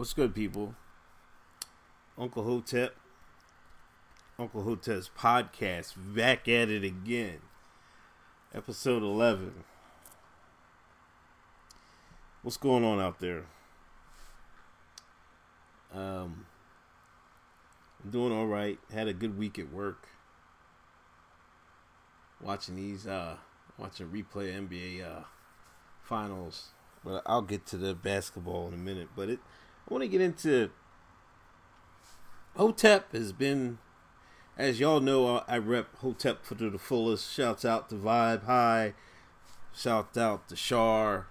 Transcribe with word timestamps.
What's 0.00 0.14
good, 0.14 0.34
people? 0.34 0.74
Uncle 2.16 2.42
Hotep, 2.42 2.96
Uncle 4.38 4.62
Hotep's 4.62 5.10
podcast, 5.14 5.92
back 5.98 6.48
at 6.48 6.70
it 6.70 6.82
again. 6.82 7.40
Episode 8.54 9.02
11. 9.02 9.52
What's 12.40 12.56
going 12.56 12.82
on 12.82 12.98
out 12.98 13.18
there? 13.18 13.44
Um, 15.92 16.46
I'm 18.02 18.10
doing 18.10 18.32
all 18.32 18.46
right. 18.46 18.78
Had 18.90 19.06
a 19.06 19.12
good 19.12 19.38
week 19.38 19.58
at 19.58 19.70
work. 19.70 20.08
Watching 22.40 22.76
these, 22.76 23.06
uh, 23.06 23.36
watching 23.76 24.06
replay 24.06 24.66
NBA 24.66 25.04
uh, 25.04 25.24
finals. 26.02 26.68
But 27.04 27.22
I'll 27.26 27.42
get 27.42 27.66
to 27.66 27.76
the 27.76 27.94
basketball 27.94 28.66
in 28.68 28.72
a 28.72 28.78
minute. 28.78 29.08
But 29.14 29.28
it, 29.28 29.40
I 29.90 29.92
want 29.92 30.02
to 30.02 30.08
get 30.08 30.20
into 30.20 30.70
Hotep 32.56 33.12
has 33.12 33.32
been, 33.32 33.78
as 34.56 34.78
y'all 34.78 35.00
know, 35.00 35.42
I 35.48 35.58
rep 35.58 35.96
Hotep 35.96 36.44
for 36.44 36.54
the 36.54 36.78
fullest. 36.78 37.32
Shouts 37.32 37.64
out 37.64 37.88
to 37.88 37.96
Vibe 37.96 38.44
High. 38.44 38.94
Shouts 39.74 40.16
out 40.16 40.48
to 40.48 40.54
Shar. 40.54 41.26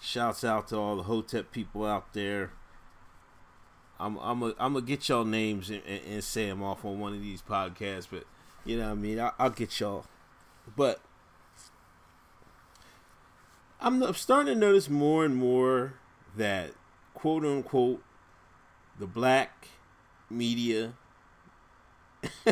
Shouts 0.00 0.42
out 0.42 0.68
to 0.68 0.76
all 0.76 0.96
the 0.96 1.04
Hotep 1.04 1.52
people 1.52 1.86
out 1.86 2.12
there. 2.14 2.50
I'm 4.00 4.18
I'm 4.18 4.42
a, 4.42 4.46
I'm 4.58 4.74
gonna 4.74 4.82
get 4.82 5.08
y'all 5.08 5.24
names 5.24 5.70
and, 5.70 5.82
and, 5.86 6.00
and, 6.04 6.24
say 6.24 6.46
them 6.48 6.64
off 6.64 6.84
on 6.84 6.98
one 6.98 7.14
of 7.14 7.22
these 7.22 7.42
podcasts, 7.42 8.08
but 8.10 8.24
you 8.64 8.76
know 8.76 8.86
what 8.86 8.92
I 8.92 8.94
mean. 8.94 9.20
I, 9.20 9.30
will 9.38 9.50
get 9.50 9.78
y'all, 9.78 10.04
but 10.76 11.00
I'm, 13.80 14.02
I'm 14.02 14.14
starting 14.14 14.52
to 14.52 14.58
notice 14.58 14.90
more 14.90 15.24
and 15.24 15.36
more 15.36 15.94
that 16.36 16.72
quote 17.14 17.44
unquote 17.44 18.02
the 18.98 19.06
black 19.06 19.68
media 20.30 20.94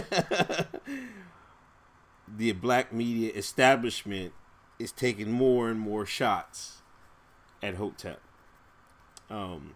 the 2.37 2.53
black 2.53 2.93
media 2.93 3.33
establishment 3.35 4.33
is 4.79 4.93
taking 4.93 5.31
more 5.31 5.69
and 5.71 5.79
more 5.79 6.05
shots 6.05 6.83
at 7.63 7.77
Hotep. 7.77 8.21
Um, 9.31 9.75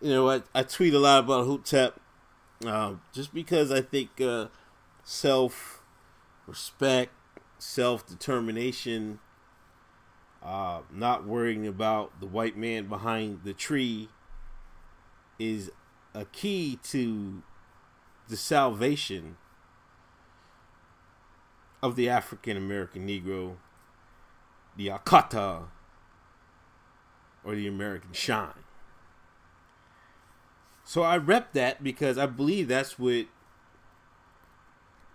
you 0.00 0.10
know, 0.10 0.30
I, 0.30 0.42
I 0.54 0.62
tweet 0.62 0.94
a 0.94 0.98
lot 0.98 1.20
about 1.20 1.46
Hotep 1.46 2.00
uh, 2.66 2.94
just 3.12 3.32
because 3.32 3.70
I 3.72 3.80
think 3.80 4.20
uh, 4.20 4.48
self 5.02 5.82
respect, 6.46 7.12
self 7.58 8.06
determination, 8.06 9.18
uh, 10.42 10.80
not 10.92 11.26
worrying 11.26 11.66
about 11.66 12.20
the 12.20 12.26
white 12.26 12.56
man 12.56 12.86
behind 12.86 13.40
the 13.44 13.52
tree 13.52 14.08
is 15.38 15.70
a 16.14 16.24
key 16.26 16.78
to 16.82 17.42
the 18.28 18.36
salvation 18.36 19.36
of 21.82 21.96
the 21.96 22.08
African 22.08 22.56
American 22.56 23.06
Negro, 23.06 23.56
the 24.76 24.88
Akata, 24.88 25.64
or 27.44 27.54
the 27.54 27.66
American 27.66 28.12
Shine. 28.12 28.64
So 30.84 31.02
I 31.02 31.16
rep 31.16 31.52
that 31.52 31.82
because 31.82 32.18
I 32.18 32.26
believe 32.26 32.68
that's 32.68 32.98
what 32.98 33.26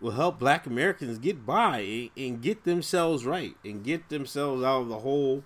will 0.06 0.12
help 0.12 0.38
black 0.38 0.68
Americans 0.68 1.18
get 1.18 1.48
by 1.48 2.12
and 2.16 2.40
get 2.40 2.64
themselves 2.64 3.26
right 3.26 3.56
and 3.66 3.84
get 3.84 4.10
themselves 4.10 4.64
out 4.64 4.82
of 4.82 4.88
the 4.88 5.00
hole 5.00 5.44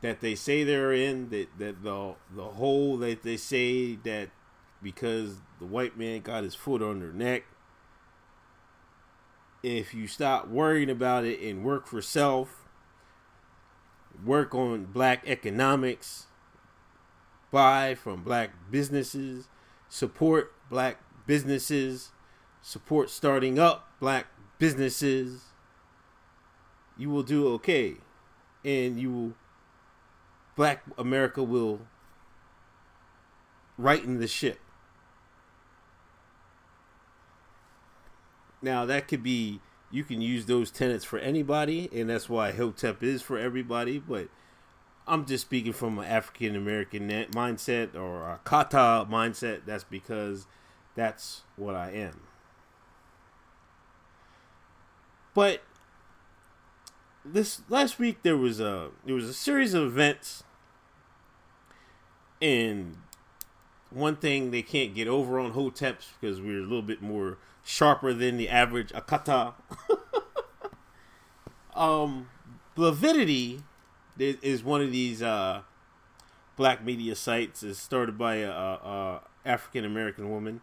that 0.00 0.20
they 0.20 0.34
say 0.34 0.64
they're 0.64 0.92
in 0.92 1.28
that, 1.30 1.46
that 1.56 1.80
the 1.84 2.14
the 2.34 2.42
hole 2.42 2.96
that 2.96 3.22
they 3.22 3.36
say 3.36 3.94
that 3.94 4.30
because 4.82 5.36
the 5.60 5.64
white 5.64 5.96
man 5.96 6.20
got 6.22 6.42
his 6.42 6.56
foot 6.56 6.82
on 6.82 6.98
their 6.98 7.12
neck 7.12 7.44
if 9.62 9.94
you 9.94 10.08
stop 10.08 10.48
worrying 10.48 10.90
about 10.90 11.24
it 11.24 11.40
and 11.40 11.64
work 11.64 11.86
for 11.86 12.02
self 12.02 12.64
work 14.26 14.56
on 14.56 14.86
black 14.86 15.22
economics 15.24 16.26
buy 17.52 17.94
from 17.94 18.24
black 18.24 18.50
businesses 18.72 19.46
support 19.88 20.52
black 20.68 20.98
businesses 21.28 22.10
support 22.62 23.10
starting 23.10 23.58
up 23.58 23.88
black 24.00 24.26
businesses 24.58 25.44
you 26.96 27.08
will 27.08 27.22
do 27.22 27.48
okay 27.48 27.96
and 28.64 29.00
you 29.00 29.10
will 29.10 29.32
black 30.56 30.82
America 30.98 31.42
will 31.42 31.80
righten 33.78 34.20
the 34.20 34.28
ship. 34.28 34.60
Now 38.62 38.84
that 38.84 39.08
could 39.08 39.22
be 39.22 39.60
you 39.90 40.04
can 40.04 40.20
use 40.20 40.46
those 40.46 40.70
tenets 40.70 41.04
for 41.04 41.18
anybody, 41.18 41.88
and 41.92 42.10
that's 42.10 42.28
why 42.28 42.52
Hotep 42.52 43.02
is 43.02 43.22
for 43.22 43.38
everybody. 43.38 43.98
But 43.98 44.28
I'm 45.06 45.24
just 45.24 45.46
speaking 45.46 45.72
from 45.72 45.98
an 45.98 46.04
African 46.04 46.54
American 46.54 47.08
mindset 47.08 47.94
or 47.94 48.38
Akata 48.44 49.08
mindset. 49.08 49.62
That's 49.66 49.84
because 49.84 50.46
that's 50.94 51.42
what 51.56 51.74
I 51.74 51.90
am. 51.92 52.29
But 55.34 55.62
this 57.24 57.62
last 57.68 57.98
week 57.98 58.22
there 58.22 58.36
was 58.36 58.60
a 58.60 58.90
there 59.04 59.14
was 59.14 59.28
a 59.28 59.34
series 59.34 59.74
of 59.74 59.84
events 59.84 60.42
and 62.40 62.96
one 63.90 64.16
thing 64.16 64.50
they 64.50 64.62
can't 64.62 64.94
get 64.94 65.08
over 65.08 65.38
on 65.38 65.52
Hoteps 65.52 66.08
because 66.20 66.40
we're 66.40 66.60
a 66.60 66.62
little 66.62 66.82
bit 66.82 67.02
more 67.02 67.38
sharper 67.64 68.12
than 68.12 68.36
the 68.36 68.48
average 68.48 68.90
Akata. 68.90 69.54
um, 71.74 72.28
Blavidity 72.76 73.62
is 74.18 74.62
one 74.62 74.80
of 74.80 74.92
these 74.92 75.22
uh, 75.22 75.62
black 76.56 76.84
media 76.84 77.14
sites. 77.14 77.62
It's 77.62 77.80
started 77.80 78.16
by 78.16 78.36
a, 78.36 78.50
a 78.50 79.20
African 79.44 79.84
American 79.84 80.30
woman. 80.30 80.60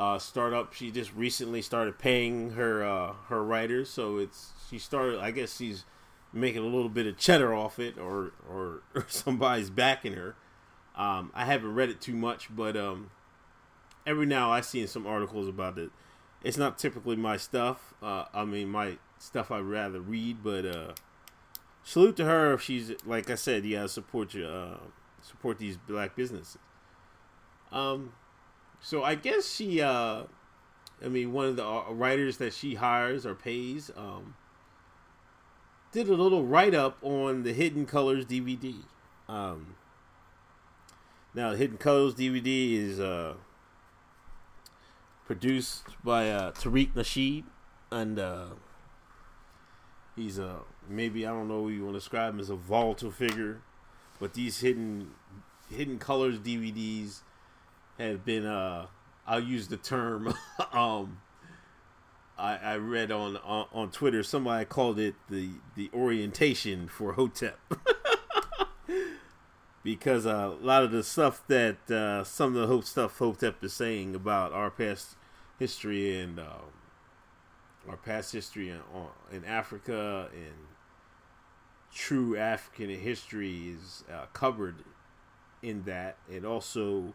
Uh, 0.00 0.18
startup. 0.18 0.72
She 0.72 0.90
just 0.90 1.12
recently 1.14 1.60
started 1.60 1.98
paying 1.98 2.52
her 2.52 2.82
uh, 2.82 3.12
her 3.28 3.44
writers, 3.44 3.90
so 3.90 4.16
it's 4.16 4.52
she 4.70 4.78
started. 4.78 5.20
I 5.20 5.30
guess 5.30 5.58
she's 5.58 5.84
making 6.32 6.62
a 6.62 6.66
little 6.66 6.88
bit 6.88 7.06
of 7.06 7.18
cheddar 7.18 7.52
off 7.52 7.78
it, 7.78 7.98
or 7.98 8.32
or, 8.48 8.80
or 8.94 9.04
somebody's 9.10 9.68
backing 9.68 10.14
her. 10.14 10.36
Um, 10.96 11.30
I 11.34 11.44
haven't 11.44 11.74
read 11.74 11.90
it 11.90 12.00
too 12.00 12.14
much, 12.14 12.48
but 12.48 12.78
um, 12.78 13.10
every 14.06 14.24
now 14.24 14.50
I 14.50 14.62
see 14.62 14.86
some 14.86 15.06
articles 15.06 15.48
about 15.48 15.76
it. 15.76 15.90
It's 16.42 16.56
not 16.56 16.78
typically 16.78 17.16
my 17.16 17.36
stuff. 17.36 17.92
Uh, 18.02 18.24
I 18.32 18.46
mean, 18.46 18.70
my 18.70 18.96
stuff 19.18 19.50
I'd 19.50 19.60
rather 19.60 20.00
read, 20.00 20.42
but 20.42 20.64
uh, 20.64 20.92
salute 21.84 22.16
to 22.16 22.24
her 22.24 22.54
if 22.54 22.62
she's 22.62 22.94
like 23.04 23.28
I 23.28 23.34
said, 23.34 23.66
yeah, 23.66 23.84
support 23.84 24.32
you, 24.32 24.46
uh, 24.46 24.78
support 25.20 25.58
these 25.58 25.76
black 25.76 26.16
businesses. 26.16 26.56
Um, 27.70 28.14
so 28.80 29.04
I 29.04 29.14
guess 29.14 29.52
she, 29.52 29.80
uh, 29.80 30.24
I 31.04 31.08
mean, 31.08 31.32
one 31.32 31.46
of 31.46 31.56
the 31.56 31.66
uh, 31.66 31.90
writers 31.90 32.38
that 32.38 32.54
she 32.54 32.74
hires 32.74 33.26
or 33.26 33.34
pays, 33.34 33.90
um, 33.96 34.34
did 35.92 36.08
a 36.08 36.14
little 36.14 36.44
write 36.44 36.74
up 36.74 36.98
on 37.02 37.42
the 37.42 37.52
Hidden 37.52 37.86
Colors 37.86 38.24
DVD. 38.24 38.74
Um, 39.28 39.74
now, 41.34 41.52
Hidden 41.52 41.78
Colors 41.78 42.14
DVD 42.14 42.76
is 42.76 43.00
uh, 43.00 43.34
produced 45.26 45.84
by 46.02 46.30
uh, 46.30 46.52
Tariq 46.52 46.92
Nasheed, 46.94 47.44
and 47.90 48.18
uh, 48.18 48.46
he's 50.16 50.38
a 50.38 50.60
maybe 50.88 51.26
I 51.26 51.30
don't 51.30 51.48
know 51.48 51.68
you 51.68 51.84
want 51.84 51.94
to 51.94 52.00
describe 52.00 52.34
him 52.34 52.40
as 52.40 52.50
a 52.50 52.56
volatile 52.56 53.10
figure, 53.10 53.60
but 54.18 54.34
these 54.34 54.60
hidden 54.60 55.12
Hidden 55.70 55.98
Colors 55.98 56.38
DVDs 56.38 57.20
have 58.08 58.24
been 58.24 58.46
uh, 58.46 58.86
I'll 59.26 59.42
use 59.42 59.68
the 59.68 59.76
term 59.76 60.34
um, 60.72 61.20
I, 62.38 62.56
I 62.56 62.76
read 62.76 63.10
on, 63.10 63.36
on 63.38 63.66
on 63.72 63.90
Twitter 63.90 64.22
somebody 64.22 64.64
called 64.64 64.98
it 64.98 65.14
the 65.28 65.50
the 65.76 65.90
orientation 65.92 66.88
for 66.88 67.12
Hotep. 67.12 67.58
because 69.82 70.26
uh, 70.26 70.54
a 70.60 70.64
lot 70.64 70.82
of 70.82 70.90
the 70.90 71.02
stuff 71.02 71.42
that 71.48 71.90
uh, 71.90 72.24
some 72.24 72.54
of 72.54 72.60
the 72.60 72.66
hope 72.66 72.84
stuff 72.84 73.18
Hotep 73.18 73.64
is 73.64 73.72
saying 73.72 74.14
about 74.14 74.52
our 74.52 74.70
past 74.70 75.16
history 75.58 76.18
and 76.18 76.38
uh, 76.38 76.64
our 77.88 77.96
past 77.96 78.32
history 78.32 78.68
in, 78.68 78.80
in 79.32 79.44
Africa 79.44 80.28
and 80.34 80.54
true 81.92 82.36
African 82.36 82.90
history 82.90 83.70
is 83.70 84.04
uh, 84.12 84.26
covered 84.32 84.84
in 85.62 85.82
that, 85.84 86.16
and 86.30 86.44
also 86.44 87.14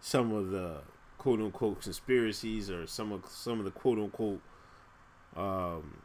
some 0.00 0.32
of 0.32 0.50
the 0.50 0.78
quote 1.18 1.40
unquote 1.40 1.82
conspiracies 1.82 2.70
or 2.70 2.86
some 2.86 3.12
of 3.12 3.26
some 3.26 3.58
of 3.58 3.64
the 3.64 3.70
quote 3.70 3.98
unquote 3.98 4.40
um, 5.36 6.02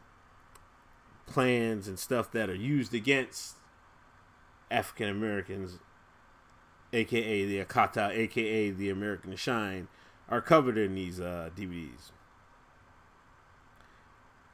plans 1.26 1.88
and 1.88 1.98
stuff 1.98 2.30
that 2.32 2.48
are 2.48 2.54
used 2.54 2.94
against 2.94 3.56
African 4.70 5.08
Americans, 5.08 5.78
aka 6.92 7.46
the 7.46 7.64
Akata, 7.64 8.10
aka 8.10 8.70
the 8.70 8.90
American 8.90 9.34
Shine, 9.36 9.88
are 10.28 10.40
covered 10.40 10.78
in 10.78 10.94
these 10.94 11.20
uh, 11.20 11.50
DVDs. 11.56 12.10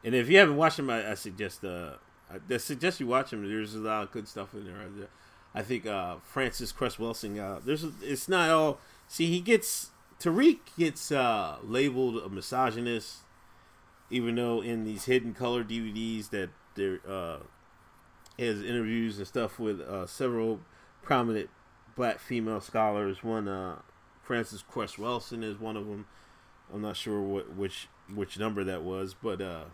And 0.05 0.15
if 0.15 0.29
you 0.29 0.39
haven't 0.39 0.57
watched 0.57 0.79
them, 0.79 0.91
I, 0.91 1.13
I 1.13 1.15
suggest 1.15 1.65
uh, 1.65 1.95
I 2.51 2.57
suggest 2.57 3.01
you 3.01 3.07
watch 3.07 3.31
them. 3.31 3.47
There's 3.47 3.75
a 3.75 3.79
lot 3.79 4.05
of 4.05 4.13
good 4.13 4.27
stuff 4.27 4.55
in 4.55 4.65
there. 4.65 5.09
I 5.55 5.63
think 5.63 5.87
uh, 5.87 6.17
Frances 6.25 6.73
Cress 6.73 6.97
Welsing. 6.97 7.39
Uh, 7.39 7.61
there's 7.65 7.85
it's 8.03 8.29
not 8.29 8.51
all. 8.51 8.81
See, 9.13 9.27
he 9.27 9.43
gets 9.43 9.91
Tariq 10.19 10.61
gets 10.79 11.13
uh, 11.13 11.59
labeled 11.63 12.17
a 12.17 12.31
misogynist, 12.31 13.19
even 14.09 14.37
though 14.37 14.63
in 14.63 14.85
these 14.85 15.05
hidden 15.05 15.35
color 15.35 15.63
DVDs 15.63 16.31
that 16.31 16.49
there 16.77 17.01
uh, 17.07 17.41
has 18.39 18.63
interviews 18.63 19.19
and 19.19 19.27
stuff 19.27 19.59
with 19.59 19.83
uh, 19.83 20.07
several 20.07 20.61
prominent 21.03 21.51
black 21.95 22.21
female 22.21 22.63
scholars. 22.63 23.23
One, 23.23 23.49
uh, 23.49 23.81
Frances 24.23 24.65
Cress 24.67 24.95
Welsing 24.95 25.43
is 25.43 25.61
one 25.61 25.77
of 25.77 25.87
them. 25.87 26.07
I'm 26.73 26.81
not 26.81 26.97
sure 26.97 27.21
what 27.21 27.55
which 27.55 27.89
which 28.15 28.39
number 28.39 28.65
that 28.65 28.83
was, 28.83 29.15
but 29.15 29.43
uh, 29.43 29.65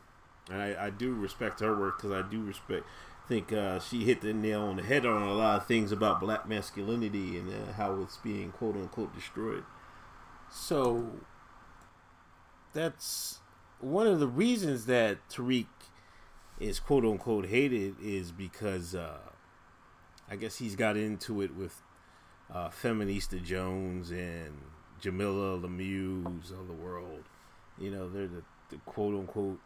I, 0.50 0.75
I 0.87 0.90
do 0.90 1.14
respect 1.14 1.61
her 1.61 1.79
work 1.79 1.99
because 1.99 2.11
I 2.11 2.29
do 2.29 2.43
respect. 2.43 2.85
Think 3.28 3.52
uh, 3.52 3.78
she 3.78 4.04
hit 4.04 4.22
the 4.22 4.32
nail 4.32 4.62
on 4.62 4.76
the 4.76 4.82
head 4.82 5.04
on 5.04 5.22
a 5.22 5.34
lot 5.34 5.60
of 5.60 5.66
things 5.66 5.92
about 5.92 6.19
black 6.19 6.48
masculinity 6.48 7.36
and 7.36 7.50
uh, 7.50 7.72
how 7.75 8.00
it's 8.00 8.16
being 8.16 8.52
quote 8.52 8.75
unquote 8.75 9.14
destroyed. 9.14 9.64
So 10.50 11.10
that's 12.72 13.40
one 13.80 14.06
of 14.06 14.19
the 14.19 14.26
reasons 14.26 14.86
that 14.86 15.19
Tariq 15.28 15.66
is 16.58 16.80
quote 16.80 17.04
unquote 17.04 17.46
hated 17.46 17.96
is 18.02 18.32
because 18.32 18.94
uh, 18.94 19.19
I 20.30 20.36
guess 20.36 20.56
he's 20.56 20.75
got 20.75 20.96
into 20.96 21.42
it 21.42 21.54
with 21.54 21.82
uh, 22.52 22.69
Feminista 22.69 23.42
Jones 23.42 24.10
and 24.10 24.56
Jamilah 25.02 25.62
Lemieux 25.62 26.50
of 26.50 26.66
the 26.66 26.72
world. 26.72 27.25
You 27.78 27.90
know, 27.90 28.08
they're 28.08 28.26
the, 28.26 28.42
the 28.70 28.76
quote 28.86 29.14
unquote 29.14 29.60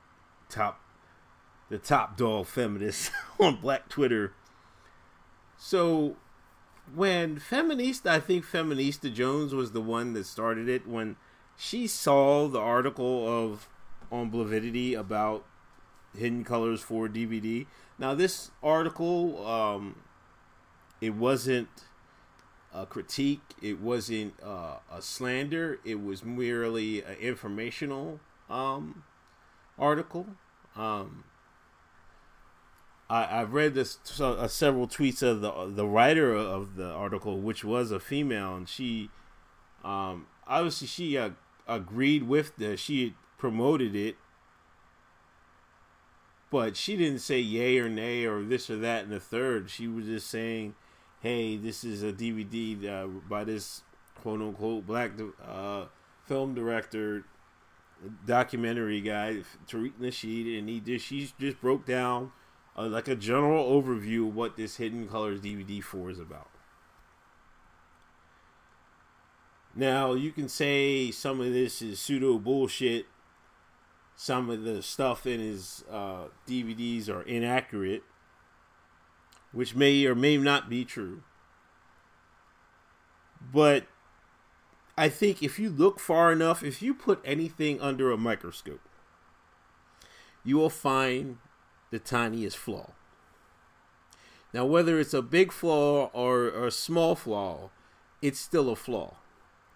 top 0.49 0.81
the 1.73 1.79
top 1.79 2.19
dog 2.19 2.45
feminist 2.47 3.11
on 3.41 3.57
Black 3.57 3.89
Twitter. 3.89 4.35
So 5.57 6.17
when 6.95 7.41
Feminista, 7.41 8.09
I 8.09 8.21
think 8.21 8.45
Feminista 8.45 9.13
Jones 9.13 9.55
was 9.55 9.73
the 9.73 9.81
one 9.81 10.13
that 10.13 10.27
started 10.27 10.69
it. 10.69 10.87
When 10.87 11.17
she 11.57 11.87
saw 11.87 12.47
the 12.47 12.61
article 12.61 13.27
of 13.27 13.71
on 14.11 14.31
Blavidity 14.31 14.93
about 14.93 15.47
Hidden 16.15 16.45
Colors 16.45 16.83
for 16.83 17.09
DVD. 17.09 17.67
Now 17.99 18.15
this 18.15 18.51
article, 18.63 19.47
um, 19.47 19.97
it 21.01 21.15
wasn't 21.15 21.71
a 22.75 22.85
critique. 22.85 23.55
It 23.63 23.81
wasn't 23.81 24.35
uh, 24.45 24.77
a 24.93 25.01
slander. 25.01 25.81
It 25.87 26.05
was 26.05 26.23
merely 26.23 27.03
an 27.03 27.15
informational 27.15 28.21
um, 28.51 29.05
article. 29.79 30.27
Um, 30.77 31.25
I, 33.13 33.43
I've 33.43 33.53
read 33.53 33.75
this 33.75 33.99
uh, 34.23 34.49
several 34.49 34.89
tweets 34.89 35.23
of 35.23 35.43
the 35.43 35.67
the 35.67 35.87
writer 35.87 36.35
of 36.35 36.77
the 36.77 36.91
article, 36.91 37.39
which 37.39 37.63
was 37.63 37.91
a 37.91 38.01
female, 38.01 38.57
and 38.57 38.67
she, 38.67 39.11
um, 39.85 40.27
obviously, 40.47 40.87
she 40.87 41.19
uh, 41.19 41.31
agreed 41.69 42.23
with 42.23 42.57
the 42.57 42.75
she 42.79 43.15
promoted 43.37 43.95
it, 43.95 44.17
but 46.51 46.75
she 46.75 46.97
didn't 46.97 47.19
say 47.19 47.39
yay 47.39 47.79
or 47.79 47.91
nay 47.91 48.25
or 48.25 48.43
this 48.43 48.71
or 48.71 48.77
that 48.77 49.05
and 49.05 49.13
the 49.13 49.21
third. 49.21 49.69
She 49.69 49.87
was 49.87 50.07
just 50.07 50.31
saying, 50.31 50.75
"Hey, 51.21 51.59
this 51.59 51.85
is 51.85 52.03
a 52.03 52.15
DVD 52.15 52.89
uh, 52.89 53.07
by 53.29 53.45
this 53.45 53.83
quote 54.23 54.41
unquote 54.41 54.87
black 54.87 55.13
uh, 55.47 55.85
film 56.25 56.55
director." 56.55 57.25
documentary 58.27 59.01
guy 59.01 59.45
Tariq 59.69 59.93
Nasheed, 60.01 60.59
and 60.59 60.69
he 60.69 60.81
just 60.81 61.07
she 61.07 61.31
just 61.39 61.61
broke 61.61 61.87
down 61.87 62.33
like 62.77 63.09
a 63.09 63.15
general 63.15 63.83
overview 63.83 64.29
of 64.29 64.35
what 64.35 64.57
this 64.57 64.77
Hidden 64.77 65.09
Colors 65.09 65.41
DVD 65.41 65.83
four 65.83 66.11
is 66.11 66.19
about. 66.19 66.49
Now 69.75 70.13
you 70.15 70.33
can 70.33 70.49
say 70.49 71.11
some 71.11 71.41
of 71.41 71.53
this 71.53 71.83
is 71.83 72.01
pseudo 72.01 72.39
bullshit. 72.39 73.07
Some 74.15 74.51
of 74.51 74.63
the 74.63 74.83
stuff 74.83 75.27
in 75.27 75.41
his 75.41 75.85
uh, 75.91 76.25
DVDs 76.47 77.09
are 77.09 77.23
inaccurate, 77.23 78.03
which 79.53 79.75
may 79.75 80.05
or 80.05 80.15
may 80.15 80.37
not 80.37 80.69
be 80.69 80.85
true. 80.85 81.23
But 83.41 83.87
I 84.97 85.09
think 85.09 85.43
if 85.43 85.59
you 85.59 85.71
look 85.71 85.99
far 85.99 86.31
enough, 86.31 86.63
if 86.63 86.83
you 86.83 86.95
put 86.95 87.21
anything 87.25 87.81
under 87.81 88.13
a 88.13 88.19
microscope, 88.19 88.87
you 90.45 90.57
will 90.57 90.71
find 90.71 91.39
the 91.93 92.01
tiniest 92.01 92.57
flaw. 92.57 92.91
Now, 94.53 94.65
whether 94.65 94.99
it's 94.99 95.15
a 95.15 95.23
big 95.23 95.53
flaw 95.53 96.11
or, 96.13 96.47
or 96.47 96.67
a 96.67 96.73
small 96.73 97.15
flaw, 97.15 97.71
it's 98.21 98.41
still 98.41 98.71
a 98.71 98.77
flaw. 98.77 99.15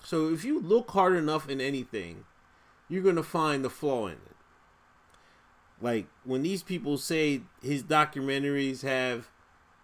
So 0.03 0.31
if 0.33 0.45
you 0.45 0.61
look 0.61 0.91
hard 0.91 1.15
enough 1.15 1.49
in 1.49 1.61
anything, 1.61 2.25
you're 2.89 3.03
going 3.03 3.17
to 3.17 3.23
find 3.23 3.65
the 3.65 3.71
flaw 3.71 4.07
in 4.07 4.15
it. 4.15 4.37
Like 5.81 6.07
when 6.25 6.43
these 6.43 6.63
people 6.63 6.97
say 6.97 7.43
his 7.63 7.83
documentaries 7.83 8.83
have 8.83 9.29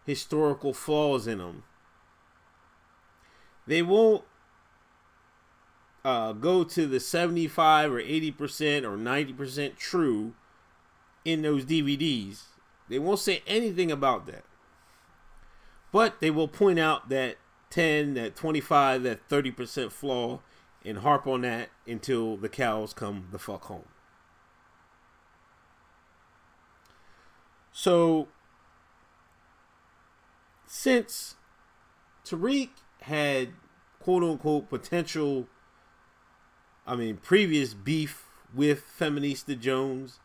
historical 0.06 0.72
flaws 0.72 1.26
in 1.26 1.38
them, 1.38 1.64
they 3.66 3.82
won't 3.82 4.24
uh, 6.02 6.32
go 6.32 6.64
to 6.64 6.86
the 6.86 6.98
75 6.98 7.92
or 7.92 8.02
80% 8.02 8.84
or 8.84 8.96
90% 8.96 9.76
true 9.76 10.34
in 11.24 11.42
those 11.42 11.64
DVDs. 11.64 12.42
They 12.88 12.98
won't 12.98 13.18
say 13.18 13.42
anything 13.46 13.90
about 13.90 14.26
that. 14.26 14.44
But 15.92 16.20
they 16.20 16.30
will 16.30 16.48
point 16.48 16.78
out 16.78 17.08
that 17.10 17.36
10, 17.70 18.14
that 18.14 18.36
25, 18.36 19.02
that 19.02 19.28
30% 19.28 19.92
flaw 19.92 20.40
and 20.84 20.98
harp 20.98 21.26
on 21.26 21.42
that 21.42 21.68
until 21.86 22.36
the 22.36 22.48
cows 22.48 22.92
come 22.92 23.28
the 23.30 23.38
fuck 23.38 23.64
home. 23.64 23.84
So, 27.72 28.28
since 30.66 31.36
Tariq 32.24 32.70
had 33.02 33.50
quote 34.00 34.22
unquote 34.22 34.68
potential 34.68 35.48
I 36.86 36.96
mean, 36.96 37.18
previous 37.18 37.74
beef 37.74 38.26
with 38.54 38.84
Feminista 38.98 39.58
Jones. 39.58 40.18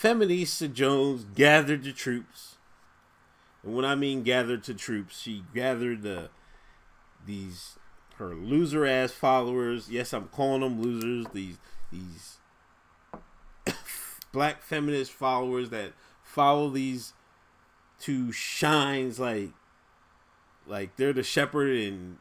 Feminista 0.00 0.72
Jones 0.72 1.26
gathered 1.34 1.84
the 1.84 1.92
troops. 1.92 2.56
And 3.62 3.74
when 3.74 3.84
I 3.84 3.94
mean 3.94 4.22
gathered 4.22 4.64
to 4.64 4.74
troops, 4.74 5.20
she 5.20 5.44
gathered 5.54 6.02
the 6.02 6.30
these 7.26 7.78
her 8.16 8.34
loser 8.34 8.86
ass 8.86 9.12
followers. 9.12 9.90
Yes, 9.90 10.12
I'm 10.12 10.28
calling 10.28 10.62
them 10.62 10.80
losers. 10.80 11.26
These 11.32 11.58
these 11.92 12.38
black 14.32 14.62
feminist 14.62 15.12
followers 15.12 15.70
that 15.70 15.92
follow 16.22 16.70
these 16.70 17.12
two 17.98 18.32
shines 18.32 19.20
like 19.20 19.50
like 20.66 20.96
they're 20.96 21.12
the 21.12 21.22
shepherd 21.22 21.76
and 21.76 22.16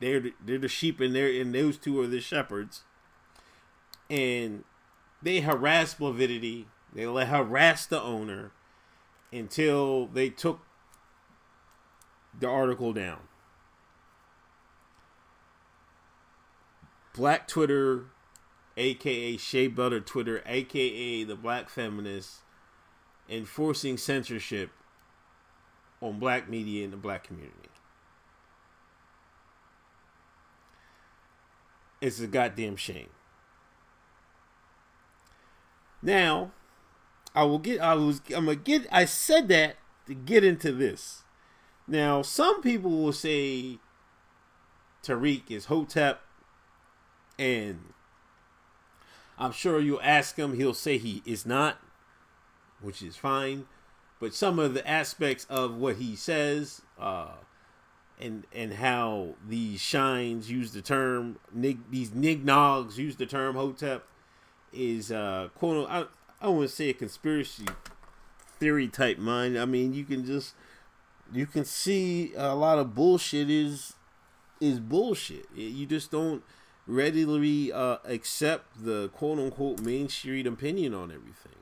they're 0.00 0.20
the, 0.20 0.34
they're 0.44 0.58
the 0.58 0.68
sheep 0.68 1.00
and 1.00 1.14
they're 1.14 1.40
and 1.40 1.54
those 1.54 1.76
two 1.76 2.00
are 2.00 2.06
the 2.08 2.20
shepherds 2.20 2.82
and 4.08 4.64
they 5.22 5.40
harass 5.40 5.94
Blavidity. 5.94 6.66
They 6.92 7.04
harassed 7.04 7.90
the 7.90 8.02
owner 8.02 8.52
until 9.32 10.06
they 10.06 10.28
took 10.28 10.60
the 12.38 12.48
article 12.48 12.92
down. 12.92 13.20
Black 17.14 17.46
Twitter, 17.46 18.06
aka 18.76 19.36
Shea 19.36 19.68
Butter 19.68 20.00
Twitter, 20.00 20.42
aka 20.46 21.24
the 21.24 21.36
Black 21.36 21.68
Feminists, 21.68 22.40
enforcing 23.28 23.96
censorship 23.96 24.70
on 26.00 26.18
black 26.18 26.48
media 26.48 26.84
in 26.84 26.90
the 26.90 26.96
black 26.96 27.24
community. 27.24 27.68
It's 32.00 32.20
a 32.20 32.26
goddamn 32.26 32.76
shame. 32.76 33.10
Now, 36.02 36.52
I 37.34 37.44
will 37.44 37.58
get. 37.58 37.80
I 37.80 37.94
was. 37.94 38.20
I'm 38.34 38.46
gonna 38.46 38.56
get. 38.56 38.86
I 38.90 39.04
said 39.04 39.48
that 39.48 39.76
to 40.06 40.14
get 40.14 40.44
into 40.44 40.72
this. 40.72 41.22
Now, 41.86 42.22
some 42.22 42.62
people 42.62 42.90
will 42.90 43.12
say 43.12 43.78
Tariq 45.02 45.50
is 45.50 45.66
Hotep, 45.66 46.20
and 47.38 47.92
I'm 49.38 49.52
sure 49.52 49.80
you'll 49.80 50.00
ask 50.02 50.36
him. 50.36 50.54
He'll 50.54 50.74
say 50.74 50.98
he 50.98 51.22
is 51.24 51.46
not, 51.46 51.78
which 52.80 53.02
is 53.02 53.16
fine. 53.16 53.66
But 54.20 54.34
some 54.34 54.58
of 54.58 54.74
the 54.74 54.86
aspects 54.86 55.46
of 55.48 55.76
what 55.76 55.96
he 55.96 56.14
says, 56.14 56.82
uh, 56.98 57.32
and 58.20 58.44
and 58.52 58.74
how 58.74 59.34
these 59.48 59.80
shines 59.80 60.50
use 60.50 60.72
the 60.72 60.82
term 60.82 61.38
nig, 61.52 61.78
these 61.90 62.10
nignogs 62.10 62.98
use 62.98 63.16
the 63.16 63.26
term 63.26 63.56
hotep 63.56 64.06
is 64.72 65.10
uh 65.10 65.48
quote 65.54 65.88
I, 65.88 66.04
I 66.40 66.48
to 66.48 66.68
say 66.68 66.90
a 66.90 66.94
conspiracy 66.94 67.66
theory 68.58 68.88
type 68.88 69.18
mind. 69.18 69.58
I 69.58 69.64
mean, 69.64 69.92
you 69.92 70.04
can 70.04 70.24
just 70.24 70.54
you 71.32 71.46
can 71.46 71.64
see 71.64 72.32
a 72.36 72.54
lot 72.54 72.78
of 72.78 72.94
bullshit 72.94 73.50
is 73.50 73.94
is 74.60 74.80
bullshit. 74.80 75.46
You 75.54 75.86
just 75.86 76.10
don't 76.10 76.42
readily 76.86 77.72
uh, 77.72 77.98
accept 78.04 78.84
the 78.84 79.08
quote 79.08 79.38
unquote 79.38 79.80
mainstream 79.80 80.46
opinion 80.46 80.94
on 80.94 81.10
everything. 81.10 81.52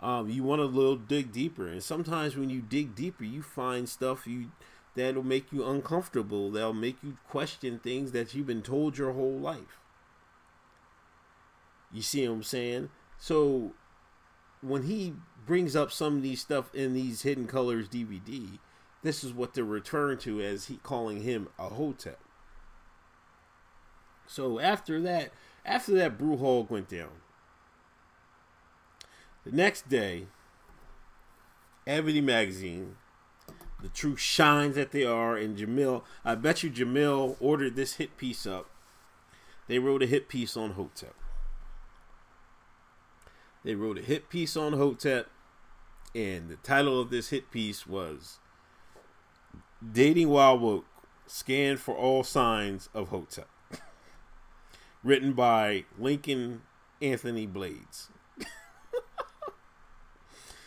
Um, 0.00 0.28
you 0.28 0.42
want 0.42 0.60
to 0.60 0.66
little 0.66 0.96
dig 0.96 1.32
deeper, 1.32 1.66
and 1.66 1.82
sometimes 1.82 2.36
when 2.36 2.50
you 2.50 2.60
dig 2.60 2.94
deeper, 2.94 3.24
you 3.24 3.42
find 3.42 3.88
stuff 3.88 4.26
you 4.26 4.50
that'll 4.94 5.22
make 5.22 5.52
you 5.52 5.64
uncomfortable. 5.64 6.50
That'll 6.50 6.72
make 6.72 7.02
you 7.02 7.16
question 7.28 7.78
things 7.78 8.12
that 8.12 8.34
you've 8.34 8.46
been 8.46 8.62
told 8.62 8.98
your 8.98 9.12
whole 9.12 9.38
life. 9.38 9.80
You 11.92 12.02
see 12.02 12.26
what 12.28 12.34
I'm 12.34 12.42
saying? 12.42 12.90
So 13.18 13.72
when 14.68 14.84
he 14.84 15.14
brings 15.46 15.76
up 15.76 15.92
some 15.92 16.16
of 16.16 16.22
these 16.22 16.40
stuff 16.40 16.74
in 16.74 16.92
these 16.92 17.22
Hidden 17.22 17.46
Colors 17.46 17.88
DVD, 17.88 18.58
this 19.02 19.22
is 19.22 19.32
what 19.32 19.54
they're 19.54 19.64
referring 19.64 20.18
to 20.18 20.40
as 20.40 20.66
he 20.66 20.76
calling 20.82 21.22
him 21.22 21.48
a 21.58 21.68
hotep. 21.68 22.18
So 24.26 24.58
after 24.58 25.00
that, 25.02 25.30
after 25.64 25.94
that 25.94 26.18
brew 26.18 26.36
hog 26.36 26.70
went 26.70 26.88
down, 26.88 27.10
the 29.44 29.52
next 29.52 29.88
day, 29.88 30.26
Ebony 31.86 32.20
Magazine, 32.20 32.96
the 33.80 33.88
true 33.88 34.16
shines 34.16 34.74
that 34.74 34.90
they 34.90 35.04
are, 35.04 35.36
and 35.36 35.56
Jamil, 35.56 36.02
I 36.24 36.34
bet 36.34 36.64
you 36.64 36.70
Jamil 36.70 37.36
ordered 37.38 37.76
this 37.76 37.94
hit 37.94 38.16
piece 38.16 38.46
up. 38.46 38.68
They 39.68 39.78
wrote 39.78 40.02
a 40.02 40.06
hit 40.06 40.28
piece 40.28 40.56
on 40.56 40.72
Hotep. 40.72 41.14
They 43.66 43.74
wrote 43.74 43.98
a 43.98 44.00
hit 44.00 44.28
piece 44.28 44.56
on 44.56 44.74
Hotep, 44.74 45.26
and 46.14 46.48
the 46.48 46.54
title 46.54 47.00
of 47.00 47.10
this 47.10 47.30
hit 47.30 47.50
piece 47.50 47.84
was 47.84 48.38
Dating 49.92 50.28
While 50.28 50.56
Woke 50.56 50.84
Scan 51.26 51.76
for 51.76 51.92
All 51.96 52.22
Signs 52.22 52.88
of 52.94 53.08
Hotep. 53.08 53.48
Written 55.02 55.32
by 55.32 55.84
Lincoln 55.98 56.62
Anthony 57.02 57.44
Blades. 57.44 58.08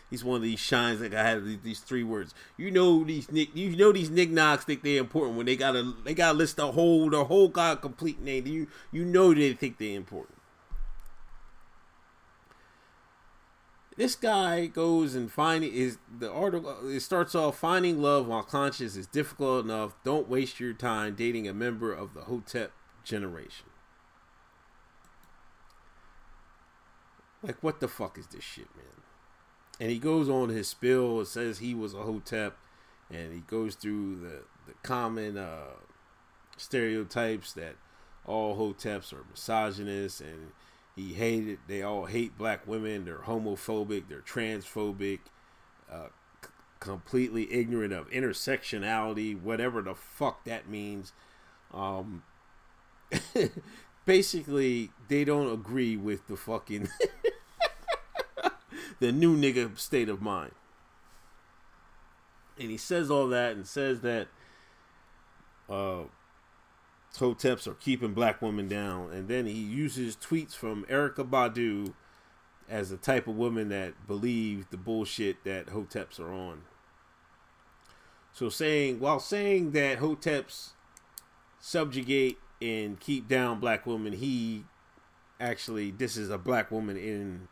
He's 0.10 0.26
one 0.26 0.36
of 0.36 0.42
these 0.42 0.60
shines 0.60 1.00
that 1.00 1.14
I 1.14 1.24
have 1.24 1.64
these, 1.64 1.80
three 1.80 2.04
words. 2.04 2.34
You 2.58 2.70
know 2.70 3.06
these 3.06 3.32
nick, 3.32 3.56
you 3.56 3.78
know 3.78 3.94
these 3.94 4.10
knickknacks 4.10 4.66
think 4.66 4.84
they're 4.84 5.00
important 5.00 5.38
when 5.38 5.46
they 5.46 5.56
gotta 5.56 5.94
they 6.04 6.14
gotta 6.14 6.38
list 6.38 6.58
the 6.58 6.74
whole 6.74 7.10
the 7.10 7.24
whole 7.24 7.48
god 7.48 7.82
complete 7.82 8.20
name. 8.20 8.46
You 8.46 8.68
you 8.92 9.06
know 9.06 9.34
they 9.34 9.54
think 9.54 9.78
they're 9.78 9.96
important. 9.96 10.39
This 14.00 14.16
guy 14.16 14.68
goes 14.68 15.14
and 15.14 15.30
finding 15.30 15.74
is 15.74 15.98
the 16.10 16.32
article. 16.32 16.74
It 16.88 17.02
starts 17.02 17.36
off 17.36 17.60
finding 17.60 18.02
love 18.02 18.28
while 18.28 18.44
conscious 18.44 18.96
is 18.96 19.06
difficult 19.06 19.66
enough. 19.66 19.94
Don't 20.06 20.30
waste 20.30 20.58
your 20.58 20.72
time 20.72 21.16
dating 21.16 21.50
a 21.50 21.54
member 21.54 21.92
of 21.92 22.14
the 22.14 22.22
Hotep 22.22 22.72
generation. 23.04 23.66
Like 27.44 27.62
what 27.62 27.82
the 27.82 27.90
fuck 27.90 28.18
is 28.18 28.28
this 28.28 28.42
shit, 28.42 28.74
man? 28.74 29.04
And 29.82 29.92
he 29.92 30.00
goes 30.00 30.30
on 30.30 30.48
his 30.48 30.70
spill. 30.70 31.26
Says 31.26 31.60
he 31.60 31.76
was 31.76 31.94
a 31.94 32.04
Hotep, 32.04 32.58
and 33.12 33.34
he 33.34 33.42
goes 33.42 33.76
through 33.76 34.22
the 34.22 34.44
the 34.66 34.76
common 34.82 35.38
uh, 35.38 35.74
stereotypes 36.56 37.52
that 37.52 37.76
all 38.26 38.56
Hoteps 38.56 39.12
are 39.12 39.26
misogynists 39.30 40.22
and 40.22 40.52
he 41.00 41.14
hated. 41.14 41.60
They 41.68 41.82
all 41.82 42.06
hate 42.06 42.38
black 42.38 42.68
women. 42.68 43.06
They're 43.06 43.20
homophobic. 43.20 44.10
They're 44.10 44.20
transphobic. 44.20 45.20
Uh, 45.90 46.08
c- 46.44 46.50
completely 46.80 47.52
ignorant 47.54 47.94
of 47.94 48.10
intersectionality, 48.10 49.40
whatever 49.42 49.82
the 49.82 49.96
fuck 49.96 50.44
that 50.44 50.68
means. 50.70 51.14
Um, 51.74 52.24
basically, 54.06 54.92
they 55.08 55.24
don't 55.24 55.52
agree 55.52 55.96
with 55.96 56.28
the 56.28 56.36
fucking 56.36 56.90
the 59.00 59.12
new 59.14 59.38
nigga 59.38 59.78
state 59.80 60.10
of 60.10 60.22
mind. 60.22 60.52
And 62.60 62.70
he 62.70 62.78
says 62.78 63.10
all 63.10 63.30
that 63.30 63.54
and 63.54 63.66
says 63.66 64.02
that 64.02 64.28
uh, 65.70 66.04
Hoteps 67.18 67.68
are 67.68 67.74
keeping 67.74 68.14
black 68.14 68.42
women 68.42 68.68
down. 68.68 69.12
And 69.12 69.28
then 69.28 69.46
he 69.46 69.54
uses 69.54 70.16
tweets 70.16 70.54
from 70.54 70.86
Erykah 70.86 71.30
Badu 71.30 71.94
as 72.70 72.90
the 72.90 72.98
type 72.98 73.28
of 73.28 73.36
woman 73.36 73.70
that 73.70 74.08
believes 74.08 74.68
the 74.70 74.78
bullshit 74.78 75.44
that 75.44 75.68
Hoteps 75.68 76.20
are 76.20 76.32
on. 76.32 76.62
So 78.32 78.50
saying 78.50 79.00
while 79.00 79.20
saying 79.20 79.72
that 79.72 80.00
Hoteps 80.00 80.70
subjugate 81.60 82.38
and 82.62 83.00
keep 83.00 83.28
down 83.28 83.60
black 83.60 83.86
women, 83.86 84.14
he 84.14 84.66
actually 85.40 85.92
this 85.92 86.16
is 86.16 86.30
a 86.30 86.38
black 86.38 86.70
woman 86.70 86.96
in 86.96 87.48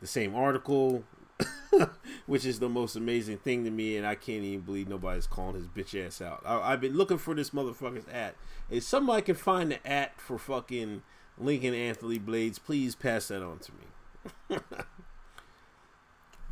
the 0.00 0.06
same 0.06 0.34
article 0.34 1.04
which 2.26 2.44
is 2.44 2.58
the 2.58 2.68
most 2.68 2.96
amazing 2.96 3.38
thing 3.38 3.64
to 3.64 3.70
me, 3.70 3.96
and 3.96 4.06
I 4.06 4.14
can't 4.14 4.44
even 4.44 4.64
believe 4.64 4.88
nobody's 4.88 5.26
calling 5.26 5.56
his 5.56 5.66
bitch 5.66 5.94
ass 6.06 6.20
out. 6.20 6.42
I, 6.44 6.70
have 6.70 6.80
been 6.80 6.96
looking 6.96 7.18
for 7.18 7.34
this 7.34 7.50
motherfucker's 7.50 8.08
at. 8.08 8.36
If 8.70 8.84
somebody 8.84 9.22
can 9.22 9.34
find 9.34 9.72
the 9.72 9.86
at 9.86 10.20
for 10.20 10.38
fucking 10.38 11.02
Lincoln 11.38 11.74
Anthony 11.74 12.18
Blades, 12.18 12.58
please 12.58 12.94
pass 12.94 13.28
that 13.28 13.42
on 13.42 13.58
to 13.58 13.72
me. 13.72 14.58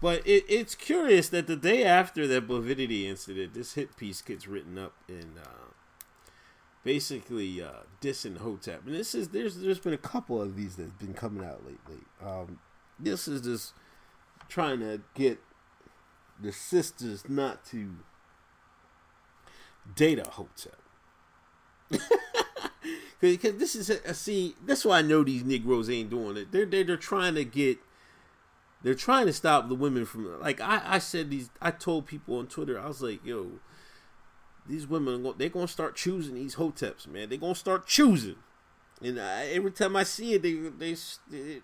but 0.00 0.26
it, 0.26 0.44
it's 0.48 0.74
curious 0.74 1.28
that 1.30 1.46
the 1.46 1.56
day 1.56 1.84
after 1.84 2.26
that 2.26 2.46
Blavidity 2.46 3.06
incident, 3.06 3.54
this 3.54 3.74
hit 3.74 3.96
piece 3.96 4.20
gets 4.20 4.46
written 4.46 4.78
up 4.78 4.94
in 5.08 5.32
uh, 5.42 5.72
basically 6.84 7.62
uh, 7.62 7.84
dissing 8.00 8.38
Hotep, 8.38 8.86
and 8.86 8.94
this 8.94 9.14
is 9.14 9.28
there's 9.28 9.56
there's 9.56 9.78
been 9.78 9.92
a 9.92 9.98
couple 9.98 10.42
of 10.42 10.56
these 10.56 10.76
that've 10.76 10.98
been 10.98 11.14
coming 11.14 11.44
out 11.44 11.64
lately. 11.64 12.02
Um, 12.24 12.58
this 12.98 13.26
is 13.26 13.40
just 13.42 13.72
trying 14.52 14.80
to 14.80 15.00
get 15.14 15.38
the 16.40 16.52
sisters 16.52 17.28
not 17.28 17.64
to 17.66 17.96
date 19.94 20.18
a 20.18 20.28
hotel. 20.28 20.72
Because 23.20 23.54
this 23.54 23.76
is 23.76 23.88
a, 23.88 24.14
see, 24.14 24.56
that's 24.66 24.84
why 24.84 24.98
I 24.98 25.02
know 25.02 25.22
these 25.22 25.44
Negroes 25.44 25.88
ain't 25.88 26.10
doing 26.10 26.36
it. 26.36 26.50
They're, 26.50 26.66
they're 26.66 26.82
they're 26.82 26.96
trying 26.96 27.36
to 27.36 27.44
get, 27.44 27.78
they're 28.82 28.96
trying 28.96 29.26
to 29.26 29.32
stop 29.32 29.68
the 29.68 29.76
women 29.76 30.04
from 30.06 30.40
like 30.40 30.60
I 30.60 30.82
I 30.84 30.98
said 30.98 31.30
these. 31.30 31.48
I 31.60 31.70
told 31.70 32.06
people 32.06 32.36
on 32.38 32.48
Twitter 32.48 32.80
I 32.80 32.88
was 32.88 33.00
like, 33.00 33.24
yo, 33.24 33.60
these 34.66 34.88
women 34.88 35.34
they're 35.38 35.50
gonna 35.50 35.68
start 35.68 35.94
choosing 35.94 36.34
these 36.34 36.56
hoteps, 36.56 37.06
man. 37.06 37.28
They're 37.28 37.38
gonna 37.38 37.54
start 37.54 37.86
choosing, 37.86 38.38
and 39.00 39.20
I, 39.20 39.46
every 39.50 39.70
time 39.70 39.94
I 39.94 40.02
see 40.02 40.34
it, 40.34 40.42
they 40.42 40.54
they, 40.54 40.96
they 41.30 41.60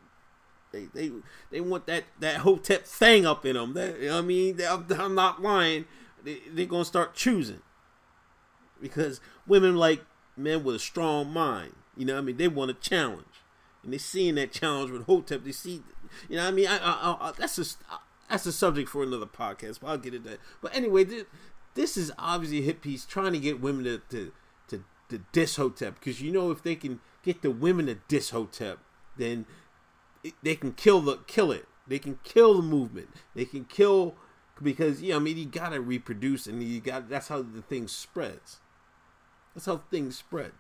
they 0.73 0.89
they 0.95 1.11
they 1.51 1.61
want 1.61 1.87
that 1.87 2.05
that 2.21 2.39
hotep 2.39 2.85
thing 2.85 3.27
up 3.27 3.45
in 3.47 3.55
them. 3.55 3.75
That, 3.75 4.01
you 4.01 4.09
know 4.09 4.19
I 4.19 4.23
mean, 4.23 4.61
I'm, 4.69 4.87
I'm 4.93 5.15
not 5.15 5.43
lying. 5.43 5.87
They, 6.23 6.39
they're 6.51 6.67
gonna 6.67 6.85
start 6.85 7.15
choosing 7.15 7.63
because 8.81 9.21
women 9.47 9.77
like 9.77 10.05
men 10.37 10.65
with 10.65 10.77
a 10.77 10.81
strong 10.81 11.33
mind. 11.33 11.75
You 11.97 12.05
know, 12.07 12.19
I 12.19 12.21
mean, 12.21 12.37
they 12.37 12.49
want 12.49 12.71
a 12.71 12.75
challenge, 12.75 13.43
and 13.83 13.93
they 13.93 13.99
seeing 13.99 14.37
that 14.37 14.53
challenge 14.53 14.91
with 14.91 15.07
hotep. 15.07 15.45
They 15.45 15.53
see, 15.53 15.83
you 16.29 16.37
know, 16.37 16.47
I 16.47 16.51
mean, 16.51 16.69
I, 16.69 16.79
I, 16.79 17.17
I, 17.21 17.33
that's 17.37 17.59
a 17.59 17.65
that's 18.31 18.47
a 18.47 18.53
subject 18.53 18.89
for 18.89 19.03
another 19.03 19.27
podcast. 19.27 19.81
But 19.81 19.89
I'll 19.89 19.99
get 19.99 20.15
into 20.15 20.29
that. 20.31 20.39
But 20.61 20.75
anyway, 20.77 21.05
this, 21.05 21.25
this 21.75 21.97
is 21.97 22.13
obviously 22.19 22.69
a 22.69 22.75
piece 22.75 23.05
trying 23.05 23.33
to 23.33 23.39
get 23.39 23.61
women 23.61 23.85
to 23.85 24.01
to 24.11 24.33
to, 24.69 24.85
to 25.09 25.19
diss 25.33 25.57
hotep 25.57 25.99
because 25.99 26.21
you 26.21 26.31
know 26.31 26.51
if 26.51 26.63
they 26.63 26.77
can 26.77 27.01
get 27.25 27.43
the 27.43 27.51
women 27.51 27.87
to 27.87 27.97
diss 28.07 28.31
hotep, 28.31 28.79
then 29.17 29.47
they 30.43 30.57
can 30.57 30.73
kill 30.73 31.01
the 31.01 31.19
kill 31.27 31.53
it. 31.53 31.67
They 31.87 31.99
can 31.99 32.19
kill 32.23 32.55
the 32.55 32.63
movement. 32.63 33.09
They 33.35 33.45
can 33.45 33.65
kill 33.65 34.15
because 34.63 35.03
yeah, 35.03 35.17
I 35.17 35.19
mean 35.19 35.37
you 35.37 35.47
gotta 35.47 35.81
reproduce 35.81 36.47
and 36.47 36.63
you 36.63 36.81
got 36.81 37.09
that's 37.09 37.29
how 37.29 37.43
the 37.43 37.63
thing 37.63 37.89
spreads. 37.89 38.61
That's 39.55 39.67
how 39.67 39.83
things 39.91 40.17
spread. 40.19 40.53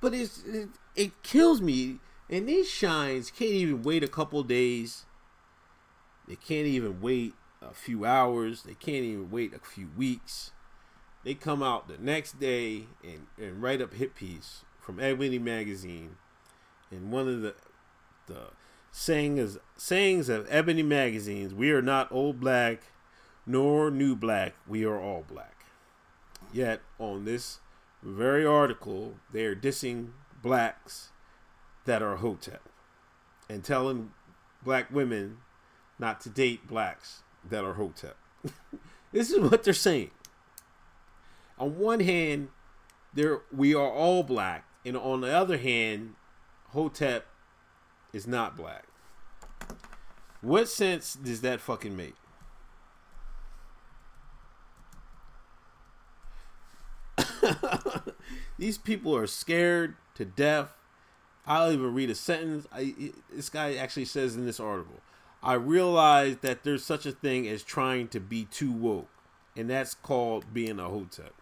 But 0.00 0.14
it's 0.14 0.42
it, 0.44 0.68
it 0.96 1.22
kills 1.22 1.60
me. 1.60 1.98
And 2.30 2.48
these 2.48 2.68
shines 2.68 3.30
can't 3.30 3.50
even 3.50 3.82
wait 3.82 4.02
a 4.02 4.08
couple 4.08 4.42
days. 4.42 5.04
They 6.26 6.36
can't 6.36 6.66
even 6.66 7.00
wait 7.00 7.34
a 7.60 7.74
few 7.74 8.06
hours. 8.06 8.62
They 8.62 8.74
can't 8.74 9.04
even 9.04 9.30
wait 9.30 9.52
a 9.54 9.58
few 9.58 9.90
weeks. 9.96 10.52
They 11.24 11.34
come 11.34 11.62
out 11.62 11.88
the 11.88 11.98
next 11.98 12.40
day 12.40 12.86
and, 13.04 13.26
and 13.38 13.62
write 13.62 13.82
up 13.82 13.94
hit 13.94 14.14
piece 14.14 14.64
from 14.80 14.98
Ebony 14.98 15.38
Magazine 15.38 16.16
in 16.92 17.10
one 17.10 17.28
of 17.28 17.42
the 17.42 17.54
the 18.26 18.50
sayings 18.92 19.58
sayings 19.76 20.28
of 20.28 20.46
Ebony 20.48 20.82
magazines, 20.82 21.54
"We 21.54 21.72
are 21.72 21.82
not 21.82 22.12
old 22.12 22.38
black, 22.38 22.92
nor 23.46 23.90
new 23.90 24.14
black. 24.14 24.54
We 24.66 24.84
are 24.84 25.00
all 25.00 25.24
black." 25.26 25.64
Yet 26.52 26.82
on 26.98 27.24
this 27.24 27.60
very 28.02 28.44
article, 28.44 29.14
they 29.32 29.44
are 29.46 29.56
dissing 29.56 30.10
blacks 30.42 31.10
that 31.84 32.02
are 32.02 32.16
Hotep 32.16 32.68
and 33.48 33.64
telling 33.64 34.12
black 34.62 34.90
women 34.90 35.38
not 35.98 36.20
to 36.22 36.30
date 36.30 36.66
blacks 36.66 37.22
that 37.48 37.64
are 37.64 37.74
Hotep. 37.74 38.16
this 39.12 39.30
is 39.30 39.38
what 39.38 39.62
they're 39.62 39.72
saying. 39.72 40.10
On 41.58 41.78
one 41.78 42.00
hand, 42.00 42.48
there 43.14 43.42
we 43.54 43.74
are 43.74 43.90
all 43.90 44.22
black, 44.22 44.64
and 44.84 44.96
on 44.96 45.20
the 45.20 45.32
other 45.32 45.58
hand, 45.58 46.14
Hotep 46.72 47.26
is 48.12 48.26
not 48.26 48.56
black. 48.56 48.84
What 50.40 50.68
sense 50.68 51.14
does 51.14 51.40
that 51.42 51.60
fucking 51.60 51.96
make? 51.96 52.14
These 58.58 58.78
people 58.78 59.14
are 59.16 59.26
scared 59.26 59.96
to 60.14 60.24
death. 60.24 60.72
I'll 61.46 61.72
even 61.72 61.94
read 61.94 62.10
a 62.10 62.14
sentence. 62.14 62.66
I, 62.72 63.12
this 63.32 63.48
guy 63.48 63.74
actually 63.74 64.06
says 64.06 64.36
in 64.36 64.46
this 64.46 64.60
article 64.60 65.00
I 65.42 65.54
realize 65.54 66.38
that 66.38 66.62
there's 66.62 66.84
such 66.84 67.04
a 67.04 67.12
thing 67.12 67.48
as 67.48 67.62
trying 67.62 68.08
to 68.08 68.20
be 68.20 68.44
too 68.44 68.70
woke, 68.70 69.08
and 69.56 69.68
that's 69.68 69.94
called 69.94 70.54
being 70.54 70.78
a 70.78 70.88
hotep. 70.88 71.34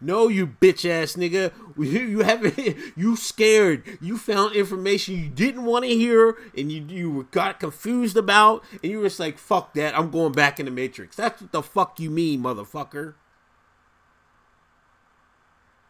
No, 0.00 0.28
you 0.28 0.46
bitch 0.46 0.88
ass 0.88 1.14
nigga. 1.14 1.52
You 1.76 2.20
haven't. 2.20 2.58
You 2.96 3.16
scared. 3.16 3.98
You 4.00 4.16
found 4.18 4.54
information 4.54 5.16
you 5.16 5.28
didn't 5.28 5.64
want 5.64 5.84
to 5.84 5.90
hear, 5.90 6.36
and 6.56 6.70
you 6.70 6.84
you 6.88 7.28
got 7.30 7.60
confused 7.60 8.16
about, 8.16 8.64
and 8.82 8.90
you 8.90 8.98
were 8.98 9.06
just 9.06 9.20
like, 9.20 9.38
"Fuck 9.38 9.74
that! 9.74 9.98
I'm 9.98 10.10
going 10.10 10.32
back 10.32 10.58
in 10.58 10.66
the 10.66 10.72
Matrix." 10.72 11.16
That's 11.16 11.40
what 11.40 11.52
the 11.52 11.62
fuck 11.62 12.00
you 12.00 12.10
mean, 12.10 12.42
motherfucker. 12.42 13.14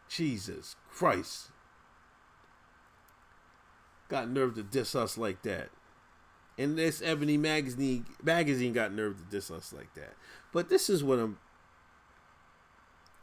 Jesus 0.07 0.75
Christ. 0.89 1.51
Got 4.09 4.29
nerve 4.29 4.55
to 4.55 4.63
diss 4.63 4.93
us 4.93 5.17
like 5.17 5.41
that. 5.43 5.69
And 6.57 6.77
this 6.77 7.01
Ebony 7.01 7.37
magazine 7.37 8.05
magazine 8.21 8.73
got 8.73 8.93
nerve 8.93 9.17
to 9.17 9.23
diss 9.23 9.49
us 9.49 9.71
like 9.71 9.93
that. 9.95 10.13
But 10.51 10.69
this 10.69 10.89
is 10.89 11.03
what 11.03 11.17
I'm 11.17 11.37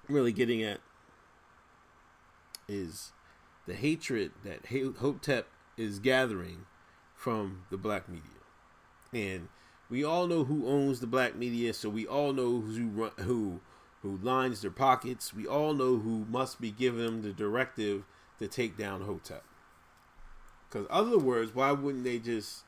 really 0.09 0.33
getting 0.33 0.63
at 0.63 0.81
is 2.69 3.13
the 3.67 3.75
hatred 3.75 4.33
that 4.45 4.67
Hotep 4.99 5.49
is 5.77 5.99
gathering 5.99 6.67
from 7.15 7.65
the 7.71 7.77
black 7.77 8.09
media. 8.09 8.23
And 9.13 9.49
we 9.91 10.05
all 10.05 10.27
know 10.27 10.45
who 10.45 10.67
owns 10.67 11.01
the 11.01 11.07
black 11.07 11.35
media, 11.35 11.73
so 11.73 11.89
we 11.89 12.07
all 12.07 12.33
know 12.33 12.61
who 12.61 13.11
who 13.19 13.61
who 14.03 14.19
lines 14.23 14.61
their 14.61 14.71
pockets. 14.71 15.35
We 15.35 15.47
all 15.47 15.75
know 15.75 15.99
who 15.99 16.27
must 16.29 16.61
be 16.61 16.71
giving 16.71 17.05
them 17.05 17.23
the 17.23 17.33
directive 17.33 18.05
to 18.39 18.47
take 18.47 18.77
down 18.77 19.03
Hotep. 19.03 19.45
Because, 20.69 20.87
other 20.91 21.19
words, 21.19 21.55
why 21.55 21.73
wouldn't 21.73 22.05
they 22.05 22.19
just 22.19 22.65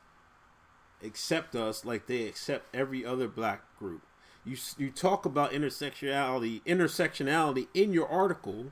accept 1.03 1.55
us 1.55 1.85
like 1.85 2.07
they 2.07 2.27
accept 2.27 2.75
every 2.75 3.05
other 3.05 3.27
black 3.27 3.61
group? 3.77 4.01
You 4.43 4.57
you 4.77 4.89
talk 4.89 5.25
about 5.25 5.51
intersectionality 5.51 6.63
intersectionality 6.63 7.67
in 7.73 7.93
your 7.93 8.07
article, 8.07 8.71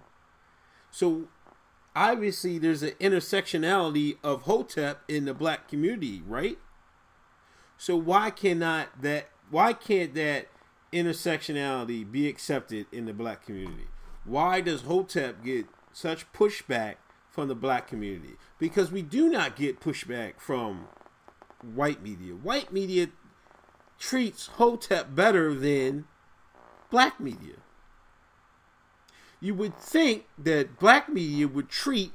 so 0.90 1.28
obviously 1.96 2.58
there's 2.58 2.82
an 2.82 2.92
intersectionality 3.00 4.18
of 4.24 4.44
Hotep 4.44 5.02
in 5.08 5.26
the 5.26 5.34
black 5.34 5.68
community, 5.68 6.24
right? 6.26 6.58
So 7.78 7.96
why 7.96 8.30
cannot 8.32 9.02
that 9.02 9.30
why 9.50 9.74
can't 9.74 10.14
that 10.16 10.48
intersectionality 10.92 12.10
be 12.10 12.28
accepted 12.28 12.88
in 12.92 13.06
the 13.06 13.14
black 13.14 13.46
community? 13.46 13.88
Why 14.26 14.62
does 14.62 14.82
Hotep 14.82 15.44
get 15.44 15.68
such 15.92 16.32
pushback 16.34 16.96
from 17.30 17.48
the 17.48 17.56
black 17.56 17.88
community? 17.88 18.36
Because 18.58 18.91
we 18.91 19.02
do 19.02 19.30
not 19.30 19.56
get 19.56 19.80
pushback 19.80 20.39
from 20.39 20.88
white 21.62 22.02
media. 22.02 22.34
White 22.34 22.72
media 22.72 23.08
treats 24.00 24.48
Hotep 24.48 25.14
better 25.14 25.54
than 25.54 26.06
black 26.90 27.20
media. 27.20 27.58
You 29.42 29.54
would 29.56 29.78
think 29.78 30.26
that 30.38 30.80
black 30.80 31.10
media 31.10 31.48
would 31.48 31.70
treat 31.70 32.14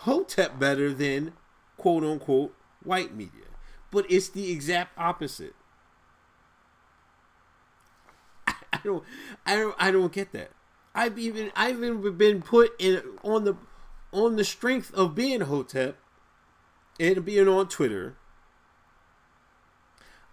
Hotep 0.00 0.58
better 0.58 0.92
than 0.92 1.32
quote 1.76 2.04
unquote 2.04 2.54
white 2.82 3.14
media. 3.14 3.44
But 3.90 4.10
it's 4.10 4.28
the 4.28 4.50
exact 4.50 4.96
opposite. 4.98 5.54
I 8.46 8.80
don't 8.84 9.04
I 9.44 9.56
don't 9.56 9.76
I 9.78 9.90
don't 9.90 10.12
get 10.12 10.32
that. 10.32 10.50
I've 10.94 11.18
even 11.18 11.52
I've 11.54 11.76
even 11.76 12.16
been 12.16 12.42
put 12.42 12.74
in 12.78 13.02
on 13.22 13.44
the 13.44 13.56
on 14.12 14.36
the 14.36 14.44
strength 14.44 14.92
of 14.94 15.14
being 15.14 15.42
Hotep 15.42 15.96
and 16.98 17.24
being 17.24 17.48
on 17.48 17.68
Twitter 17.68 18.16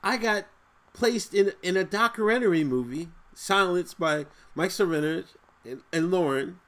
I 0.04 0.18
got 0.18 0.46
placed 0.94 1.34
in 1.34 1.54
in 1.64 1.78
a 1.78 1.84
documentary 1.84 2.64
movie, 2.64 3.10
Silenced 3.34 3.98
by 3.98 4.26
Mike 4.54 4.70
Cernovich 4.70 5.36
and, 5.66 5.82
and 5.92 6.12
Lauren. 6.12 6.60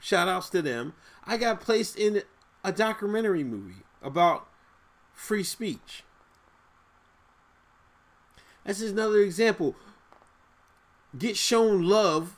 Shout 0.00 0.28
outs 0.28 0.50
to 0.50 0.60
them. 0.60 0.92
I 1.24 1.36
got 1.36 1.60
placed 1.60 1.96
in 1.96 2.22
a 2.62 2.72
documentary 2.72 3.44
movie 3.44 3.84
about 4.02 4.46
free 5.14 5.44
speech. 5.44 6.02
This 8.66 8.80
is 8.80 8.92
another 8.92 9.20
example. 9.20 9.76
Get 11.16 11.36
shown 11.36 11.82
love 11.82 12.36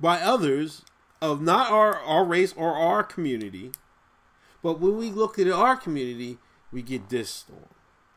by 0.00 0.20
others 0.20 0.82
of 1.22 1.40
not 1.40 1.70
our, 1.70 1.96
our 2.00 2.24
race 2.24 2.52
or 2.56 2.74
our 2.74 3.02
community. 3.02 3.70
But 4.62 4.80
when 4.80 4.98
we 4.98 5.10
look 5.10 5.38
at 5.38 5.48
our 5.48 5.76
community, 5.76 6.38
we 6.72 6.82
get 6.82 7.08
dissed 7.08 7.50
on 7.50 7.68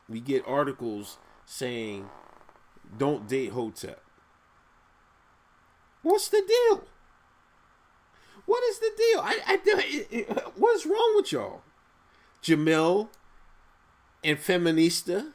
we 0.10 0.20
get 0.20 0.44
articles 0.48 1.18
saying 1.46 2.10
don't 2.98 3.28
date 3.28 3.52
Hotep. 3.52 4.02
What's 6.02 6.30
the 6.30 6.44
deal? 6.48 6.86
What 8.46 8.64
is 8.64 8.80
the 8.80 8.92
deal? 8.96 9.20
I, 9.20 9.40
I, 9.46 10.50
what's 10.56 10.86
wrong 10.86 11.14
with 11.16 11.32
y'all? 11.32 11.62
Jamel 12.42 13.10
and 14.24 14.38
Feminista 14.38 15.34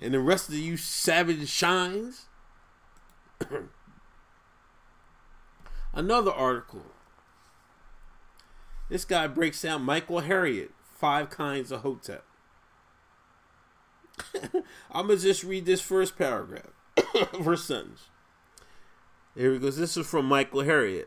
and 0.00 0.14
the 0.14 0.20
rest 0.20 0.48
of 0.48 0.54
you 0.54 0.76
savage 0.76 1.48
shines. 1.48 2.26
Another 5.94 6.30
article. 6.30 6.84
This 8.88 9.04
guy 9.04 9.26
breaks 9.26 9.62
down 9.62 9.82
Michael 9.82 10.22
Harriot, 10.22 10.70
five 10.82 11.30
kinds 11.30 11.70
of 11.72 11.80
Hotep. 11.82 12.24
I'm 14.90 15.06
gonna 15.06 15.18
just 15.18 15.44
read 15.44 15.66
this 15.66 15.80
first 15.80 16.16
paragraph, 16.16 16.70
first 17.44 17.66
sentence. 17.66 18.08
Here 19.34 19.52
he 19.52 19.58
goes. 19.58 19.76
This 19.76 19.96
is 19.96 20.06
from 20.06 20.26
Michael 20.26 20.62
Harriot. 20.62 21.06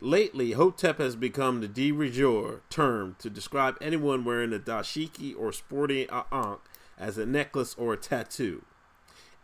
Lately, 0.00 0.52
Hotep 0.52 0.98
has 0.98 1.16
become 1.16 1.60
the 1.60 1.68
de 1.68 1.90
rigueur 1.90 2.60
term 2.68 3.16
to 3.20 3.30
describe 3.30 3.78
anyone 3.80 4.24
wearing 4.24 4.52
a 4.52 4.58
dashiki 4.58 5.34
or 5.36 5.52
sporting 5.52 6.06
a 6.10 6.24
ankh 6.30 6.60
as 6.98 7.16
a 7.16 7.24
necklace 7.24 7.74
or 7.78 7.94
a 7.94 7.96
tattoo. 7.96 8.64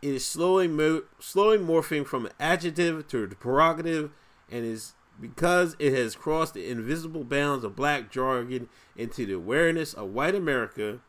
It 0.03 0.15
is 0.15 0.27
slowly, 0.27 0.69
mo- 0.69 1.05
slowly 1.19 1.59
morphing 1.59 2.07
from 2.07 2.27
an 2.27 2.33
adjective 2.41 3.07
to 3.09 3.25
a 3.25 3.29
prerogative 3.29 4.11
and 4.51 4.65
is 4.65 4.95
because 5.21 5.77
it 5.79 5.95
has 5.95 6.17
crossed 6.17 6.55
the 6.55 6.69
invisible 6.69 7.25
bounds 7.25 7.65
of 7.65 7.77
black 7.77 8.11
jargon 8.11 8.69
into 8.97 9.27
the 9.27 9.35
awareness 9.35 9.95
of 9.95 10.11
white 10.11 10.35
America 10.35 11.01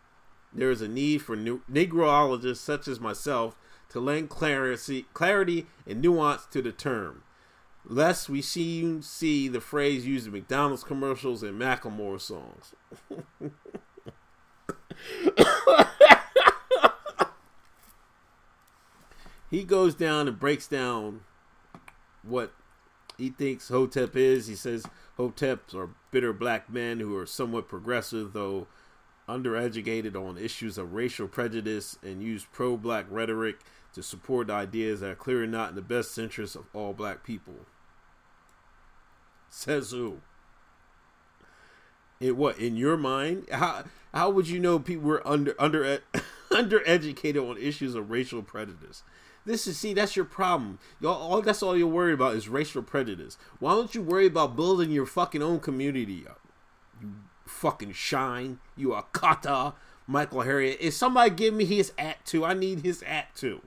there 0.53 0.71
is 0.71 0.81
a 0.81 0.87
need 0.87 1.21
for 1.21 1.35
new, 1.35 1.61
Negroologists 1.71 2.57
such 2.57 2.87
as 2.87 2.99
myself 2.99 3.55
to 3.89 3.99
lend 3.99 4.29
clarity, 4.29 5.05
clarity 5.13 5.67
and 5.85 6.01
nuance 6.01 6.45
to 6.47 6.61
the 6.61 6.71
term, 6.71 7.23
lest 7.85 8.29
we 8.29 8.41
see, 8.41 9.01
see 9.01 9.47
the 9.47 9.61
phrase 9.61 10.05
used 10.05 10.27
in 10.27 10.33
McDonald's 10.33 10.83
commercials 10.83 11.43
and 11.43 11.59
Macklemore 11.59 12.19
songs. 12.19 12.73
he 19.49 19.63
goes 19.63 19.95
down 19.95 20.27
and 20.27 20.39
breaks 20.39 20.67
down 20.67 21.21
what 22.23 22.53
he 23.17 23.29
thinks 23.29 23.69
Hotep 23.69 24.15
is. 24.15 24.47
He 24.47 24.55
says 24.55 24.85
Hoteps 25.17 25.75
are 25.75 25.89
bitter 26.11 26.33
black 26.33 26.69
men 26.69 26.99
who 26.99 27.15
are 27.17 27.25
somewhat 27.25 27.67
progressive, 27.67 28.33
though 28.33 28.67
undereducated 29.31 30.15
on 30.15 30.37
issues 30.37 30.77
of 30.77 30.93
racial 30.93 31.27
prejudice 31.27 31.97
and 32.03 32.21
use 32.21 32.45
pro 32.51 32.77
black 32.77 33.05
rhetoric 33.09 33.59
to 33.93 34.03
support 34.03 34.49
ideas 34.49 34.99
that 35.01 35.11
are 35.11 35.15
clearly 35.15 35.47
not 35.47 35.69
in 35.69 35.75
the 35.75 35.81
best 35.81 36.17
interest 36.17 36.55
of 36.55 36.65
all 36.73 36.93
black 36.93 37.23
people. 37.23 37.65
Says 39.49 39.91
who? 39.91 40.21
In 42.19 42.37
what 42.37 42.57
in 42.57 42.77
your 42.77 42.97
mind? 42.97 43.47
How 43.51 43.83
how 44.13 44.29
would 44.29 44.47
you 44.47 44.59
know 44.59 44.79
people 44.79 45.07
were 45.07 45.27
under 45.27 45.55
under 45.59 45.99
undereducated 46.51 47.49
on 47.49 47.57
issues 47.57 47.95
of 47.95 48.09
racial 48.09 48.43
prejudice? 48.43 49.03
This 49.45 49.65
is 49.65 49.77
see, 49.77 49.93
that's 49.93 50.15
your 50.15 50.25
problem. 50.25 50.79
Y'all, 50.99 51.15
all 51.15 51.41
that's 51.41 51.63
all 51.63 51.75
you're 51.75 51.87
worried 51.87 52.13
about 52.13 52.35
is 52.35 52.47
racial 52.47 52.83
prejudice. 52.83 53.37
Why 53.59 53.73
don't 53.73 53.93
you 53.95 54.01
worry 54.01 54.27
about 54.27 54.55
building 54.55 54.91
your 54.91 55.07
fucking 55.07 55.41
own 55.41 55.59
community 55.59 56.25
up? 56.27 56.39
You 57.01 57.13
fucking 57.51 57.93
shine. 57.93 58.59
You 58.75 58.93
are 58.93 59.05
kata, 59.13 59.73
Michael 60.07 60.41
Harriot. 60.41 60.77
If 60.79 60.93
somebody 60.93 61.29
give 61.29 61.53
me 61.53 61.65
his 61.65 61.91
at 61.97 62.25
too? 62.25 62.45
I 62.45 62.53
need 62.53 62.79
his 62.79 63.03
at 63.03 63.35
too. 63.35 63.61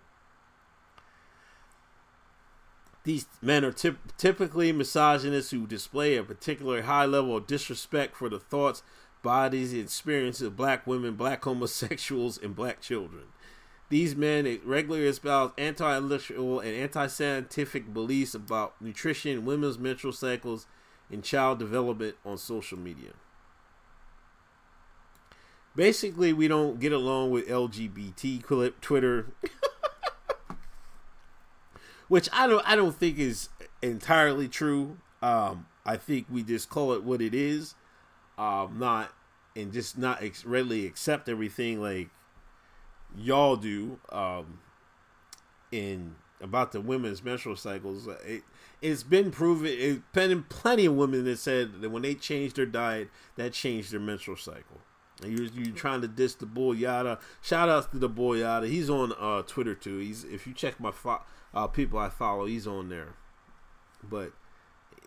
These 3.05 3.27
men 3.43 3.65
are 3.65 3.73
typ- 3.73 4.17
typically 4.17 4.73
misogynists 4.73 5.51
who 5.51 5.67
display 5.67 6.17
a 6.17 6.25
particular 6.25 6.83
high 6.83 7.05
level 7.05 7.37
of 7.37 7.47
disrespect 7.47 8.17
for 8.17 8.31
the 8.31 8.41
thoughts, 8.41 8.83
bodies, 9.23 9.73
and 9.73 9.83
experiences 9.83 10.47
of 10.47 10.57
black 10.57 10.87
women, 10.87 11.15
black 11.15 11.45
homosexuals, 11.45 12.39
and 12.39 12.57
black 12.57 12.81
children. 12.81 13.25
These 13.91 14.17
men 14.17 14.61
regularly 14.65 15.07
espouse 15.07 15.53
anti-intellectual 15.59 16.61
and 16.61 16.75
anti-scientific 16.75 17.93
beliefs 17.93 18.35
about 18.35 18.81
nutrition, 18.81 19.45
women's 19.45 19.79
menstrual 19.79 20.15
cycles, 20.15 20.67
and 21.11 21.23
child 21.23 21.59
development 21.59 22.17
on 22.25 22.39
social 22.39 22.79
media. 22.79 23.13
Basically, 25.77 26.33
we 26.33 26.47
don't 26.47 26.79
get 26.79 26.93
along 26.93 27.31
with 27.31 27.49
LGBT 27.49 28.43
clip 28.43 28.81
Twitter, 28.81 29.27
which 32.09 32.29
I 32.33 32.47
don't 32.47 32.67
I 32.69 32.77
don't 32.77 32.95
think 32.95 33.19
is 33.19 33.49
entirely 33.83 34.49
true. 34.49 34.99
Um, 35.21 35.67
I 35.85 35.97
think 35.97 36.27
we 36.31 36.43
just 36.43 36.69
call 36.69 36.93
it 36.93 37.03
what 37.03 37.21
it 37.21 37.35
is, 37.35 37.75
um, 38.39 38.79
not 38.79 39.13
and 39.57 39.73
just 39.73 39.99
not 39.99 40.23
ex- 40.23 40.45
readily 40.45 40.87
accept 40.87 41.29
everything 41.29 41.81
like 41.81 42.09
y'all 43.17 43.57
do 43.57 43.99
um, 44.11 44.61
in 45.73 46.15
about 46.41 46.73
the 46.73 46.81
women's 46.81 47.23
menstrual 47.23 47.57
cycles. 47.57 48.07
It, 48.25 48.43
it's 48.81 49.03
been 49.03 49.31
proven. 49.31 49.67
It's 49.71 50.03
been 50.13 50.45
plenty 50.45 50.87
of 50.87 50.95
women 50.95 51.25
that 51.25 51.39
said 51.39 51.81
that 51.81 51.91
when 51.91 52.03
they 52.03 52.15
changed 52.15 52.57
their 52.57 52.67
diet, 52.67 53.09
that 53.37 53.53
changed 53.53 53.93
their 53.93 54.01
menstrual 54.01 54.37
cycle. 54.37 54.81
And 55.23 55.39
you're, 55.39 55.47
you're 55.49 55.75
trying 55.75 56.01
to 56.03 56.09
diss 56.09 56.35
the 56.35 56.47
boy 56.47 56.73
Yada. 56.73 57.19
Shout 57.41 57.69
out 57.69 57.91
to 57.93 57.99
the 57.99 58.09
boy 58.09 58.39
Yada. 58.39 58.67
He's 58.67 58.91
on 58.91 59.13
uh, 59.19 59.43
Twitter 59.43 59.75
too. 59.75 59.99
He's 59.99 60.25
if 60.25 60.47
you 60.47 60.53
check 60.53 60.81
my 60.81 60.91
fo- 60.91 61.23
uh, 61.55 61.67
people 61.69 61.99
I 61.99 62.09
follow, 62.09 62.47
he's 62.47 62.67
on 62.67 62.89
there. 62.89 63.15
But 64.03 64.33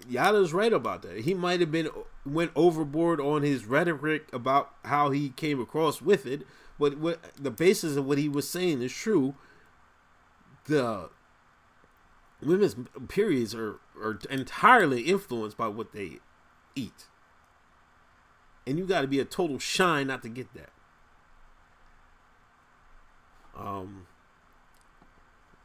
Yada's 0.07 0.53
right 0.53 0.71
about 0.73 1.01
that. 1.01 1.21
He 1.21 1.33
might 1.33 1.59
have 1.59 1.71
been 1.71 1.89
went 2.25 2.51
overboard 2.55 3.19
on 3.19 3.43
his 3.43 3.65
rhetoric 3.65 4.29
about 4.31 4.73
how 4.85 5.09
he 5.11 5.29
came 5.29 5.59
across 5.59 6.01
with 6.01 6.25
it, 6.25 6.45
but 6.79 6.97
what 6.97 7.19
the 7.35 7.51
basis 7.51 7.95
of 7.97 8.05
what 8.05 8.17
he 8.17 8.29
was 8.29 8.49
saying 8.49 8.81
is 8.81 8.93
true. 8.93 9.35
The 10.65 11.09
women's 12.41 12.75
periods 13.07 13.55
are 13.55 13.79
are 14.01 14.19
entirely 14.29 15.01
influenced 15.01 15.57
by 15.57 15.67
what 15.67 15.91
they 15.93 16.19
eat, 16.75 17.07
and 18.67 18.77
you 18.77 18.85
got 18.85 19.01
to 19.01 19.07
be 19.07 19.19
a 19.19 19.25
total 19.25 19.57
shine 19.59 20.07
not 20.07 20.21
to 20.23 20.29
get 20.29 20.53
that. 20.53 20.69
Um, 23.57 24.05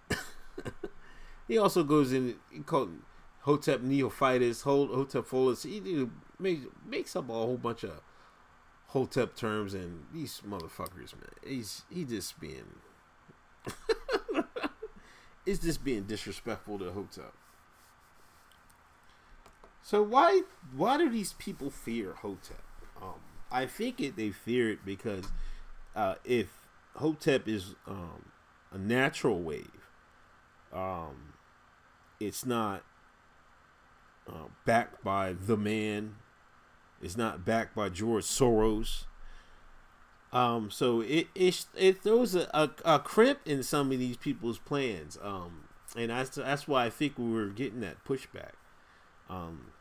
he 1.49 1.59
also 1.59 1.83
goes 1.83 2.13
in. 2.13 2.37
He 2.51 2.61
called 2.61 2.93
Hotep 3.41 3.81
neophytus, 3.81 4.63
Hotep 4.63 5.27
folus. 5.27 5.65
He 5.65 6.07
makes 6.39 6.65
makes 6.87 7.17
up 7.17 7.29
a 7.29 7.33
whole 7.33 7.59
bunch 7.59 7.83
of 7.83 8.01
Hotep 8.89 9.35
terms 9.35 9.75
and 9.75 10.05
these 10.15 10.41
motherfuckers, 10.49 11.13
man. 11.15 11.35
He's 11.45 11.83
he 11.91 12.05
just 12.05 12.39
being 12.41 12.77
it's 15.45 15.59
just 15.59 15.85
being 15.85 16.05
disrespectful 16.05 16.79
to 16.79 16.93
Hotep. 16.93 17.35
So 19.83 20.03
why 20.03 20.43
why 20.75 20.99
do 20.99 21.11
these 21.11 21.33
people 21.35 21.69
fear 21.69 22.15
Hotep? 22.23 22.63
Um, 23.03 23.15
I 23.51 23.67
think 23.67 24.01
it 24.01 24.17
they 24.17 24.31
fear 24.31 24.71
it 24.71 24.85
because 24.85 25.25
uh, 25.97 26.15
if 26.25 26.49
Hotep 26.97 27.49
is 27.49 27.75
um, 27.87 28.31
a 28.73 28.79
natural 28.79 29.41
wave, 29.41 29.89
um, 30.73 31.35
it's 32.21 32.47
not 32.47 32.85
uh, 34.29 34.49
backed 34.65 35.03
by 35.03 35.33
the 35.33 35.57
man 35.57 36.17
it's 37.03 37.17
not 37.17 37.45
backed 37.45 37.75
by 37.75 37.89
George 37.89 38.25
Soros. 38.25 39.05
Um, 40.33 40.71
so 40.71 41.01
it 41.01 41.27
it, 41.35 41.67
it 41.77 42.03
throws 42.03 42.35
a, 42.35 42.49
a, 42.55 42.71
a 42.85 42.99
crimp 43.01 43.41
in 43.45 43.63
some 43.63 43.91
of 43.91 43.99
these 43.99 44.17
people's 44.17 44.59
plans. 44.59 45.19
Um, 45.21 45.65
and 45.97 46.11
that's 46.11 46.37
that's 46.37 46.69
why 46.69 46.87
I 46.87 46.91
think 46.91 47.19
we 47.19 47.31
were 47.31 47.49
getting 47.49 47.81
that 47.81 48.05
pushback. 48.05 48.53
Um, 49.29 49.73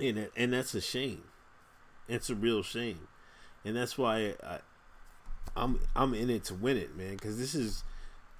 and 0.00 0.30
and 0.36 0.52
that's 0.52 0.74
a 0.74 0.80
shame. 0.80 1.24
It's 2.08 2.30
a 2.30 2.34
real 2.34 2.62
shame, 2.62 3.08
and 3.64 3.76
that's 3.76 3.96
why 3.96 4.34
I, 4.42 4.58
I'm 5.56 5.80
I'm 5.94 6.14
in 6.14 6.30
it 6.30 6.44
to 6.44 6.54
win 6.54 6.76
it, 6.76 6.96
man. 6.96 7.12
Because 7.12 7.38
this 7.38 7.54
is 7.54 7.84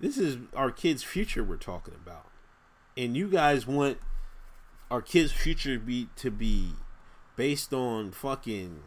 this 0.01 0.19
is 0.19 0.39
our 0.55 0.71
kids' 0.71 1.03
future 1.03 1.43
we're 1.43 1.57
talking 1.57 1.95
about, 1.95 2.27
and 2.97 3.17
you 3.17 3.29
guys 3.29 3.67
want 3.67 3.99
our 4.91 5.03
kids' 5.03 5.33
future 5.33 5.79
be 5.79 6.09
to 6.17 6.31
be 6.31 6.73
based 7.37 7.73
on 7.73 8.13
fucking 8.13 8.81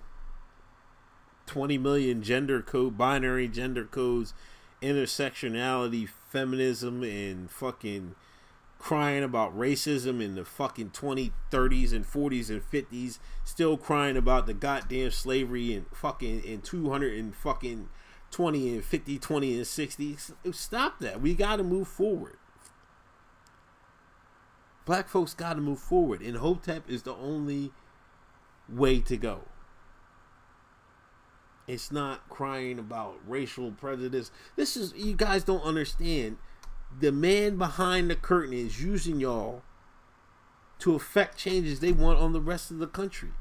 20 1.48 1.78
million 1.78 2.22
gender 2.22 2.62
code 2.62 2.98
binary 2.98 3.48
gender 3.48 3.86
codes 3.86 4.34
intersectionality 4.82 6.08
feminism 6.30 7.04
and 7.04 7.50
fucking 7.50 8.16
crying 8.80 9.24
about 9.24 9.58
racism 9.58 10.22
in 10.22 10.36
the 10.36 10.46
fucking 10.46 10.92
20 10.92 11.32
30s 11.52 11.92
and 11.94 12.06
40s 12.06 12.50
and 12.50 12.62
50s 12.62 13.20
still 13.44 13.76
crying 13.76 14.16
about 14.16 14.46
the 14.46 14.54
goddamn 14.54 15.12
slavery 15.12 15.74
and 15.74 15.86
fucking 15.94 16.44
in 16.44 16.62
200 16.62 17.18
and 17.18 17.36
fucking 17.36 17.90
20 18.32 18.76
and 18.76 18.86
50 18.86 19.18
20 19.18 19.58
and 19.58 19.68
60 19.68 20.18
stop 20.52 21.00
that 21.00 21.20
we 21.20 21.34
got 21.34 21.56
to 21.56 21.64
move 21.64 21.88
forward 21.88 22.38
black 24.86 25.10
folks 25.10 25.34
got 25.34 25.54
to 25.54 25.62
move 25.62 25.80
forward 25.80 26.22
and 26.22 26.38
hotep 26.38 26.90
is 26.90 27.04
the 27.04 27.16
only 27.16 27.72
way 28.70 29.00
to 29.02 29.18
go. 29.18 29.42
It's 31.68 31.92
not 31.92 32.30
crying 32.30 32.80
about 32.80 33.18
racial 33.28 33.72
prejudice. 33.72 34.32
This 34.56 34.78
is 34.78 34.94
you 34.96 35.16
guys 35.16 35.44
don't 35.44 35.64
understand. 35.64 36.38
The 37.00 37.12
man 37.12 37.58
behind 37.58 38.10
the 38.10 38.16
curtain 38.16 38.54
is 38.54 38.82
using 38.82 39.20
y'all 39.20 39.62
to 40.80 40.96
affect 40.96 41.38
changes 41.38 41.80
they 41.80 41.92
want 41.92 42.20
on 42.20 42.34
the 42.34 42.42
rest 42.42 42.72
of 42.72 42.80
the 42.80 42.88
country. 42.88 43.32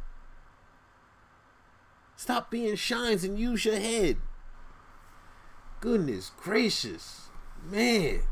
Stop 2.16 2.50
being 2.50 2.76
shines 2.76 3.24
and 3.24 3.38
use 3.38 3.64
your 3.64 3.78
head. 3.78 4.16
Goodness 5.80 6.30
gracious. 6.37 7.28
Man. 7.70 8.22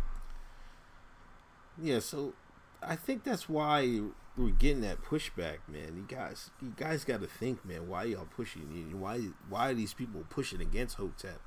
Yeah, 1.80 1.98
so 1.98 2.34
I 2.82 2.96
think 2.96 3.24
that's 3.24 3.48
why 3.48 4.00
we're 4.36 4.50
getting 4.50 4.80
that 4.82 5.02
pushback, 5.02 5.58
man. 5.68 5.96
You 5.96 6.04
guys, 6.08 6.50
you 6.62 6.72
guys 6.76 7.04
got 7.04 7.20
to 7.20 7.26
think, 7.26 7.64
man. 7.64 7.88
Why 7.88 8.04
y'all 8.04 8.26
pushing? 8.34 9.00
Why, 9.00 9.28
why 9.48 9.70
are 9.70 9.74
these 9.74 9.94
people 9.94 10.24
pushing 10.30 10.60
against 10.60 10.96
Hotep? 10.96 11.40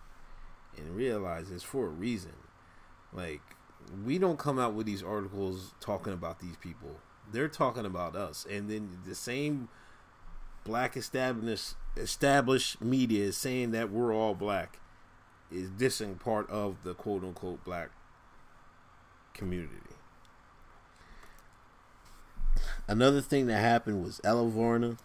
And 0.78 0.96
realize 0.96 1.50
it's 1.50 1.64
for 1.64 1.88
a 1.88 1.90
reason. 1.90 2.34
Like 3.12 3.42
we 4.06 4.18
don't 4.18 4.40
come 4.40 4.60
out 4.60 4.74
with 4.74 4.86
these 4.86 5.04
articles 5.04 5.74
talking 5.80 6.14
about 6.14 6.40
these 6.40 6.58
people. 6.58 6.98
They're 7.32 7.48
talking 7.48 7.86
about 7.86 8.16
us, 8.16 8.46
and 8.50 8.70
then 8.70 9.00
the 9.06 9.16
same 9.16 9.70
black 10.64 10.98
established 10.98 11.76
established 11.96 12.82
media 12.82 13.26
is 13.26 13.38
saying 13.38 13.72
that 13.72 13.90
we're 13.90 14.14
all 14.14 14.36
black 14.36 14.80
is 15.52 15.70
dissing 15.70 16.20
part 16.20 16.50
of 16.50 16.76
the 16.84 16.94
quote 16.94 17.24
unquote 17.24 17.64
black 17.64 17.90
community. 19.34 19.76
Another 22.88 23.22
thing 23.22 23.48
that 23.48 23.60
happened 23.60 24.04
was 24.04 24.22
Elle 24.24 24.48
Varner. 24.50 24.98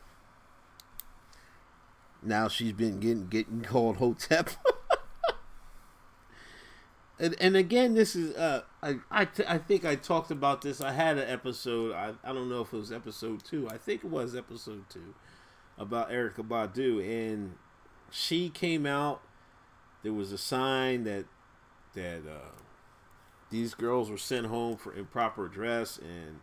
Now 2.23 2.49
she's 2.49 2.73
been 2.73 3.01
getting 3.01 3.29
getting 3.29 3.63
called 3.63 3.97
Hotep. 3.97 4.51
and, 7.23 7.37
and 7.41 7.57
again, 7.57 7.95
this 7.95 8.17
is 8.17 8.35
uh, 8.37 8.63
I 8.83 8.97
I, 9.11 9.25
t- 9.27 9.45
I 9.47 9.57
think 9.57 9.85
I 9.85 9.95
talked 9.95 10.33
about 10.33 10.63
this. 10.63 10.81
I 10.81 10.91
had 10.91 11.19
an 11.19 11.29
episode. 11.31 11.95
I 11.95 12.15
I 12.25 12.33
don't 12.33 12.51
know 12.51 12.63
if 12.63 12.73
it 12.73 12.77
was 12.77 12.91
episode 12.91 13.45
two. 13.45 13.69
I 13.71 13.79
think 13.79 14.03
it 14.03 14.11
was 14.11 14.35
episode 14.35 14.91
two 14.91 15.15
about 15.79 16.11
Erykah 16.11 16.49
Badu, 16.49 17.01
and 17.01 17.55
she 18.11 18.49
came 18.49 18.87
out. 18.87 19.23
There 20.03 20.13
was 20.13 20.33
a 20.33 20.39
sign 20.39 21.05
that 21.05 21.27
that 21.95 22.23
uh, 22.29 22.57
these 23.51 23.75
girls 23.75 24.11
were 24.11 24.19
sent 24.19 24.47
home 24.47 24.77
for 24.77 24.93
improper 24.93 25.47
dress 25.47 25.99
and 25.99 26.41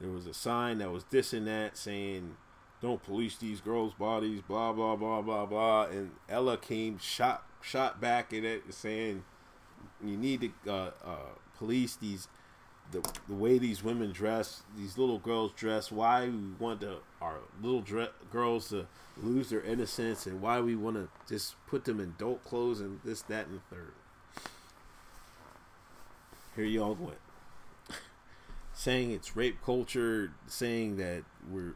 there 0.00 0.10
was 0.10 0.26
a 0.26 0.34
sign 0.34 0.78
that 0.78 0.90
was 0.90 1.04
this 1.10 1.32
and 1.32 1.46
that 1.46 1.76
saying, 1.76 2.36
"Don't 2.82 3.02
police 3.02 3.36
these 3.36 3.60
girls' 3.60 3.94
bodies." 3.94 4.40
Blah 4.40 4.72
blah 4.72 4.96
blah 4.96 5.22
blah 5.22 5.46
blah. 5.46 5.84
And 5.84 6.12
Ella 6.28 6.56
came 6.56 6.98
shot 6.98 7.44
shot 7.60 8.00
back 8.00 8.32
at 8.32 8.44
it 8.44 8.62
saying, 8.74 9.24
you 10.04 10.16
need 10.16 10.40
to 10.40 10.72
uh, 10.72 10.90
uh, 11.04 11.16
police 11.56 11.96
these 11.96 12.28
the 12.90 13.02
the 13.26 13.34
way 13.34 13.58
these 13.58 13.82
women 13.82 14.12
dress, 14.12 14.62
these 14.76 14.96
little 14.96 15.18
girls 15.18 15.52
dress. 15.52 15.92
Why 15.92 16.26
we 16.28 16.52
want 16.58 16.80
to, 16.80 16.98
our 17.20 17.38
little 17.62 17.82
dre- 17.82 18.10
girls 18.30 18.70
to 18.70 18.86
lose 19.20 19.50
their 19.50 19.62
innocence, 19.62 20.26
and 20.26 20.40
why 20.40 20.60
we 20.60 20.74
want 20.74 20.96
to 20.96 21.08
just 21.28 21.54
put 21.66 21.84
them 21.84 22.00
in 22.00 22.10
adult 22.10 22.44
clothes 22.44 22.80
and 22.80 23.00
this, 23.04 23.22
that, 23.22 23.46
and 23.46 23.60
the 23.60 23.74
third. 23.74 23.92
Here 26.56 26.64
y'all 26.64 26.94
went, 26.98 27.18
saying 28.72 29.10
it's 29.10 29.36
rape 29.36 29.58
culture, 29.64 30.32
saying 30.46 30.96
that 30.96 31.24
we're 31.50 31.74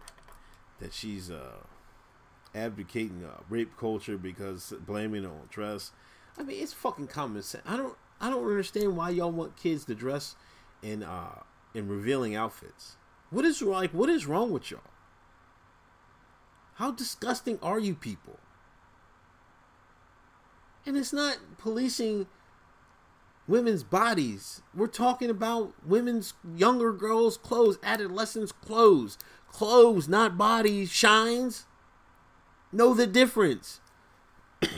that 0.80 0.92
she's 0.92 1.30
uh, 1.30 1.58
advocating 2.54 3.24
uh, 3.24 3.42
rape 3.48 3.76
culture 3.76 4.16
because 4.16 4.72
blaming 4.86 5.24
on 5.26 5.42
dress. 5.50 5.92
I 6.38 6.42
mean, 6.42 6.62
it's 6.62 6.72
fucking 6.72 7.08
common 7.08 7.42
sense. 7.42 7.62
I 7.66 7.76
don't 7.76 7.96
I 8.22 8.30
don't 8.30 8.48
understand 8.48 8.96
why 8.96 9.10
y'all 9.10 9.32
want 9.32 9.56
kids 9.56 9.84
to 9.86 9.94
dress 9.96 10.36
in 10.80 11.02
uh 11.02 11.40
in 11.74 11.88
revealing 11.88 12.36
outfits. 12.36 12.96
What 13.30 13.44
is 13.44 13.60
like 13.60 13.90
what 13.90 14.08
is 14.08 14.26
wrong 14.26 14.52
with 14.52 14.70
y'all? 14.70 14.80
How 16.76 16.92
disgusting 16.92 17.58
are 17.62 17.80
you 17.80 17.94
people? 17.94 18.38
And 20.86 20.96
it's 20.96 21.12
not 21.12 21.38
policing 21.58 22.26
women's 23.48 23.82
bodies. 23.82 24.62
We're 24.74 24.86
talking 24.86 25.30
about 25.30 25.72
women's 25.84 26.34
younger 26.56 26.92
girls' 26.92 27.36
clothes, 27.36 27.78
adolescents' 27.82 28.52
clothes. 28.52 29.18
Clothes, 29.48 30.08
not 30.08 30.38
bodies, 30.38 30.90
shines. 30.90 31.66
Know 32.72 32.94
the 32.94 33.06
difference. 33.06 33.80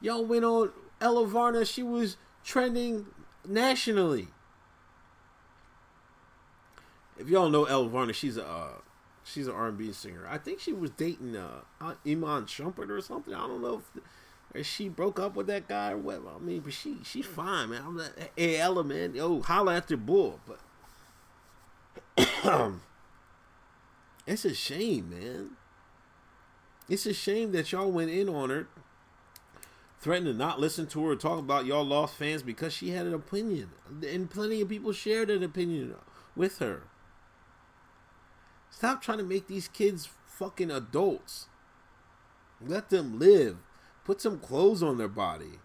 Y'all 0.00 0.24
went 0.24 0.44
on 0.44 0.72
Elle 1.02 1.26
Varner, 1.26 1.64
she 1.64 1.82
was 1.82 2.16
trending 2.44 3.06
nationally. 3.46 4.28
If 7.18 7.28
y'all 7.28 7.50
know 7.50 7.64
Elle 7.64 7.88
Varner, 7.88 8.12
she's 8.12 8.36
a 8.36 8.46
uh, 8.46 8.68
she's 9.24 9.48
an 9.48 9.54
R&B 9.54 9.92
singer. 9.92 10.26
I 10.28 10.38
think 10.38 10.60
she 10.60 10.72
was 10.72 10.90
dating 10.90 11.36
uh, 11.36 11.62
Iman 12.06 12.44
Shumpert 12.44 12.88
or 12.88 13.00
something. 13.00 13.34
I 13.34 13.46
don't 13.46 13.60
know 13.60 13.82
if, 13.82 14.02
if 14.54 14.66
she 14.66 14.88
broke 14.88 15.18
up 15.18 15.34
with 15.34 15.48
that 15.48 15.68
guy 15.68 15.90
or 15.90 15.98
what. 15.98 16.22
I 16.34 16.38
mean, 16.38 16.60
but 16.60 16.72
she 16.72 16.98
she's 17.04 17.26
fine, 17.26 17.70
man. 17.70 17.82
I'm 17.84 17.96
like, 17.96 18.32
hey 18.36 18.58
Ella, 18.58 18.84
man, 18.84 19.14
yo, 19.14 19.42
holla 19.42 19.76
at 19.76 19.90
your 19.90 19.98
bull. 19.98 20.40
But 20.46 20.60
it's 24.26 24.44
a 24.44 24.54
shame, 24.54 25.10
man. 25.10 25.50
It's 26.88 27.06
a 27.06 27.14
shame 27.14 27.52
that 27.52 27.72
y'all 27.72 27.90
went 27.90 28.10
in 28.10 28.28
on 28.28 28.50
her 28.50 28.68
threatened 30.02 30.26
to 30.26 30.34
not 30.34 30.58
listen 30.58 30.86
to 30.88 31.06
her 31.06 31.14
talk 31.14 31.38
about 31.38 31.64
y'all 31.64 31.84
lost 31.84 32.16
fans 32.16 32.42
because 32.42 32.72
she 32.72 32.90
had 32.90 33.06
an 33.06 33.14
opinion. 33.14 33.70
And 34.06 34.28
plenty 34.28 34.60
of 34.60 34.68
people 34.68 34.92
shared 34.92 35.30
an 35.30 35.44
opinion 35.44 35.94
with 36.34 36.58
her. 36.58 36.82
Stop 38.68 39.00
trying 39.00 39.18
to 39.18 39.24
make 39.24 39.46
these 39.46 39.68
kids 39.68 40.08
fucking 40.26 40.72
adults. 40.72 41.46
Let 42.60 42.90
them 42.90 43.18
live. 43.18 43.58
Put 44.04 44.20
some 44.20 44.40
clothes 44.40 44.82
on 44.82 44.98
their 44.98 45.08
body. 45.08 45.60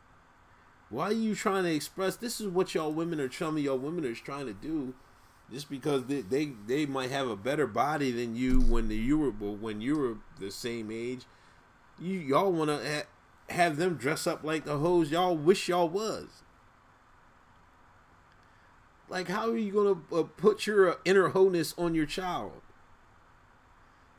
Why 0.90 1.06
are 1.06 1.14
you 1.14 1.34
trying 1.34 1.64
to 1.64 1.74
express 1.74 2.16
this 2.16 2.40
is 2.40 2.48
what 2.48 2.76
y'all 2.76 2.94
women 2.94 3.20
are 3.20 3.28
telling 3.28 3.56
me 3.56 3.62
y'all 3.62 3.78
women 3.78 4.06
are 4.06 4.14
trying 4.14 4.46
to 4.46 4.54
do 4.54 4.94
just 5.52 5.70
because 5.70 6.06
they, 6.06 6.22
they, 6.22 6.52
they 6.68 6.86
might 6.86 7.10
have 7.10 7.28
a 7.28 7.36
better 7.36 7.66
body 7.66 8.12
than 8.12 8.36
you 8.36 8.60
when 8.62 8.88
the, 8.88 8.96
you 8.96 9.18
were 9.18 9.32
when 9.32 9.82
you 9.82 9.98
were 9.98 10.18
the 10.40 10.52
same 10.52 10.92
age. 10.92 11.24
You 12.00 12.20
y'all 12.20 12.52
want 12.52 12.70
to 12.70 13.06
have 13.50 13.78
them 13.78 13.96
dress 13.96 14.28
up 14.28 14.44
like 14.44 14.66
the 14.66 14.78
hoes 14.78 15.12
y'all 15.12 15.36
wish 15.36 15.70
y'all 15.70 15.90
was. 15.90 16.44
Like, 19.10 19.30
how 19.30 19.50
are 19.50 19.58
you 19.58 19.72
gonna 19.72 20.22
uh, 20.22 20.26
put 20.36 20.68
your 20.68 20.92
uh, 20.92 20.96
inner 21.06 21.30
wholeness 21.30 21.74
on 21.78 21.96
your 21.96 22.06
child? 22.06 22.62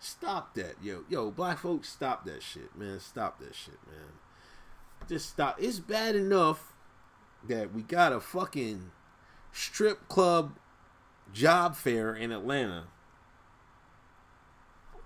Stop 0.01 0.55
that, 0.55 0.77
yo, 0.83 1.05
yo, 1.09 1.31
black 1.31 1.59
folks, 1.59 1.89
stop 1.89 2.25
that 2.25 2.43
shit, 2.43 2.75
man. 2.77 3.01
Stop 3.01 3.39
that 3.41 3.55
shit, 3.55 3.79
man. 3.87 4.13
Just 5.09 5.29
stop. 5.29 5.57
It's 5.61 5.79
bad 5.79 6.15
enough 6.15 6.73
that 7.47 7.75
we 7.75 7.83
got 7.83 8.13
a 8.13 8.21
fucking 8.21 8.91
strip 9.53 10.09
club 10.09 10.57
job 11.33 11.77
fair 11.77 12.15
in 12.15 12.33
Atlanta. 12.33 12.85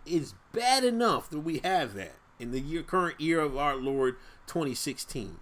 It's 0.04 0.34
bad 0.52 0.84
enough 0.84 1.30
that 1.30 1.40
we 1.40 1.58
have 1.58 1.94
that 1.94 2.16
in 2.42 2.50
the 2.50 2.60
year 2.60 2.82
current 2.82 3.20
year 3.20 3.40
of 3.40 3.56
our 3.56 3.76
Lord 3.76 4.16
2016. 4.48 5.36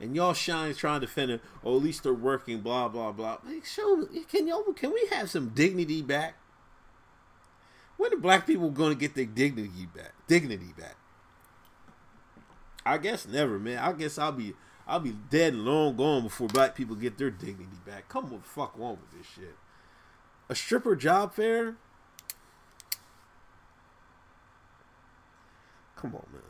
And 0.00 0.16
y'all 0.16 0.34
shine 0.34 0.74
trying 0.74 1.00
to 1.00 1.06
defend 1.06 1.30
it. 1.30 1.40
Oh, 1.62 1.76
at 1.76 1.82
least 1.82 2.02
they're 2.02 2.12
working. 2.12 2.60
Blah 2.60 2.88
blah 2.88 3.12
blah. 3.12 3.38
Like, 3.46 3.64
show 3.64 4.06
can 4.28 4.48
y'all 4.48 4.64
can 4.74 4.92
we 4.92 5.08
have 5.12 5.30
some 5.30 5.50
dignity 5.50 6.02
back? 6.02 6.34
When 7.96 8.12
are 8.12 8.16
black 8.16 8.44
people 8.44 8.70
going 8.70 8.92
to 8.92 8.98
get 8.98 9.14
their 9.14 9.24
dignity 9.24 9.86
back? 9.94 10.12
Dignity 10.26 10.74
back. 10.76 10.96
I 12.84 12.98
guess 12.98 13.26
never, 13.26 13.58
man. 13.60 13.78
I 13.78 13.92
guess 13.92 14.18
I'll 14.18 14.32
be 14.32 14.54
I'll 14.86 15.00
be 15.00 15.14
dead 15.30 15.54
and 15.54 15.64
long 15.64 15.96
gone 15.96 16.24
before 16.24 16.48
black 16.48 16.74
people 16.74 16.96
get 16.96 17.16
their 17.16 17.30
dignity 17.30 17.78
back. 17.86 18.08
Come 18.08 18.26
on, 18.26 18.40
fuck 18.42 18.74
on 18.78 18.98
with 18.98 19.12
this 19.16 19.26
shit. 19.32 19.54
A 20.48 20.56
stripper 20.56 20.96
job 20.96 21.34
fair? 21.34 21.76
Come 26.04 26.16
on, 26.16 26.26
man. 26.34 26.42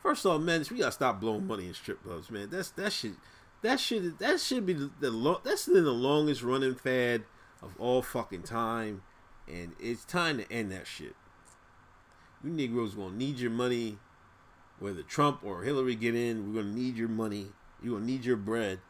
First 0.00 0.24
off, 0.24 0.40
man, 0.40 0.64
we 0.70 0.78
gotta 0.78 0.90
stop 0.90 1.20
blowing 1.20 1.46
money 1.46 1.66
in 1.66 1.74
strip 1.74 2.02
clubs, 2.02 2.30
man. 2.30 2.48
That's 2.48 2.70
that 2.70 2.94
should 2.94 3.16
that 3.60 3.78
should 3.78 4.18
that 4.20 4.40
should 4.40 4.64
be 4.64 4.72
the, 4.72 4.90
the 5.00 5.10
lo- 5.10 5.42
that's 5.44 5.66
been 5.66 5.84
the 5.84 5.90
longest 5.92 6.42
running 6.42 6.74
fad 6.74 7.24
of 7.62 7.78
all 7.78 8.00
fucking 8.00 8.44
time, 8.44 9.02
and 9.46 9.74
it's 9.78 10.06
time 10.06 10.38
to 10.38 10.50
end 10.50 10.72
that 10.72 10.86
shit. 10.86 11.14
You 12.42 12.48
Negroes 12.48 12.94
gonna 12.94 13.14
need 13.14 13.38
your 13.38 13.50
money, 13.50 13.98
whether 14.78 15.02
Trump 15.02 15.44
or 15.44 15.62
Hillary 15.62 15.94
get 15.94 16.14
in. 16.14 16.48
We're 16.48 16.62
gonna 16.62 16.74
need 16.74 16.96
your 16.96 17.08
money. 17.10 17.48
You're 17.82 17.96
gonna 17.96 18.06
need 18.06 18.24
your 18.24 18.38
bread. 18.38 18.80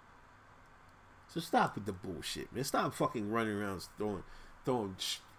So 1.27 1.41
stop 1.41 1.75
with 1.75 1.85
the 1.85 1.93
bullshit, 1.93 2.55
man. 2.55 2.63
Stop 2.63 2.95
fucking 2.95 3.29
running 3.29 3.57
around 3.57 3.89
throwing 3.99 4.23
throwing 4.65 4.95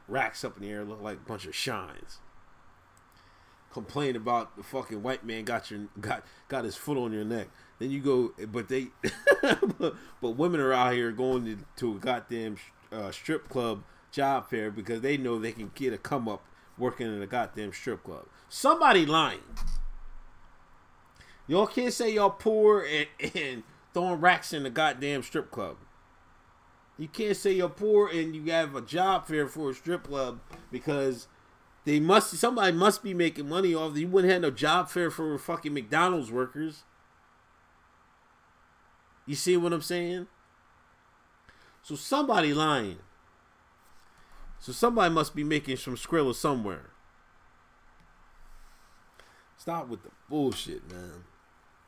racks 0.10 0.44
up 0.44 0.58
in 0.58 0.64
the 0.64 0.70
air, 0.70 0.84
look 0.84 1.02
like 1.02 1.20
a 1.20 1.30
bunch 1.30 1.46
of 1.46 1.56
shines 1.56 2.20
complain 3.74 4.16
about 4.16 4.56
the 4.56 4.64
fucking 4.64 5.02
white 5.02 5.26
man 5.26 5.44
got 5.44 5.72
your 5.72 5.82
got 6.00 6.24
got 6.48 6.64
his 6.64 6.76
foot 6.76 6.98
on 6.98 7.12
your 7.12 7.26
neck. 7.26 7.48
Then 7.80 7.90
you 7.92 8.00
go, 8.00 8.34
but 8.48 8.70
they, 8.70 8.88
but, 9.80 9.96
women 10.22 10.62
are 10.62 10.72
out 10.72 10.94
here 10.94 11.12
going 11.12 11.44
to, 11.46 11.58
to 11.78 11.98
a 11.98 12.00
goddamn 12.00 12.58
uh, 12.92 13.12
strip 13.12 13.50
club 13.50 13.84
job 14.12 14.50
fair 14.50 14.70
because 14.72 15.02
they 15.02 15.18
know 15.18 15.40
they 15.40 15.52
can 15.52 15.72
get 15.74 15.92
a 15.92 15.98
come 15.98 16.30
up 16.30 16.46
working 16.78 17.08
in 17.08 17.22
a 17.22 17.28
goddamn 17.28 17.74
strip 17.74 18.04
club. 18.04 18.26
Somebody 18.48 19.06
lying. 19.06 19.40
Y'all 21.48 21.68
can't 21.68 21.92
say 21.92 22.14
y'all 22.14 22.30
poor 22.30 22.86
and, 22.86 23.34
and 23.36 23.64
throwing 23.94 24.22
racks 24.22 24.54
in 24.54 24.64
the 24.64 24.70
goddamn 24.70 25.24
strip 25.24 25.52
club. 25.52 25.78
You 26.98 27.08
can't 27.08 27.36
say 27.36 27.54
you're 27.54 27.70
poor 27.70 28.08
and 28.08 28.36
you 28.36 28.52
have 28.52 28.76
a 28.76 28.82
job 28.82 29.28
fair 29.28 29.48
for 29.48 29.72
a 29.72 29.74
strip 29.74 30.04
club 30.04 30.40
because 30.72 31.28
they 31.86 32.00
must 32.00 32.32
somebody 32.38 32.72
must 32.72 33.04
be 33.04 33.14
making 33.14 33.50
money 33.50 33.76
off. 33.76 33.98
You 33.98 34.08
wouldn't 34.08 34.32
have 34.32 34.42
no 34.42 34.52
job 34.52 34.90
fair 34.90 35.12
for 35.12 35.38
fucking 35.38 35.74
McDonald's 35.74 36.32
workers. 36.32 36.84
You 39.26 39.36
see 39.36 39.58
what 39.58 39.74
I'm 39.74 39.82
saying? 39.82 40.28
So 41.82 41.96
somebody 41.96 42.54
lying. 42.54 43.00
So 44.60 44.72
somebody 44.72 45.14
must 45.14 45.36
be 45.36 45.44
making 45.44 45.78
some 45.78 45.96
skrilla 45.96 46.34
somewhere. 46.34 46.92
Stop 49.58 49.90
with 49.90 50.04
the 50.04 50.10
bullshit, 50.30 50.90
man. 50.90 51.26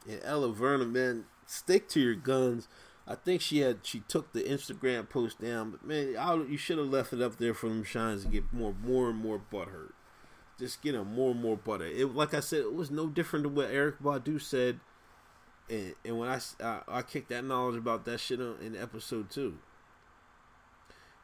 And 0.07 0.21
Elle 0.23 0.51
Varner, 0.51 0.85
man, 0.85 1.25
stick 1.45 1.87
to 1.89 1.99
your 1.99 2.15
guns. 2.15 2.67
I 3.07 3.15
think 3.15 3.41
she 3.41 3.59
had 3.59 3.79
she 3.83 3.99
took 4.01 4.33
the 4.33 4.41
Instagram 4.41 5.07
post 5.07 5.39
down, 5.39 5.71
but 5.71 5.85
man, 5.85 6.15
I, 6.17 6.35
you 6.35 6.57
should 6.57 6.79
have 6.79 6.87
left 6.87 7.13
it 7.13 7.21
up 7.21 7.37
there 7.37 7.53
for 7.53 7.69
them 7.69 7.83
shines 7.83 8.23
to 8.23 8.29
get 8.29 8.51
more 8.51 8.73
more 8.83 9.09
and 9.09 9.19
more 9.19 9.39
butthurt. 9.51 9.93
Just 10.57 10.81
get 10.81 10.93
them 10.93 11.13
more 11.13 11.31
and 11.31 11.41
more 11.41 11.57
butter. 11.57 11.85
It 11.85 12.15
like 12.15 12.33
I 12.33 12.39
said, 12.39 12.61
it 12.61 12.73
was 12.73 12.89
no 12.89 13.07
different 13.07 13.43
than 13.43 13.55
what 13.55 13.69
Erykah 13.69 14.01
Badu 14.01 14.41
said, 14.41 14.79
and, 15.69 15.93
and 16.03 16.17
when 16.17 16.29
I, 16.29 16.39
I 16.63 16.81
I 16.87 17.01
kicked 17.03 17.29
that 17.29 17.43
knowledge 17.43 17.77
about 17.77 18.05
that 18.05 18.19
shit 18.19 18.39
on, 18.39 18.55
in 18.61 18.75
episode 18.75 19.29
two. 19.29 19.57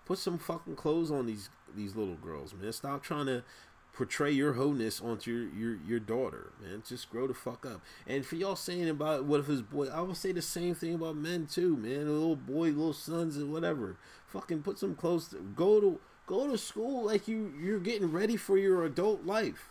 Put 0.06 0.18
some 0.18 0.38
fucking 0.38 0.76
clothes 0.76 1.10
on 1.10 1.26
these 1.26 1.50
these 1.76 1.96
little 1.96 2.16
girls, 2.16 2.54
man. 2.54 2.74
Stop 2.74 3.02
trying 3.02 3.28
to 3.28 3.44
portray 3.94 4.32
your 4.32 4.54
wholeness 4.54 5.02
onto 5.02 5.32
your, 5.32 5.54
your 5.54 5.80
your 5.86 6.00
daughter, 6.00 6.52
man. 6.62 6.84
Just 6.88 7.10
grow 7.10 7.28
the 7.28 7.34
fuck 7.34 7.66
up. 7.66 7.82
And 8.08 8.26
for 8.26 8.36
y'all 8.36 8.56
saying 8.56 8.90
about 8.90 9.26
what 9.26 9.42
if 9.42 9.48
his 9.48 9.62
boy, 9.62 9.88
I 9.88 10.02
would 10.02 10.18
say 10.18 10.32
the 10.32 10.42
same 10.42 10.76
thing 10.76 10.96
about 10.96 11.16
men 11.16 11.48
too, 11.48 11.76
man. 11.76 12.08
A 12.08 12.12
little 12.12 12.36
boy, 12.36 12.70
little 12.70 12.94
sons, 12.94 13.38
and 13.38 13.52
whatever. 13.52 13.98
Fucking 14.28 14.64
put 14.64 14.80
some 14.80 14.96
clothes. 14.96 15.30
To, 15.30 15.38
go 15.56 15.82
to 15.82 16.00
go 16.26 16.50
to 16.50 16.58
school 16.58 17.06
like 17.06 17.28
you 17.28 17.54
you're 17.60 17.80
getting 17.80 18.12
ready 18.12 18.38
for 18.38 18.58
your 18.58 18.86
adult 18.86 19.26
life. 19.26 19.70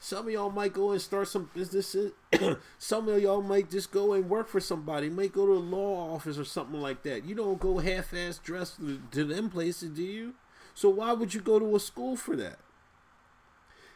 Some 0.00 0.26
of 0.26 0.32
y'all 0.32 0.50
might 0.50 0.72
go 0.72 0.90
and 0.90 1.00
start 1.00 1.28
some 1.28 1.48
businesses. 1.54 2.10
some 2.78 3.08
of 3.08 3.22
y'all 3.22 3.40
might 3.40 3.70
just 3.70 3.92
go 3.92 4.14
and 4.14 4.28
work 4.28 4.48
for 4.48 4.58
somebody. 4.58 5.08
Might 5.08 5.32
go 5.32 5.46
to 5.46 5.52
a 5.52 5.54
law 5.54 6.14
office 6.14 6.38
or 6.38 6.44
something 6.44 6.80
like 6.80 7.04
that. 7.04 7.24
You 7.24 7.36
don't 7.36 7.60
go 7.60 7.78
half-ass 7.78 8.38
dressed 8.38 8.80
to 9.12 9.24
them 9.24 9.48
places, 9.48 9.90
do 9.90 10.02
you? 10.02 10.34
So 10.74 10.88
why 10.88 11.12
would 11.12 11.34
you 11.34 11.40
go 11.40 11.60
to 11.60 11.76
a 11.76 11.78
school 11.78 12.16
for 12.16 12.34
that? 12.34 12.58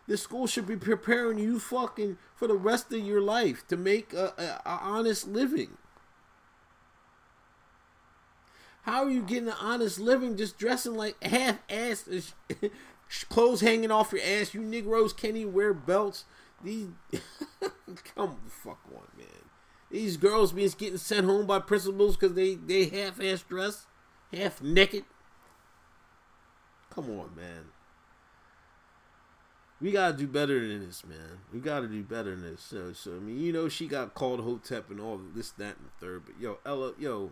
The 0.09 0.17
school 0.17 0.47
should 0.47 0.67
be 0.67 0.77
preparing 0.77 1.39
you 1.39 1.59
fucking 1.59 2.19
for 2.37 2.47
the 2.47 2.55
rest 2.55 2.93
of 2.93 3.01
your 3.01 3.21
life 3.21 3.67
to 3.69 3.77
make 3.77 4.13
a, 4.13 4.33
a, 4.39 4.69
a 4.69 4.79
honest 4.81 5.27
living. 5.27 5.79
How 8.83 9.05
are 9.05 9.11
you 9.11 9.23
getting 9.23 9.49
an 9.49 9.57
honest 9.61 9.99
living 9.99 10.37
just 10.37 10.59
dressing 10.59 10.95
like 10.95 11.21
half 11.23 11.59
ass 11.69 12.35
clothes 13.29 13.61
hanging 13.61 13.91
off 13.91 14.13
your 14.13 14.23
ass? 14.23 14.55
You 14.55 14.61
Negroes 14.61 15.13
can't 15.13 15.37
even 15.37 15.53
wear 15.53 15.75
belts. 15.75 16.25
These 16.63 16.91
come 18.15 18.37
the 18.45 18.51
fuck 18.51 18.79
on, 18.95 19.09
man. 19.19 19.27
These 19.91 20.17
girls 20.17 20.53
be 20.53 20.69
getting 20.69 20.99
sent 20.99 21.27
home 21.27 21.47
by 21.47 21.59
principals 21.59 22.17
because 22.17 22.37
they 22.37 22.55
they 22.55 22.85
half 22.85 23.21
ass 23.21 23.43
dressed, 23.43 23.87
half 24.33 24.63
naked. 24.63 25.05
Come 26.91 27.11
on, 27.11 27.35
man. 27.35 27.67
We 29.81 29.93
gotta 29.93 30.17
do 30.17 30.27
better 30.27 30.67
than 30.67 30.87
this, 30.87 31.05
man. 31.05 31.41
We 31.53 31.61
gotta 31.61 31.87
do 31.87 32.03
better 32.03 32.31
than 32.31 32.43
this. 32.43 32.63
So, 32.63 32.93
so 32.93 33.13
I 33.13 33.19
mean, 33.19 33.39
you 33.39 33.53
know, 33.53 33.69
she 33.69 33.87
got 33.87 34.15
called 34.15 34.41
Hotep 34.41 34.91
and 34.91 35.01
all 35.01 35.21
this, 35.35 35.51
that, 35.53 35.77
and 35.77 35.87
the 35.87 36.07
third. 36.07 36.23
But 36.25 36.41
yo, 36.41 36.59
Ella, 36.65 36.93
yo, 36.99 37.31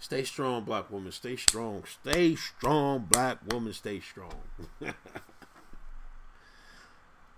Stay 0.00 0.24
strong, 0.24 0.64
black 0.64 0.90
woman. 0.90 1.12
Stay 1.12 1.36
strong. 1.36 1.84
Stay 1.84 2.34
strong, 2.34 3.06
black 3.10 3.38
woman. 3.52 3.74
Stay 3.74 4.00
strong. 4.00 4.32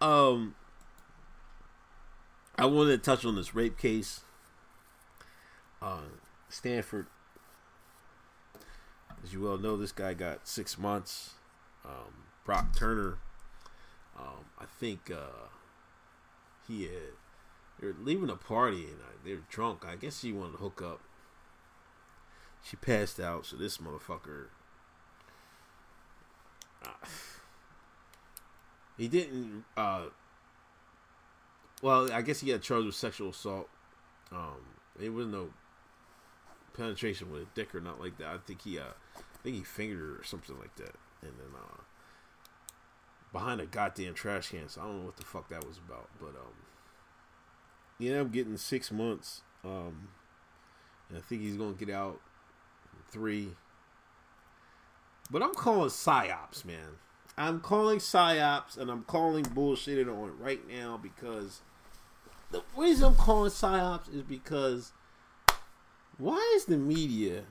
um, 0.01 0.55
I 2.57 2.67
wanted 2.67 2.93
to 2.93 2.99
touch 2.99 3.25
on 3.25 3.35
this 3.35 3.53
rape 3.53 3.77
case. 3.77 4.21
Uh, 5.83 6.03
Stanford, 6.49 7.07
as 9.25 9.33
you 9.33 9.41
well 9.41 9.59
know, 9.59 9.77
this 9.77 9.91
guy 9.91 10.15
got 10.15 10.47
six 10.47 10.79
months. 10.79 11.35
Um, 11.85 12.15
Brock 12.45 12.77
Turner, 12.77 13.19
um, 14.19 14.45
I 14.59 14.65
think 14.79 15.11
uh, 15.11 15.49
he 16.67 16.85
had. 16.85 17.15
They 17.81 17.89
were 17.89 17.97
leaving 18.01 18.31
a 18.31 18.37
party 18.37 18.85
and 18.85 19.01
uh, 19.01 19.13
they 19.25 19.35
were 19.35 19.43
drunk. 19.49 19.85
I 19.85 19.97
guess 19.97 20.23
he 20.23 20.33
wanted 20.33 20.53
to 20.53 20.59
hook 20.59 20.81
up 20.83 21.01
she 22.63 22.77
passed 22.77 23.19
out, 23.19 23.47
so 23.47 23.57
this 23.57 23.79
motherfucker. 23.79 24.47
Uh, 26.85 27.07
he 28.97 29.09
didn't. 29.09 29.65
Uh, 29.77 30.05
well, 31.83 32.13
I 32.13 32.23
guess 32.23 32.41
he 32.41 32.53
got 32.53 32.63
charged 32.63 32.87
with 32.87 32.95
sexual 32.95 33.31
assault. 33.31 33.69
Um, 34.31 34.77
it 35.01 35.13
was 35.13 35.27
no 35.27 35.51
penetration 36.75 37.33
with 37.33 37.43
a 37.43 37.47
dick 37.55 37.75
or 37.75 37.81
not 37.81 38.01
like 38.01 38.17
that. 38.19 38.29
I 38.29 38.39
think 38.39 38.63
he, 38.63 38.79
uh, 38.79 38.85
I 39.17 39.43
think 39.43 39.57
he 39.57 39.63
fingered 39.63 39.99
her 39.99 40.21
or 40.21 40.25
something 40.25 40.57
like 40.59 40.75
that, 40.77 40.95
and 41.23 41.33
then 41.39 41.55
uh, 41.57 41.83
behind 43.33 43.61
a 43.61 43.67
goddamn 43.67 44.15
trash 44.15 44.51
can. 44.51 44.69
So 44.69 44.81
I 44.81 44.85
don't 44.85 45.01
know 45.01 45.07
what 45.07 45.17
the 45.17 45.25
fuck 45.25 45.49
that 45.49 45.67
was 45.67 45.79
about, 45.79 46.09
but 46.21 46.29
um, 46.29 46.55
yeah, 47.99 48.21
I'm 48.21 48.31
getting 48.31 48.57
six 48.57 48.91
months. 48.91 49.43
Um, 49.65 50.09
and 51.09 51.19
I 51.19 51.21
think 51.21 51.43
he's 51.43 51.57
gonna 51.57 51.73
get 51.73 51.91
out 51.91 52.21
three. 53.11 53.51
But 55.31 55.43
I'm 55.43 55.55
calling 55.55 55.89
psyops, 55.89 56.65
man. 56.65 56.99
I'm 57.39 57.61
calling 57.61 57.99
psyops, 57.99 58.77
and 58.77 58.91
I'm 58.91 59.05
calling 59.05 59.45
bullshitting 59.45 60.09
on 60.09 60.29
it 60.29 60.35
right 60.39 60.61
now 60.69 61.01
because 61.03 61.63
the 62.51 62.63
reason 62.77 63.07
I'm 63.07 63.15
calling 63.15 63.51
psyops 63.51 64.15
is 64.15 64.23
because 64.23 64.93
why 66.19 66.53
is 66.57 66.67
the 66.67 66.77
media 66.77 67.45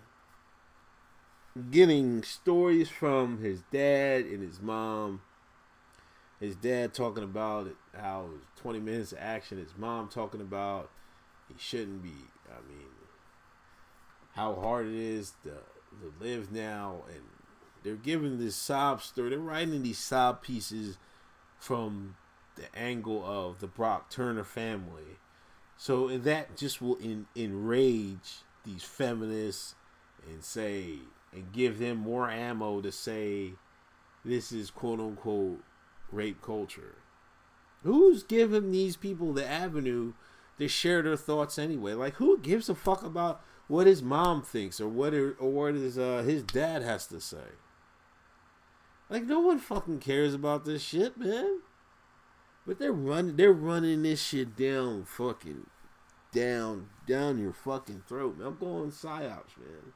getting 1.72 2.22
stories 2.24 2.90
from 2.90 3.40
his 3.40 3.64
dad 3.72 4.26
and 4.26 4.44
his 4.44 4.62
mom? 4.62 5.22
His 6.42 6.56
dad 6.56 6.94
talking 6.94 7.24
about 7.24 7.68
it, 7.68 7.76
how 7.96 8.26
it 8.26 8.32
was 8.32 8.42
20 8.58 8.80
minutes 8.80 9.12
of 9.12 9.20
action. 9.22 9.60
His 9.60 9.78
mom 9.78 10.10
talking 10.10 10.42
about 10.42 10.90
he 11.48 11.54
shouldn't 11.58 12.02
be. 12.02 12.16
I 12.50 12.68
mean, 12.68 12.88
how 14.34 14.56
hard 14.56 14.88
it 14.88 14.96
is 14.96 15.34
to, 15.44 15.52
to 15.52 16.14
live 16.20 16.52
now, 16.52 17.04
and 17.14 17.22
they're 17.84 17.96
giving 17.96 18.40
this 18.40 18.56
sob 18.56 19.04
story. 19.04 19.30
They're 19.30 19.40
writing 19.40 19.84
these 19.84 20.00
sob 20.00 20.42
pieces 20.42 20.98
from 21.60 22.16
the 22.56 22.76
angle 22.76 23.24
of 23.24 23.60
the 23.60 23.68
Brock 23.68 24.10
Turner 24.10 24.44
family. 24.44 25.20
So 25.78 26.18
that 26.18 26.58
just 26.58 26.82
will 26.82 26.96
in, 26.96 27.28
enrage 27.36 28.44
these 28.66 28.84
feminists 28.84 29.76
and 30.28 30.44
say 30.44 31.00
and 31.34 31.52
give 31.52 31.80
them 31.80 31.98
more 31.98 32.30
ammo 32.30 32.82
to 32.82 32.92
say 32.92 33.54
this 34.24 34.52
is 34.52 34.70
quote 34.70 35.00
unquote 35.00 35.64
rape 36.12 36.42
culture. 36.42 36.96
Who's 37.84 38.24
giving 38.24 38.72
these 38.72 38.96
people 38.96 39.34
the 39.34 39.48
avenue 39.48 40.14
to 40.60 40.68
share 40.68 41.02
their 41.02 41.18
thoughts 41.18 41.58
anyway? 41.58 41.94
Like 41.94 42.16
who 42.16 42.38
gives 42.38 42.70
a 42.70 42.76
fuck 42.76 43.04
about 43.04 43.42
what 43.68 43.88
his 43.88 44.04
mom 44.04 44.42
thinks 44.42 44.80
or 44.80 44.88
what 44.88 45.14
or 45.14 45.34
what 45.40 45.76
his 45.76 45.98
uh, 45.98 46.24
his 46.26 46.44
dad 46.44 46.84
has 46.84 47.08
to 47.08 47.20
say. 47.20 47.56
Like 49.10 49.24
no 49.24 49.40
one 49.40 49.60
fucking 49.60 50.00
cares 50.00 50.34
about 50.34 50.66
this 50.66 50.82
shit, 50.82 51.18
man. 51.18 51.62
But 52.68 52.80
they're 52.80 52.92
running 52.92 53.36
they're 53.36 53.52
running 53.52 54.04
this 54.04 54.22
shit 54.22 54.56
down 54.56 55.06
fucking 55.06 55.68
down 56.32 56.90
down 57.08 57.40
your 57.40 57.54
fucking 57.54 58.04
throat, 58.08 58.38
man. 58.38 58.48
I'm 58.48 58.58
going 58.58 58.92
psyops, 58.92 59.58
man. 59.58 59.94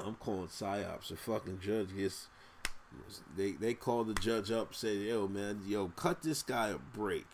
I'm 0.00 0.14
calling 0.14 0.48
psyops. 0.48 1.10
A 1.10 1.16
fucking 1.16 1.60
judge 1.60 1.96
gets 1.96 2.28
they 3.36 3.52
they 3.52 3.74
call 3.74 4.04
the 4.04 4.14
judge 4.14 4.50
up, 4.50 4.74
say, 4.74 4.96
"Yo, 4.96 5.28
man, 5.28 5.62
yo, 5.66 5.88
cut 5.88 6.22
this 6.22 6.42
guy 6.42 6.68
a 6.68 6.78
break." 6.78 7.26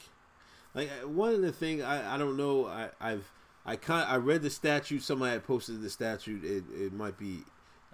Like 0.74 0.90
one 1.04 1.34
of 1.34 1.42
the 1.42 1.52
things 1.52 1.82
I 1.82 2.14
I 2.14 2.18
don't 2.18 2.36
know 2.36 2.66
I 2.66 2.90
I've 3.00 3.30
I 3.66 3.76
kind 3.76 4.06
I 4.08 4.16
read 4.16 4.42
the 4.42 4.50
statute. 4.50 5.02
Somebody 5.02 5.32
had 5.32 5.44
posted 5.44 5.82
the 5.82 5.90
statute. 5.90 6.44
It 6.44 6.64
it 6.74 6.92
might 6.92 7.18
be. 7.18 7.44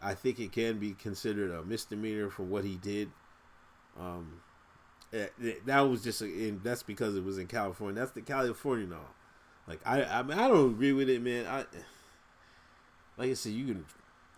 I 0.02 0.14
think 0.14 0.38
it 0.38 0.52
can 0.52 0.78
be 0.78 0.92
considered 0.92 1.50
a 1.50 1.62
misdemeanor 1.62 2.28
for 2.28 2.42
what 2.42 2.64
he 2.64 2.76
did. 2.76 3.10
Um, 3.98 4.42
eh, 5.12 5.28
it, 5.40 5.64
that 5.66 5.80
was 5.80 6.04
just 6.04 6.20
a, 6.20 6.50
that's 6.62 6.82
because 6.82 7.16
it 7.16 7.24
was 7.24 7.38
in 7.38 7.46
California. 7.46 7.98
That's 7.98 8.12
the 8.12 8.20
California 8.20 8.86
law. 8.88 9.08
Like 9.66 9.80
I 9.86 10.04
I, 10.04 10.22
mean, 10.22 10.38
I 10.38 10.48
don't 10.48 10.70
agree 10.72 10.92
with 10.92 11.08
it, 11.08 11.22
man. 11.22 11.46
I 11.46 11.64
like 13.16 13.30
I 13.30 13.34
said, 13.34 13.52
you 13.52 13.66
can 13.66 13.84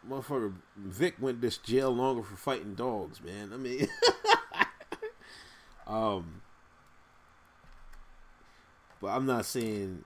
motherfucker 0.08 0.54
Vick 0.76 1.16
went 1.20 1.40
this 1.40 1.58
jail 1.58 1.90
longer 1.90 2.22
for 2.22 2.36
fighting 2.36 2.74
dogs, 2.74 3.20
man. 3.20 3.50
I 3.52 3.56
mean, 3.56 3.88
um, 5.86 6.42
but 9.00 9.08
I'm 9.08 9.26
not 9.26 9.44
saying 9.44 10.04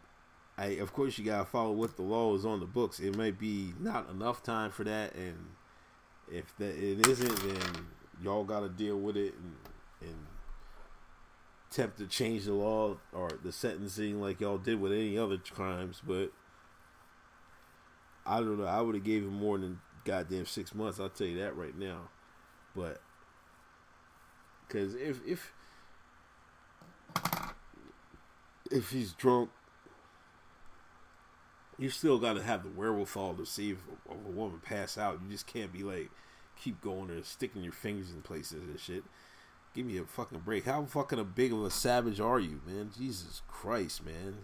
I, 0.58 0.66
of 0.80 0.92
course, 0.92 1.18
you 1.18 1.24
gotta 1.24 1.44
follow 1.44 1.72
what 1.72 1.96
the 1.96 2.02
law 2.02 2.34
is 2.34 2.44
on 2.44 2.60
the 2.60 2.66
books. 2.66 3.00
It 3.00 3.16
might 3.16 3.38
be 3.38 3.72
not 3.80 4.10
enough 4.10 4.42
time 4.42 4.70
for 4.70 4.84
that, 4.84 5.14
and 5.14 5.36
if 6.30 6.56
that 6.58 6.76
it 6.76 7.06
isn't, 7.06 7.36
then 7.42 7.86
y'all 8.22 8.44
gotta 8.44 8.68
deal 8.68 8.98
with 8.98 9.16
it 9.16 9.34
and, 9.34 10.08
and 10.08 10.26
attempt 11.70 11.98
to 11.98 12.06
change 12.06 12.44
the 12.44 12.52
law 12.52 12.96
or 13.12 13.30
the 13.42 13.50
sentencing 13.50 14.20
like 14.20 14.40
y'all 14.40 14.58
did 14.58 14.80
with 14.80 14.92
any 14.92 15.16
other 15.16 15.38
crimes. 15.38 16.02
But 16.06 16.30
I 18.26 18.40
don't 18.40 18.58
know. 18.58 18.66
I 18.66 18.80
would 18.82 18.94
have 18.94 19.04
gave 19.04 19.22
him 19.22 19.34
more 19.34 19.58
than 19.58 19.80
goddamn 20.04 20.46
six 20.46 20.74
months. 20.74 21.00
I'll 21.00 21.08
tell 21.08 21.26
you 21.26 21.38
that 21.38 21.56
right 21.56 21.76
now. 21.76 22.08
But 22.74 23.00
because 24.66 24.94
if 24.94 25.20
if 25.26 25.52
if 28.70 28.90
he's 28.90 29.12
drunk 29.12 29.50
you 31.78 31.90
still 31.90 32.18
got 32.18 32.34
to 32.34 32.42
have 32.42 32.62
the 32.62 32.68
wherewithal 32.68 33.34
to 33.34 33.46
see 33.46 33.72
if 33.72 33.78
a, 34.08 34.14
woman 34.14 34.60
pass 34.64 34.96
out. 34.96 35.18
You 35.22 35.30
just 35.30 35.46
can't 35.46 35.72
be 35.72 35.82
like 35.82 36.10
keep 36.62 36.80
going 36.80 37.10
and 37.10 37.24
sticking 37.24 37.62
your 37.64 37.72
fingers 37.72 38.12
in 38.12 38.22
places 38.22 38.62
and 38.62 38.78
shit. 38.78 39.04
Give 39.74 39.86
me 39.86 39.98
a 39.98 40.04
fucking 40.04 40.40
break. 40.40 40.66
How 40.66 40.84
fucking 40.84 41.18
a 41.18 41.24
big 41.24 41.52
of 41.52 41.64
a 41.64 41.70
savage 41.70 42.20
are 42.20 42.38
you, 42.38 42.60
man? 42.66 42.90
Jesus 42.96 43.42
Christ, 43.48 44.04
man. 44.04 44.36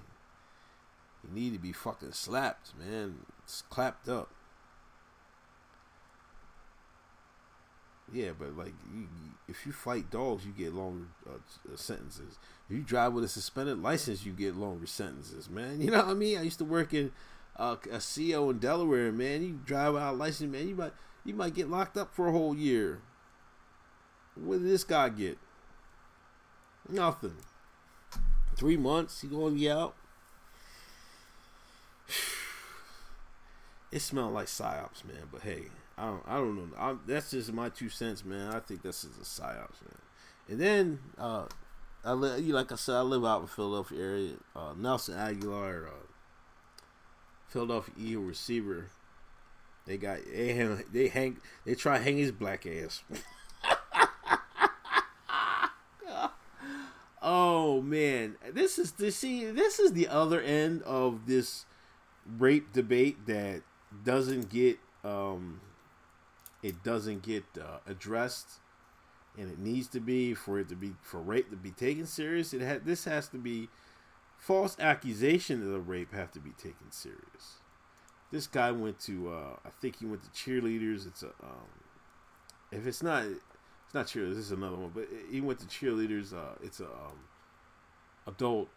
You 1.22 1.30
need 1.32 1.52
to 1.52 1.58
be 1.58 1.72
fucking 1.72 2.12
slapped, 2.12 2.72
man. 2.78 3.18
It's 3.44 3.62
clapped 3.62 4.08
up. 4.08 4.30
Yeah, 8.12 8.30
but 8.38 8.56
like, 8.56 8.72
you, 8.92 9.06
if 9.48 9.66
you 9.66 9.72
fight 9.72 10.10
dogs, 10.10 10.44
you 10.46 10.52
get 10.52 10.74
longer 10.74 11.06
uh, 11.28 11.76
sentences. 11.76 12.38
If 12.68 12.76
you 12.76 12.82
drive 12.82 13.12
with 13.12 13.24
a 13.24 13.28
suspended 13.28 13.82
license, 13.82 14.24
you 14.24 14.32
get 14.32 14.56
longer 14.56 14.86
sentences, 14.86 15.48
man. 15.50 15.80
You 15.80 15.90
know 15.90 15.98
what 15.98 16.08
I 16.08 16.14
mean? 16.14 16.38
I 16.38 16.42
used 16.42 16.58
to 16.58 16.64
work 16.64 16.94
in 16.94 17.12
uh, 17.56 17.76
a 17.90 18.00
CO 18.00 18.50
in 18.50 18.58
Delaware, 18.58 19.12
man. 19.12 19.42
You 19.42 19.60
drive 19.64 19.94
without 19.94 20.14
a 20.14 20.16
license, 20.16 20.52
man. 20.52 20.68
You 20.68 20.74
might 20.74 20.92
you 21.24 21.34
might 21.34 21.54
get 21.54 21.68
locked 21.68 21.96
up 21.96 22.14
for 22.14 22.28
a 22.28 22.32
whole 22.32 22.56
year. 22.56 23.00
What 24.34 24.58
did 24.60 24.68
this 24.68 24.84
guy 24.84 25.08
get? 25.08 25.38
Nothing. 26.88 27.36
Three 28.56 28.76
months, 28.76 29.20
he 29.20 29.28
gonna 29.28 29.54
be 29.54 29.70
out. 29.70 29.94
It 33.90 34.00
smelled 34.00 34.34
like 34.34 34.48
psyops, 34.48 35.02
man. 35.02 35.28
But 35.32 35.40
hey, 35.40 35.68
I 35.98 36.06
don't, 36.06 36.22
I 36.26 36.36
don't 36.36 36.56
know. 36.56 36.68
I, 36.78 36.94
that's 37.06 37.32
just 37.32 37.52
my 37.52 37.68
two 37.70 37.88
cents, 37.88 38.24
man. 38.24 38.54
I 38.54 38.60
think 38.60 38.82
this 38.82 39.02
is 39.04 39.16
a 39.16 39.24
psyops, 39.24 39.82
man. 39.82 39.98
And 40.48 40.60
then, 40.60 41.00
uh, 41.18 41.46
I 42.04 42.12
live, 42.12 42.46
like 42.46 42.70
I 42.70 42.76
said, 42.76 42.94
I 42.94 43.00
live 43.00 43.24
out 43.24 43.40
in 43.42 43.48
Philadelphia 43.48 44.00
area. 44.00 44.34
Uh, 44.54 44.74
Nelson 44.76 45.16
Agholor, 45.16 45.88
uh, 45.88 45.90
Philadelphia 47.48 47.94
Eagle 47.98 48.22
receiver. 48.22 48.90
They 49.86 49.96
got 49.96 50.18
they 50.30 50.52
hang, 50.52 50.84
they 50.92 51.08
hang 51.08 51.38
they 51.64 51.74
try 51.74 51.98
hang 51.98 52.18
his 52.18 52.30
black 52.30 52.64
ass. 52.66 53.02
oh 57.22 57.80
man, 57.80 58.36
this 58.52 58.78
is 58.78 58.92
the 58.92 59.10
see 59.10 59.46
this 59.46 59.78
is 59.78 59.94
the 59.94 60.08
other 60.08 60.42
end 60.42 60.82
of 60.82 61.24
this 61.26 61.64
rape 62.38 62.70
debate 62.72 63.24
that 63.26 63.62
doesn't 64.04 64.50
get 64.50 64.78
um 65.04 65.62
it 66.62 66.82
doesn't 66.82 67.22
get 67.22 67.44
uh, 67.60 67.78
addressed 67.86 68.60
and 69.38 69.50
it 69.50 69.58
needs 69.58 69.86
to 69.88 70.00
be 70.00 70.34
for 70.34 70.58
it 70.58 70.68
to 70.68 70.74
be 70.74 70.92
for 71.00 71.20
rape 71.20 71.50
to 71.50 71.56
be 71.56 71.70
taken 71.70 72.06
serious. 72.06 72.52
It 72.52 72.60
had 72.60 72.84
this 72.84 73.04
has 73.04 73.28
to 73.28 73.38
be 73.38 73.68
false 74.36 74.76
accusation 74.78 75.74
of 75.74 75.88
rape 75.88 76.12
have 76.12 76.32
to 76.32 76.40
be 76.40 76.50
taken 76.50 76.90
serious. 76.90 77.60
This 78.32 78.46
guy 78.46 78.72
went 78.72 78.98
to 79.00 79.30
uh 79.30 79.56
i 79.64 79.70
think 79.80 79.96
he 79.96 80.06
went 80.06 80.22
to 80.22 80.30
cheerleaders. 80.30 81.06
It's 81.06 81.22
a 81.22 81.28
um 81.42 81.68
if 82.72 82.86
it's 82.86 83.02
not 83.02 83.24
it's 83.24 83.94
not 83.94 84.06
cheerleaders 84.06 84.34
this 84.36 84.46
is 84.46 84.52
another 84.52 84.76
one 84.76 84.90
but 84.94 85.06
he 85.30 85.40
went 85.40 85.60
to 85.60 85.66
cheerleaders 85.66 86.34
uh 86.34 86.56
it's 86.62 86.80
a 86.80 86.86
um 86.86 87.20
adult. 88.26 88.68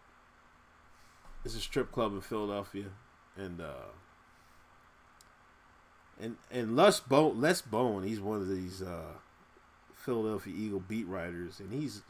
It's 1.44 1.56
a 1.56 1.60
strip 1.60 1.92
club 1.92 2.14
in 2.14 2.22
philadelphia 2.22 2.86
and 3.36 3.62
uh 3.62 3.90
and 6.22 6.38
and 6.52 6.76
Les 6.76 7.00
Bowen, 7.00 7.42
Les 7.42 7.62
Bowen, 7.62 8.04
he's 8.04 8.22
one 8.22 8.42
of 8.42 8.48
these 8.48 8.82
uh, 8.82 9.14
Philadelphia 9.96 10.54
Eagle 10.56 10.80
beat 10.80 11.08
writers, 11.08 11.60
and 11.60 11.74
he's, 11.74 12.04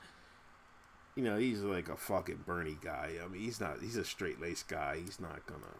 you 1.15 1.23
know, 1.23 1.37
he's 1.37 1.61
like 1.61 1.89
a 1.89 1.95
fucking 1.95 2.43
Bernie 2.45 2.77
guy. 2.81 3.13
I 3.23 3.27
mean, 3.27 3.41
he's 3.41 3.59
not. 3.59 3.81
He's 3.81 3.97
a 3.97 4.05
straight 4.05 4.41
laced 4.41 4.67
guy. 4.67 4.99
He's 5.03 5.19
not 5.19 5.45
gonna. 5.45 5.77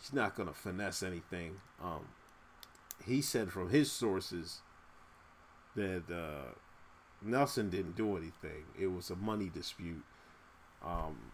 He's 0.00 0.12
not 0.12 0.36
gonna 0.36 0.54
finesse 0.54 1.02
anything. 1.02 1.56
Um, 1.82 2.08
he 3.04 3.20
said 3.20 3.50
from 3.50 3.70
his 3.70 3.90
sources 3.90 4.60
that 5.74 6.04
uh, 6.10 6.52
Nelson 7.22 7.70
didn't 7.70 7.96
do 7.96 8.16
anything. 8.16 8.64
It 8.78 8.88
was 8.88 9.10
a 9.10 9.16
money 9.16 9.50
dispute. 9.52 10.04
Um, 10.84 11.32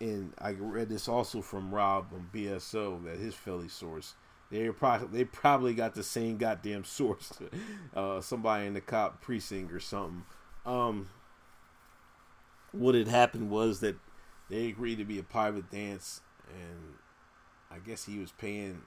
and 0.00 0.32
I 0.38 0.50
read 0.50 0.88
this 0.88 1.08
also 1.08 1.40
from 1.40 1.74
Rob 1.74 2.08
on 2.12 2.28
BSO 2.34 3.04
that 3.04 3.18
his 3.18 3.34
Philly 3.34 3.68
source 3.68 4.14
they 4.50 4.68
probably 4.70 5.18
they 5.18 5.24
probably 5.24 5.74
got 5.74 5.94
the 5.94 6.02
same 6.02 6.36
goddamn 6.36 6.84
source, 6.84 7.32
uh, 7.94 8.20
somebody 8.20 8.66
in 8.66 8.74
the 8.74 8.80
cop 8.80 9.20
precinct 9.20 9.72
or 9.72 9.80
something. 9.80 10.24
Um, 10.64 11.10
what 12.72 12.94
had 12.94 13.08
happened 13.08 13.50
was 13.50 13.80
that 13.80 13.96
they 14.48 14.68
agreed 14.68 14.96
to 14.96 15.04
be 15.04 15.18
a 15.18 15.22
private 15.22 15.70
dance, 15.70 16.20
and 16.48 16.94
I 17.70 17.78
guess 17.78 18.04
he 18.04 18.18
was 18.18 18.32
paying 18.32 18.82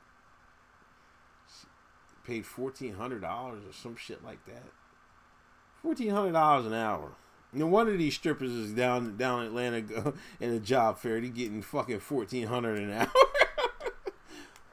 paid 2.26 2.46
fourteen 2.46 2.94
hundred 2.94 3.22
dollars 3.22 3.64
or 3.68 3.74
some 3.74 3.96
shit 3.96 4.24
like 4.24 4.46
that. 4.46 4.66
Fourteen 5.82 6.12
hundred 6.12 6.34
dollars 6.34 6.66
an 6.66 6.74
hour. 6.74 7.12
Know, 7.52 7.66
one 7.66 7.88
of 7.88 7.98
these 7.98 8.14
strippers 8.14 8.52
is 8.52 8.74
down 8.74 9.18
down 9.18 9.42
in 9.42 9.48
Atlanta 9.48 10.14
in 10.40 10.52
a 10.52 10.60
job 10.60 11.00
fair. 11.00 11.20
He 11.20 11.30
getting 11.30 11.62
fucking 11.62 12.00
fourteen 12.00 12.48
hundred 12.48 12.80
an 12.80 12.94
hour. 12.94 13.29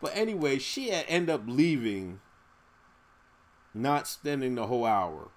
But 0.00 0.12
anyway, 0.14 0.58
she 0.58 0.90
had 0.90 1.06
end 1.08 1.30
up 1.30 1.42
leaving, 1.46 2.20
not 3.72 4.06
spending 4.06 4.54
the 4.54 4.66
whole 4.66 4.84
hour. 4.84 5.30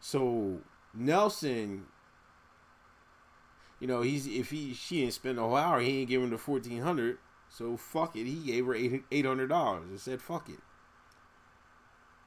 So 0.00 0.60
Nelson, 0.92 1.86
you 3.80 3.86
know, 3.86 4.02
he's 4.02 4.26
if 4.26 4.50
he 4.50 4.74
she 4.74 5.00
didn't 5.00 5.14
spend 5.14 5.38
the 5.38 5.42
whole 5.42 5.56
hour, 5.56 5.80
he 5.80 6.00
ain't 6.00 6.10
giving 6.10 6.30
the 6.30 6.38
fourteen 6.38 6.82
hundred. 6.82 7.18
So 7.48 7.76
fuck 7.76 8.16
it, 8.16 8.26
he 8.26 8.34
gave 8.34 8.66
her 8.66 8.74
eight 8.74 9.26
hundred 9.26 9.48
dollars 9.48 9.88
and 9.88 10.00
said 10.00 10.20
fuck 10.20 10.48
it. 10.48 10.58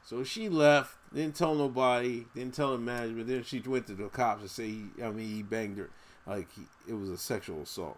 So 0.04 0.24
she 0.24 0.48
left, 0.48 0.96
didn't 1.14 1.36
tell 1.36 1.54
nobody, 1.54 2.28
didn't 2.34 2.54
tell 2.54 2.72
the 2.72 2.78
management. 2.78 3.28
Then 3.28 3.44
she 3.44 3.60
went 3.60 3.88
to 3.88 3.94
the 3.94 4.08
cops 4.08 4.42
and 4.42 4.50
say, 4.50 4.68
he, 4.68 4.86
I 5.04 5.12
mean, 5.12 5.28
he 5.28 5.44
banged 5.44 5.78
her, 5.80 5.90
like 6.26 6.48
he, 6.54 6.62
it 6.88 6.94
was 6.94 7.10
a 7.10 7.18
sexual 7.18 7.64
assault. 7.64 7.98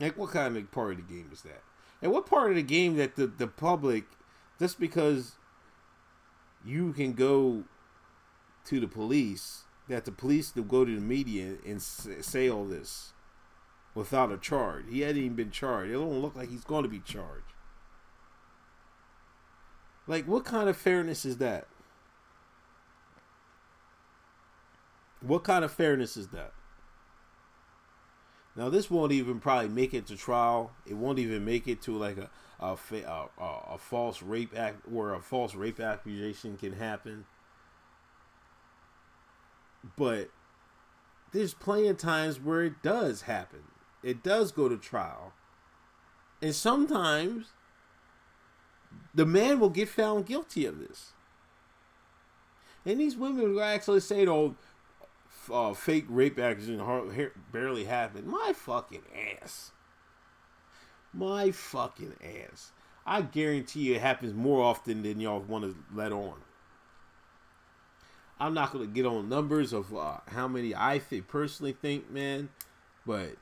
Like, 0.00 0.16
what 0.16 0.30
kind 0.30 0.56
of 0.56 0.70
part 0.72 0.92
of 0.92 0.96
the 0.96 1.14
game 1.14 1.28
is 1.32 1.42
that? 1.42 1.62
And 2.02 2.10
what 2.10 2.26
part 2.26 2.50
of 2.50 2.56
the 2.56 2.62
game 2.62 2.96
that 2.96 3.16
the, 3.16 3.26
the 3.26 3.46
public, 3.46 4.04
just 4.58 4.80
because 4.80 5.32
you 6.64 6.92
can 6.94 7.12
go 7.12 7.64
to 8.64 8.80
the 8.80 8.88
police, 8.88 9.64
that 9.88 10.06
the 10.06 10.12
police 10.12 10.54
will 10.54 10.62
go 10.62 10.84
to 10.84 10.94
the 10.94 11.00
media 11.00 11.56
and 11.66 11.82
say 11.82 12.48
all 12.48 12.64
this 12.64 13.12
without 13.94 14.32
a 14.32 14.38
charge. 14.38 14.84
He 14.88 15.00
hadn't 15.00 15.18
even 15.18 15.36
been 15.36 15.50
charged. 15.50 15.90
It 15.90 15.94
don't 15.94 16.22
look 16.22 16.36
like 16.36 16.48
he's 16.48 16.64
going 16.64 16.84
to 16.84 16.88
be 16.88 17.00
charged. 17.00 17.44
Like, 20.06 20.26
what 20.26 20.44
kind 20.44 20.68
of 20.68 20.76
fairness 20.76 21.24
is 21.24 21.36
that? 21.38 21.66
What 25.20 25.44
kind 25.44 25.64
of 25.64 25.70
fairness 25.70 26.16
is 26.16 26.28
that? 26.28 26.52
Now 28.60 28.68
this 28.68 28.90
won't 28.90 29.10
even 29.12 29.40
probably 29.40 29.70
make 29.70 29.94
it 29.94 30.06
to 30.08 30.16
trial. 30.16 30.72
It 30.86 30.92
won't 30.92 31.18
even 31.18 31.46
make 31.46 31.66
it 31.66 31.80
to 31.82 31.96
like 31.96 32.18
a 32.18 32.28
a, 32.60 32.76
a, 32.92 33.28
a, 33.70 33.78
false 33.78 34.20
rape 34.20 34.52
act 34.54 34.86
where 34.86 35.14
a 35.14 35.22
false 35.22 35.54
rape 35.54 35.80
accusation 35.80 36.58
can 36.58 36.74
happen. 36.74 37.24
But 39.96 40.28
there's 41.32 41.54
plenty 41.54 41.88
of 41.88 41.96
times 41.96 42.38
where 42.38 42.62
it 42.62 42.82
does 42.82 43.22
happen. 43.22 43.62
It 44.02 44.22
does 44.22 44.52
go 44.52 44.68
to 44.68 44.76
trial. 44.76 45.32
And 46.42 46.54
sometimes 46.54 47.54
the 49.14 49.24
man 49.24 49.58
will 49.58 49.70
get 49.70 49.88
found 49.88 50.26
guilty 50.26 50.66
of 50.66 50.78
this. 50.78 51.12
And 52.84 53.00
these 53.00 53.16
women 53.16 53.54
will 53.54 53.62
actually 53.62 54.00
say, 54.00 54.26
oh, 54.26 54.54
uh, 55.52 55.72
fake 55.74 56.06
rape 56.08 56.38
accusation 56.38 57.30
barely 57.52 57.84
happened. 57.84 58.26
My 58.26 58.52
fucking 58.54 59.02
ass. 59.42 59.72
My 61.12 61.50
fucking 61.50 62.14
ass. 62.22 62.72
I 63.06 63.22
guarantee 63.22 63.80
you 63.80 63.94
it 63.94 64.00
happens 64.00 64.34
more 64.34 64.62
often 64.62 65.02
than 65.02 65.20
y'all 65.20 65.40
want 65.40 65.64
to 65.64 65.76
let 65.94 66.12
on. 66.12 66.34
I'm 68.38 68.54
not 68.54 68.72
going 68.72 68.86
to 68.86 68.92
get 68.92 69.04
on 69.04 69.28
numbers 69.28 69.72
of 69.72 69.94
uh, 69.94 70.18
how 70.28 70.48
many 70.48 70.74
I 70.74 70.98
think, 70.98 71.28
personally 71.28 71.72
think, 71.72 72.10
man, 72.10 72.48
but 73.06 73.36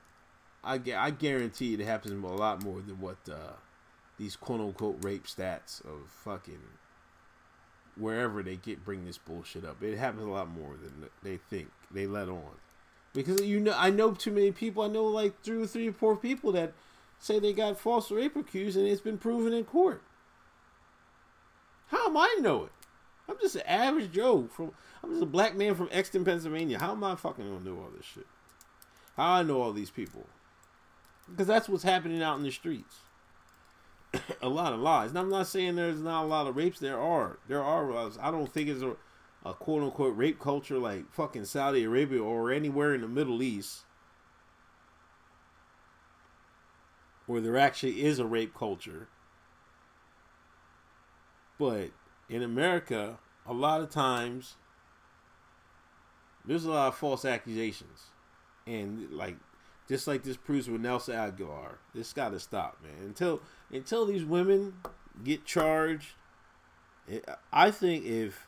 I, 0.64 0.80
I 0.96 1.10
guarantee 1.10 1.74
it 1.74 1.80
happens 1.80 2.12
a 2.12 2.26
lot 2.26 2.64
more 2.64 2.80
than 2.80 3.00
what 3.00 3.18
uh, 3.30 3.52
these 4.18 4.34
quote 4.34 4.60
unquote 4.60 5.04
rape 5.04 5.26
stats 5.26 5.84
of 5.84 6.08
fucking 6.08 6.60
wherever 7.98 8.42
they 8.42 8.56
get 8.56 8.84
bring 8.84 9.04
this 9.04 9.18
bullshit 9.18 9.64
up. 9.64 9.82
It 9.82 9.98
happens 9.98 10.24
a 10.24 10.30
lot 10.30 10.48
more 10.48 10.74
than 10.82 11.08
they 11.22 11.38
think. 11.50 11.70
They 11.90 12.06
let 12.06 12.28
on 12.28 12.42
because 13.12 13.40
you 13.42 13.60
know 13.60 13.74
I 13.76 13.90
know 13.90 14.12
too 14.12 14.30
many 14.30 14.52
people. 14.52 14.82
I 14.82 14.88
know 14.88 15.04
like 15.04 15.42
three 15.42 15.62
or 15.62 15.66
three 15.66 15.88
or 15.88 15.92
four 15.92 16.16
people 16.16 16.52
that 16.52 16.72
say 17.18 17.38
they 17.38 17.52
got 17.52 17.78
false 17.78 18.10
rape 18.10 18.36
accused 18.36 18.76
and 18.76 18.86
it's 18.86 19.00
been 19.00 19.18
proven 19.18 19.52
in 19.52 19.64
court. 19.64 20.02
How 21.88 22.08
am 22.08 22.16
I 22.16 22.36
know 22.40 22.64
it? 22.64 22.72
I'm 23.28 23.36
just 23.40 23.56
an 23.56 23.62
average 23.66 24.12
Joe 24.12 24.48
from. 24.50 24.72
I'm 25.02 25.10
just 25.10 25.22
a 25.22 25.26
black 25.26 25.56
man 25.56 25.74
from 25.74 25.88
Exton, 25.92 26.24
Pennsylvania. 26.24 26.78
How 26.78 26.92
am 26.92 27.04
I 27.04 27.14
fucking 27.14 27.44
gonna 27.44 27.64
know 27.64 27.80
all 27.80 27.90
this 27.96 28.06
shit? 28.06 28.26
How 29.16 29.34
I 29.34 29.42
know 29.42 29.60
all 29.60 29.72
these 29.72 29.90
people? 29.90 30.26
Because 31.28 31.46
that's 31.46 31.68
what's 31.68 31.84
happening 31.84 32.22
out 32.22 32.38
in 32.38 32.42
the 32.42 32.50
streets. 32.50 32.96
a 34.42 34.48
lot 34.48 34.72
of 34.72 34.80
lies. 34.80 35.10
And 35.10 35.18
I'm 35.18 35.30
not 35.30 35.46
saying 35.46 35.76
there's 35.76 36.00
not 36.00 36.24
a 36.24 36.26
lot 36.26 36.46
of 36.46 36.56
rapes. 36.56 36.78
There 36.78 37.00
are. 37.00 37.38
There 37.48 37.62
are. 37.62 37.92
Uh, 37.92 38.10
I 38.20 38.30
don't 38.30 38.52
think 38.52 38.68
it's 38.68 38.82
a, 38.82 38.96
a 39.44 39.54
quote 39.54 39.82
unquote 39.82 40.16
rape 40.16 40.40
culture 40.40 40.78
like 40.78 41.12
fucking 41.12 41.44
Saudi 41.44 41.84
Arabia 41.84 42.22
or 42.22 42.50
anywhere 42.50 42.94
in 42.94 43.00
the 43.00 43.08
Middle 43.08 43.42
East 43.42 43.84
where 47.28 47.42
there 47.42 47.58
actually 47.58 48.04
is 48.04 48.18
a 48.18 48.24
rape 48.24 48.54
culture. 48.54 49.06
But 51.58 51.90
in 52.28 52.42
America, 52.42 53.18
a 53.46 53.52
lot 53.52 53.82
of 53.82 53.90
times 53.90 54.56
there's 56.44 56.64
a 56.64 56.70
lot 56.70 56.88
of 56.88 56.96
false 56.96 57.26
accusations. 57.26 58.06
And 58.66 59.10
like 59.10 59.36
just 59.88 60.06
like 60.06 60.22
this 60.22 60.36
proves 60.36 60.68
with 60.68 60.80
Nelson 60.80 61.14
Agholor, 61.14 61.76
this 61.94 62.12
got 62.12 62.30
to 62.30 62.40
stop, 62.40 62.78
man. 62.82 63.06
Until 63.06 63.40
until 63.72 64.06
these 64.06 64.24
women 64.24 64.74
get 65.24 65.44
charged, 65.44 66.12
I 67.52 67.70
think 67.70 68.04
if 68.04 68.46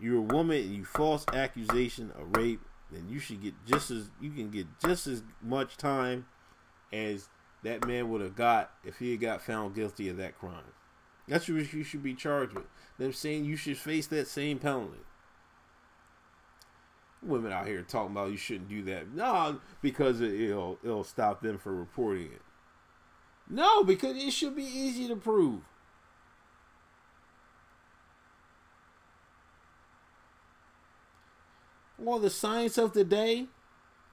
you're 0.00 0.18
a 0.18 0.22
woman 0.22 0.58
and 0.58 0.74
you 0.74 0.84
false 0.84 1.24
accusation 1.32 2.12
of 2.18 2.36
rape, 2.36 2.60
then 2.90 3.08
you 3.08 3.18
should 3.18 3.42
get 3.42 3.54
just 3.66 3.90
as 3.90 4.10
you 4.20 4.30
can 4.30 4.50
get 4.50 4.66
just 4.84 5.06
as 5.06 5.22
much 5.42 5.76
time 5.76 6.26
as 6.92 7.28
that 7.64 7.86
man 7.86 8.10
would 8.10 8.20
have 8.20 8.36
got 8.36 8.70
if 8.84 8.98
he 8.98 9.12
had 9.12 9.20
got 9.20 9.42
found 9.42 9.74
guilty 9.74 10.08
of 10.08 10.16
that 10.18 10.38
crime. 10.38 10.72
That's 11.26 11.48
what 11.48 11.72
you 11.72 11.82
should 11.82 12.02
be 12.02 12.14
charged 12.14 12.52
with. 12.52 12.66
Them 12.98 13.12
saying 13.12 13.44
you 13.44 13.56
should 13.56 13.78
face 13.78 14.06
that 14.08 14.28
same 14.28 14.58
penalty. 14.58 14.98
Women 17.24 17.52
out 17.52 17.66
here 17.66 17.82
talking 17.82 18.12
about 18.12 18.30
you 18.30 18.36
shouldn't 18.36 18.68
do 18.68 18.82
that. 18.84 19.12
No, 19.12 19.60
because 19.82 20.20
it'll 20.20 20.78
it'll 20.84 21.04
stop 21.04 21.40
them 21.40 21.58
from 21.58 21.78
reporting 21.78 22.26
it. 22.26 22.42
No, 23.48 23.84
because 23.84 24.16
it 24.16 24.32
should 24.32 24.56
be 24.56 24.64
easy 24.64 25.08
to 25.08 25.16
prove. 25.16 25.62
All 32.04 32.18
the 32.18 32.30
science 32.30 32.76
of 32.76 32.92
the 32.92 33.04
day. 33.04 33.46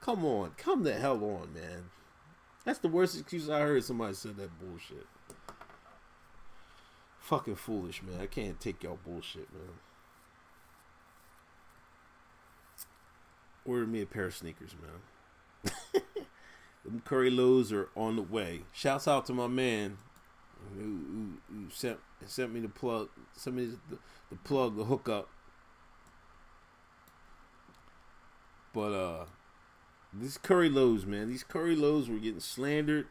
Come 0.00 0.24
on, 0.24 0.52
come 0.56 0.82
the 0.82 0.94
hell 0.94 1.22
on, 1.22 1.52
man. 1.54 1.90
That's 2.64 2.78
the 2.78 2.88
worst 2.88 3.18
excuse 3.18 3.48
I 3.48 3.60
heard 3.60 3.84
somebody 3.84 4.14
said 4.14 4.36
that 4.36 4.58
bullshit. 4.58 5.06
Fucking 7.20 7.56
foolish, 7.56 8.02
man. 8.02 8.20
I 8.20 8.26
can't 8.26 8.58
take 8.58 8.82
y'all 8.82 8.98
bullshit, 9.04 9.52
man. 9.52 9.74
Order 13.64 13.86
me 13.86 14.02
a 14.02 14.06
pair 14.06 14.26
of 14.26 14.34
sneakers, 14.34 14.74
man. 14.80 15.72
Them 16.84 17.02
curry 17.04 17.30
lows 17.30 17.72
are 17.72 17.88
on 17.96 18.16
the 18.16 18.22
way. 18.22 18.62
Shouts 18.72 19.06
out 19.06 19.26
to 19.26 19.32
my 19.32 19.46
man 19.46 19.98
who, 20.74 20.80
who, 20.80 21.54
who 21.54 21.70
sent 21.70 21.98
sent 22.26 22.52
me 22.52 22.60
the 22.60 22.68
plug, 22.68 23.08
sent 23.36 23.56
me 23.56 23.66
the, 23.90 23.98
the 24.30 24.36
plug, 24.36 24.76
the 24.76 24.84
hookup. 24.84 25.28
But 28.72 28.92
uh, 28.92 29.24
these 30.12 30.38
curry 30.38 30.68
lows, 30.68 31.04
man, 31.04 31.28
these 31.28 31.44
curry 31.44 31.76
lows 31.76 32.08
were 32.08 32.18
getting 32.18 32.40
slandered. 32.40 33.06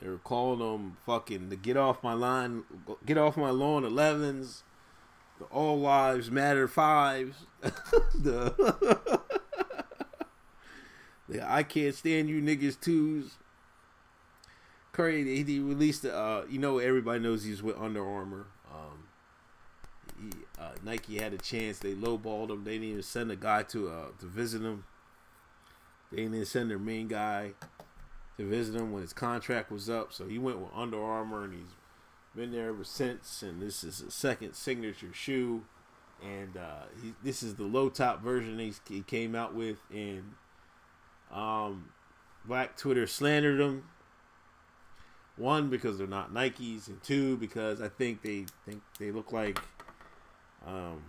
They 0.00 0.08
were 0.08 0.18
calling 0.18 0.58
them 0.58 0.96
fucking 1.06 1.48
the 1.48 1.56
get 1.56 1.76
off 1.76 2.02
my 2.02 2.14
line, 2.14 2.64
get 3.06 3.18
off 3.18 3.36
my 3.36 3.50
lawn 3.50 3.84
11s, 3.84 4.62
the 5.42 5.54
all 5.54 5.78
lives 5.78 6.30
matter 6.30 6.68
fives, 6.68 7.36
the 7.62 8.54
the 11.28 11.52
I 11.52 11.62
can't 11.62 11.94
stand 11.94 12.28
you 12.28 12.40
niggas 12.40 12.80
twos. 12.80 13.32
Curry 14.92 15.42
he, 15.42 15.58
released 15.58 16.04
uh 16.04 16.42
you 16.48 16.58
know 16.58 16.78
everybody 16.78 17.20
knows 17.20 17.44
he's 17.44 17.62
with 17.62 17.76
Under 17.78 18.06
Armour. 18.06 18.46
Um, 18.70 19.04
he, 20.20 20.30
uh, 20.60 20.72
Nike 20.84 21.18
had 21.18 21.32
a 21.32 21.38
chance. 21.38 21.78
They 21.78 21.94
lowballed 21.94 22.50
him. 22.50 22.64
They 22.64 22.72
didn't 22.72 22.88
even 22.88 23.02
send 23.02 23.30
a 23.30 23.36
guy 23.36 23.62
to 23.64 23.88
uh 23.88 24.06
to 24.20 24.26
visit 24.26 24.62
him. 24.62 24.84
They 26.10 26.18
didn't 26.18 26.34
even 26.34 26.46
send 26.46 26.70
their 26.70 26.78
main 26.78 27.08
guy 27.08 27.52
to 28.36 28.46
visit 28.46 28.76
him 28.76 28.92
when 28.92 29.02
his 29.02 29.14
contract 29.14 29.72
was 29.72 29.88
up. 29.88 30.12
So 30.12 30.26
he 30.26 30.38
went 30.38 30.58
with 30.58 30.70
Under 30.74 31.02
Armour 31.02 31.44
and 31.44 31.54
he's 31.54 31.72
been 32.34 32.52
there 32.52 32.68
ever 32.68 32.84
since. 32.84 33.42
And 33.42 33.60
this 33.60 33.84
is 33.84 33.98
his 33.98 34.14
second 34.14 34.54
signature 34.54 35.12
shoe. 35.12 35.64
And 36.22 36.56
uh, 36.56 36.84
he, 37.02 37.14
this 37.22 37.42
is 37.42 37.56
the 37.56 37.64
low 37.64 37.88
top 37.88 38.22
version 38.22 38.58
he, 38.58 38.72
he 38.88 39.02
came 39.02 39.34
out 39.34 39.54
with. 39.54 39.78
And 39.90 40.34
um, 41.32 41.90
Black 42.44 42.76
Twitter 42.76 43.06
slandered 43.06 43.58
them. 43.58 43.84
One 45.36 45.70
because 45.70 45.96
they're 45.96 46.06
not 46.06 46.34
Nikes, 46.34 46.88
and 46.88 47.02
two 47.02 47.38
because 47.38 47.80
I 47.80 47.88
think 47.88 48.20
they 48.20 48.44
think 48.66 48.82
they 48.98 49.10
look 49.10 49.32
like 49.32 49.58
um, 50.66 51.02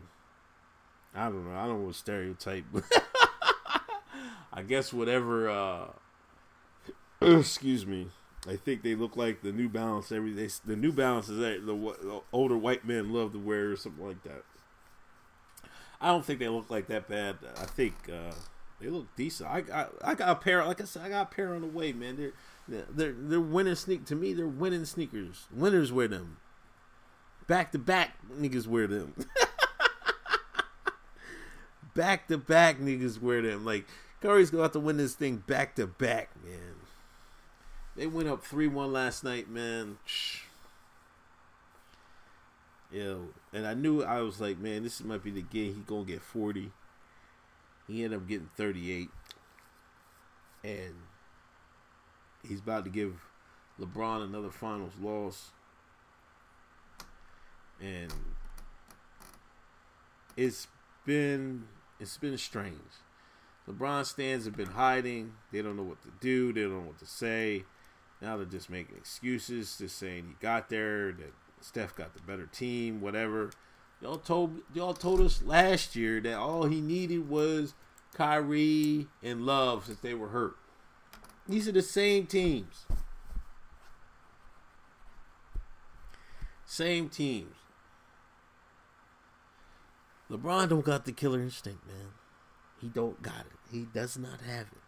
I 1.13 1.25
don't 1.25 1.47
know. 1.47 1.55
I 1.57 1.67
don't 1.67 1.79
know 1.79 1.87
what 1.87 1.95
stereotype. 1.95 2.65
I 4.53 4.63
guess 4.63 4.91
whatever. 4.91 5.49
Uh, 5.49 5.85
excuse 7.21 7.85
me. 7.85 8.07
I 8.47 8.57
think 8.57 8.83
they 8.83 8.95
look 8.95 9.15
like 9.15 9.41
the 9.41 9.51
New 9.51 9.69
Balance. 9.69 10.11
Every 10.11 10.33
they, 10.33 10.49
the 10.65 10.75
New 10.75 10.91
Balances 10.91 11.37
that 11.37 11.65
the, 11.65 11.73
the 11.73 12.21
older 12.31 12.57
white 12.57 12.85
men 12.85 13.13
love 13.13 13.31
to 13.33 13.39
wear, 13.39 13.71
or 13.71 13.75
something 13.75 14.05
like 14.05 14.23
that. 14.23 14.43
I 16.01 16.07
don't 16.07 16.25
think 16.25 16.39
they 16.39 16.49
look 16.49 16.69
like 16.69 16.87
that 16.87 17.07
bad. 17.07 17.37
I 17.57 17.65
think 17.65 17.93
uh, 18.11 18.33
they 18.81 18.89
look 18.89 19.07
decent. 19.15 19.49
I, 19.49 19.63
I 19.73 19.85
I 20.03 20.15
got 20.15 20.29
a 20.29 20.35
pair. 20.35 20.63
Like 20.65 20.81
I 20.81 20.83
said, 20.83 21.03
I 21.03 21.09
got 21.09 21.31
a 21.31 21.35
pair 21.35 21.55
on 21.55 21.61
the 21.61 21.67
way, 21.67 21.93
man. 21.93 22.33
They're 22.67 22.85
they're 22.89 23.15
they're 23.17 23.39
winning 23.39 23.75
sneak. 23.75 24.05
To 24.05 24.15
me, 24.15 24.33
they're 24.33 24.45
winning 24.45 24.85
sneakers. 24.85 25.47
Winners 25.51 25.93
wear 25.93 26.09
them. 26.09 26.37
Back 27.47 27.71
to 27.71 27.79
back, 27.79 28.17
niggas 28.33 28.67
wear 28.67 28.87
them. 28.87 29.13
back 31.95 32.27
to 32.27 32.37
back, 32.37 32.79
niggas 32.79 33.21
wear 33.21 33.41
them. 33.41 33.63
Like 33.63 33.85
Curry's 34.21 34.49
going 34.49 34.59
to 34.59 34.63
have 34.63 34.71
to 34.73 34.79
win 34.79 34.97
this 34.97 35.15
thing 35.15 35.37
back 35.37 35.75
to 35.75 35.87
back, 35.87 36.29
man. 36.43 36.72
They 37.95 38.07
went 38.07 38.27
up 38.27 38.43
three 38.43 38.67
one 38.67 38.91
last 38.91 39.23
night, 39.23 39.49
man. 39.49 39.97
Yo, 42.91 43.27
and 43.51 43.65
I 43.65 43.73
knew 43.73 44.03
I 44.03 44.21
was 44.21 44.39
like, 44.39 44.59
man, 44.59 44.83
this 44.83 45.03
might 45.03 45.23
be 45.23 45.31
the 45.31 45.41
game. 45.41 45.75
He 45.75 45.81
gonna 45.81 46.05
get 46.05 46.21
forty. 46.21 46.71
He 47.87 48.03
ended 48.03 48.19
up 48.19 48.27
getting 48.27 48.49
thirty 48.55 48.91
eight, 48.91 49.09
and 50.63 50.93
he's 52.47 52.59
about 52.59 52.83
to 52.85 52.89
give 52.89 53.25
LeBron 53.79 54.23
another 54.23 54.49
finals 54.49 54.93
loss. 55.01 55.51
And 57.81 58.13
it's 60.37 60.67
been 61.05 61.65
it's 61.99 62.17
been 62.17 62.37
strange. 62.37 62.77
LeBron 63.67 64.05
stands 64.05 64.45
have 64.45 64.57
been 64.57 64.71
hiding. 64.71 65.33
They 65.51 65.61
don't 65.61 65.77
know 65.77 65.83
what 65.83 66.01
to 66.03 66.11
do. 66.19 66.53
They 66.53 66.61
don't 66.61 66.73
know 66.73 66.87
what 66.87 66.99
to 66.99 67.05
say. 67.05 67.63
Now 68.23 68.37
they're 68.37 68.45
just 68.45 68.69
making 68.69 68.95
excuses, 68.95 69.77
just 69.77 69.97
saying 69.97 70.23
he 70.27 70.35
got 70.39 70.69
there, 70.69 71.11
that 71.11 71.33
Steph 71.59 71.93
got 71.93 72.13
the 72.13 72.21
better 72.21 72.45
team, 72.45 73.01
whatever. 73.01 73.51
Y'all 74.01 74.17
told 74.17 74.61
y'all 74.73 74.93
told 74.93 75.19
us 75.19 75.43
last 75.43 75.93
year 75.93 76.21
that 76.21 76.35
all 76.35 76.63
he 76.63 76.79
needed 76.79 77.27
was 77.27 77.73
Kyrie 78.13 79.07
and 79.21 79.45
Love 79.45 79.85
since 79.87 79.99
they 79.99 80.13
were 80.13 80.29
hurt. 80.29 80.55
These 81.49 81.67
are 81.67 81.73
the 81.73 81.81
same 81.81 82.25
teams. 82.25 82.85
Same 86.65 87.09
teams. 87.09 87.55
LeBron 90.31 90.69
don't 90.69 90.85
got 90.85 91.03
the 91.03 91.11
killer 91.11 91.41
instinct, 91.41 91.85
man. 91.85 92.13
He 92.79 92.87
don't 92.87 93.21
got 93.21 93.41
it. 93.41 93.59
He 93.69 93.81
does 93.93 94.17
not 94.17 94.39
have 94.41 94.67
it. 94.67 94.82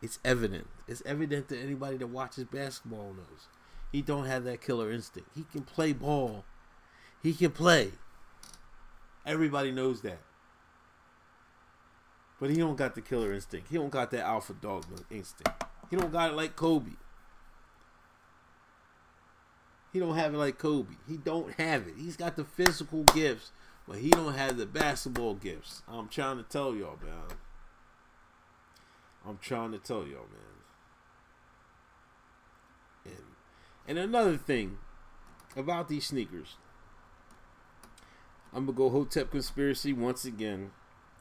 It's 0.00 0.18
evident. 0.24 0.66
It's 0.86 1.02
evident 1.04 1.48
to 1.48 1.58
anybody 1.58 1.96
that 1.96 2.06
watches 2.06 2.44
basketball 2.44 3.14
knows. 3.14 3.48
He 3.90 4.02
don't 4.02 4.26
have 4.26 4.44
that 4.44 4.60
killer 4.60 4.90
instinct. 4.92 5.30
He 5.34 5.44
can 5.50 5.62
play 5.62 5.92
ball. 5.92 6.44
He 7.22 7.32
can 7.32 7.50
play. 7.50 7.92
Everybody 9.26 9.72
knows 9.72 10.02
that. 10.02 10.20
But 12.40 12.50
he 12.50 12.56
don't 12.56 12.76
got 12.76 12.94
the 12.94 13.00
killer 13.00 13.32
instinct. 13.32 13.68
He 13.70 13.76
don't 13.76 13.90
got 13.90 14.10
that 14.12 14.24
alpha 14.24 14.54
dog 14.54 14.84
instinct. 15.10 15.64
He 15.90 15.96
don't 15.96 16.12
got 16.12 16.30
it 16.30 16.36
like 16.36 16.54
Kobe. 16.54 16.92
He 19.92 19.98
don't 19.98 20.16
have 20.16 20.34
it 20.34 20.38
like 20.38 20.58
Kobe. 20.58 20.94
He 21.08 21.16
don't 21.16 21.52
have 21.54 21.88
it. 21.88 21.94
He's 21.98 22.16
got 22.16 22.36
the 22.36 22.44
physical 22.44 23.02
gifts, 23.04 23.50
but 23.88 23.98
he 23.98 24.10
don't 24.10 24.34
have 24.34 24.56
the 24.58 24.66
basketball 24.66 25.34
gifts. 25.34 25.82
I'm 25.88 26.08
trying 26.08 26.36
to 26.36 26.42
tell 26.44 26.74
y'all, 26.74 26.98
man. 27.02 27.36
I'm 29.28 29.38
trying 29.38 29.72
to 29.72 29.78
tell 29.78 30.06
y'all, 30.06 30.26
man. 30.30 30.58
And 33.04 33.14
and 33.86 33.98
another 33.98 34.38
thing 34.38 34.78
about 35.54 35.88
these 35.88 36.06
sneakers. 36.06 36.56
I'm 38.54 38.64
gonna 38.64 38.76
go 38.76 38.88
Hotep 38.88 39.30
conspiracy 39.30 39.92
once 39.92 40.24
again. 40.24 40.70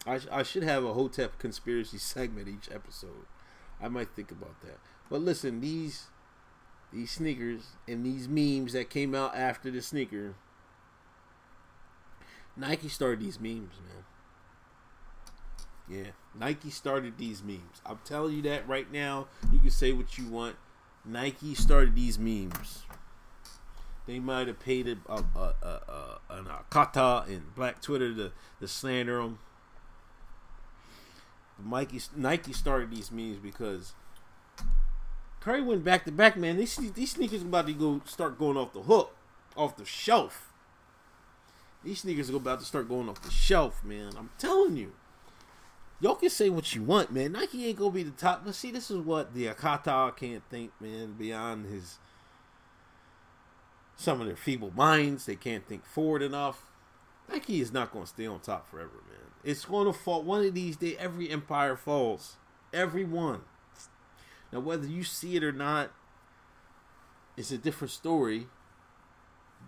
I, 0.06 0.20
sh- 0.20 0.28
I 0.32 0.44
should 0.44 0.64
have 0.64 0.86
a 0.86 0.94
Hotep 0.94 1.38
conspiracy 1.38 1.98
segment 2.00 2.48
each 2.48 2.74
episode. 2.74 3.26
I 3.82 3.90
might 3.90 4.10
think 4.16 4.32
about 4.32 4.62
that. 4.62 4.80
But 5.10 5.22
listen, 5.22 5.60
these 5.60 6.08
these 6.94 7.12
sneakers 7.12 7.72
and 7.88 8.06
these 8.06 8.30
memes 8.30 8.72
that 8.72 8.90
came 8.90 9.14
out 9.14 9.36
after 9.36 9.70
the 9.70 9.82
sneaker. 9.82 10.36
Nike 12.56 12.88
started 12.88 13.20
these 13.20 13.40
memes, 13.40 13.76
man. 13.86 14.06
Yeah, 15.90 16.12
Nike 16.38 16.70
started 16.70 17.18
these 17.18 17.42
memes. 17.42 17.82
I'm 17.86 18.00
telling 18.04 18.36
you 18.36 18.42
that 18.44 18.68
right 18.68 18.92
now. 18.92 19.28
You 19.52 19.60
can 19.60 19.72
say 19.72 19.94
what 19.94 20.18
you 20.18 20.28
want. 20.28 20.58
Nike 21.06 21.56
started 21.56 21.96
these 21.96 22.20
memes. 22.20 22.84
They 24.06 24.20
might 24.20 24.48
have 24.48 24.60
paid 24.60 24.88
a, 24.88 24.98
a, 25.12 25.24
a, 25.36 25.66
a, 25.66 26.20
an 26.30 26.46
Akata 26.46 27.28
and 27.28 27.54
Black 27.56 27.82
Twitter 27.82 28.14
to, 28.14 28.32
to 28.60 28.68
slander 28.68 29.22
them. 29.22 29.40
Mikey, 31.62 32.02
Nike 32.16 32.54
started 32.54 32.92
these 32.92 33.12
memes 33.12 33.38
because 33.38 33.94
Curry 35.42 35.62
went 35.62 35.84
back 35.84 36.06
to 36.06 36.12
back, 36.12 36.38
man. 36.38 36.58
These, 36.58 36.76
these 36.94 37.12
sneakers 37.12 37.42
about 37.42 37.68
to 37.68 37.74
go 37.74 38.02
start 38.06 38.38
going 38.38 38.58
off 38.58 38.74
the 38.74 38.82
hook, 38.82 39.16
off 39.56 39.76
the 39.78 39.86
shelf. 39.86 40.52
These 41.84 42.02
sneakers 42.02 42.30
are 42.30 42.36
about 42.36 42.60
to 42.60 42.66
start 42.66 42.88
going 42.90 43.10
off 43.10 43.22
the 43.22 43.32
shelf, 43.32 43.84
man. 43.84 44.12
I'm 44.18 44.30
telling 44.38 44.78
you. 44.78 44.94
Y'all 46.00 46.16
can 46.16 46.30
say 46.30 46.50
what 46.50 46.76
you 46.76 46.84
want, 46.84 47.12
man. 47.12 47.32
Nike 47.32 47.66
ain't 47.66 47.80
gonna 47.80 47.92
be 47.92 48.04
the 48.04 48.12
top. 48.12 48.46
But 48.46 48.56
see, 48.56 48.72
this 48.72 48.92
is 48.92 48.98
what 48.98 49.34
the 49.34 49.48
Akata 49.48 50.16
can't 50.16 50.44
think, 50.50 50.72
man. 50.80 51.14
Beyond 51.14 51.66
his 51.66 51.98
some 53.96 54.22
of 54.22 54.28
their 54.28 54.36
feeble 54.36 54.72
minds, 54.76 55.26
they 55.26 55.36
can't 55.36 55.68
think 55.68 55.86
forward 55.86 56.22
enough. 56.22 56.68
Nike 57.28 57.62
is 57.62 57.74
not 57.74 57.92
gonna 57.92 58.06
stay 58.06 58.28
on 58.28 58.40
top 58.40 58.70
forever, 58.70 59.02
man. 59.10 59.32
It's 59.44 59.66
gonna 59.66 59.92
fall 59.92 60.22
one 60.22 60.46
of 60.46 60.54
these 60.54 60.78
days. 60.78 60.98
Every 61.00 61.32
empire 61.32 61.76
falls. 61.76 62.38
Every 62.72 63.04
one. 63.04 63.42
Now, 64.52 64.60
whether 64.60 64.86
you 64.86 65.04
see 65.04 65.36
it 65.36 65.44
or 65.44 65.52
not, 65.52 65.92
it's 67.36 67.52
a 67.52 67.58
different 67.58 67.92
story. 67.92 68.48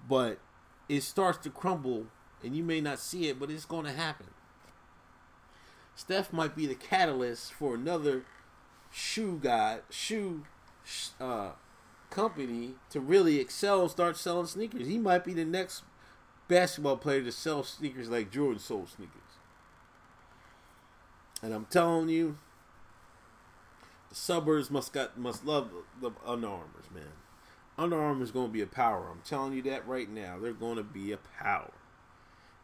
But 0.07 0.39
it 0.87 1.01
starts 1.01 1.39
to 1.39 1.49
crumble, 1.49 2.07
and 2.43 2.55
you 2.55 2.63
may 2.63 2.81
not 2.81 2.99
see 2.99 3.29
it, 3.29 3.39
but 3.39 3.49
it's 3.49 3.65
to 3.65 3.91
happen. 3.91 4.27
Steph 5.95 6.31
might 6.31 6.55
be 6.55 6.65
the 6.65 6.75
catalyst 6.75 7.53
for 7.53 7.75
another 7.75 8.23
shoe 8.91 9.39
guy, 9.41 9.79
shoe 9.89 10.43
uh, 11.19 11.51
company 12.09 12.75
to 12.89 12.99
really 12.99 13.39
excel 13.39 13.81
and 13.81 13.91
start 13.91 14.17
selling 14.17 14.47
sneakers. 14.47 14.87
He 14.87 14.97
might 14.97 15.23
be 15.23 15.33
the 15.33 15.45
next 15.45 15.83
basketball 16.47 16.97
player 16.97 17.21
to 17.23 17.31
sell 17.31 17.63
sneakers 17.63 18.09
like 18.09 18.31
Jordan 18.31 18.59
sold 18.59 18.89
sneakers. 18.89 19.15
And 21.41 21.53
I'm 21.53 21.65
telling 21.65 22.09
you, 22.09 22.37
the 24.09 24.15
suburbs 24.15 24.69
must 24.69 24.91
got 24.91 25.17
must 25.17 25.45
love 25.45 25.69
the, 26.01 26.09
the 26.09 26.15
Under 26.25 26.47
Armours, 26.47 26.89
man. 26.93 27.03
Under 27.77 28.01
Armour 28.01 28.23
is 28.23 28.31
going 28.31 28.47
to 28.47 28.53
be 28.53 28.61
a 28.61 28.67
power. 28.67 29.07
I'm 29.09 29.21
telling 29.23 29.53
you 29.53 29.61
that 29.63 29.87
right 29.87 30.09
now. 30.09 30.37
They're 30.41 30.51
going 30.51 30.75
to 30.75 30.83
be 30.83 31.13
a 31.13 31.17
power. 31.17 31.71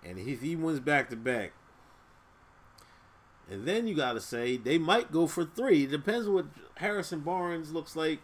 And 0.03 0.19
if 0.19 0.41
he 0.41 0.55
wins 0.55 0.82
back 0.82 1.09
to 1.09 1.15
back, 1.15 1.53
and 3.50 3.66
then 3.66 3.88
you 3.88 3.96
got 3.96 4.14
to 4.14 4.22
say 4.22 4.58
they 4.58 4.78
might 4.78 5.12
go 5.12 5.28
for 5.28 5.46
three. 5.46 5.84
It 5.84 5.91
depends 5.91 6.28
what 6.28 6.46
Harrison 6.78 7.20
Barnes 7.20 7.72
looks 7.72 7.96
like. 7.96 8.20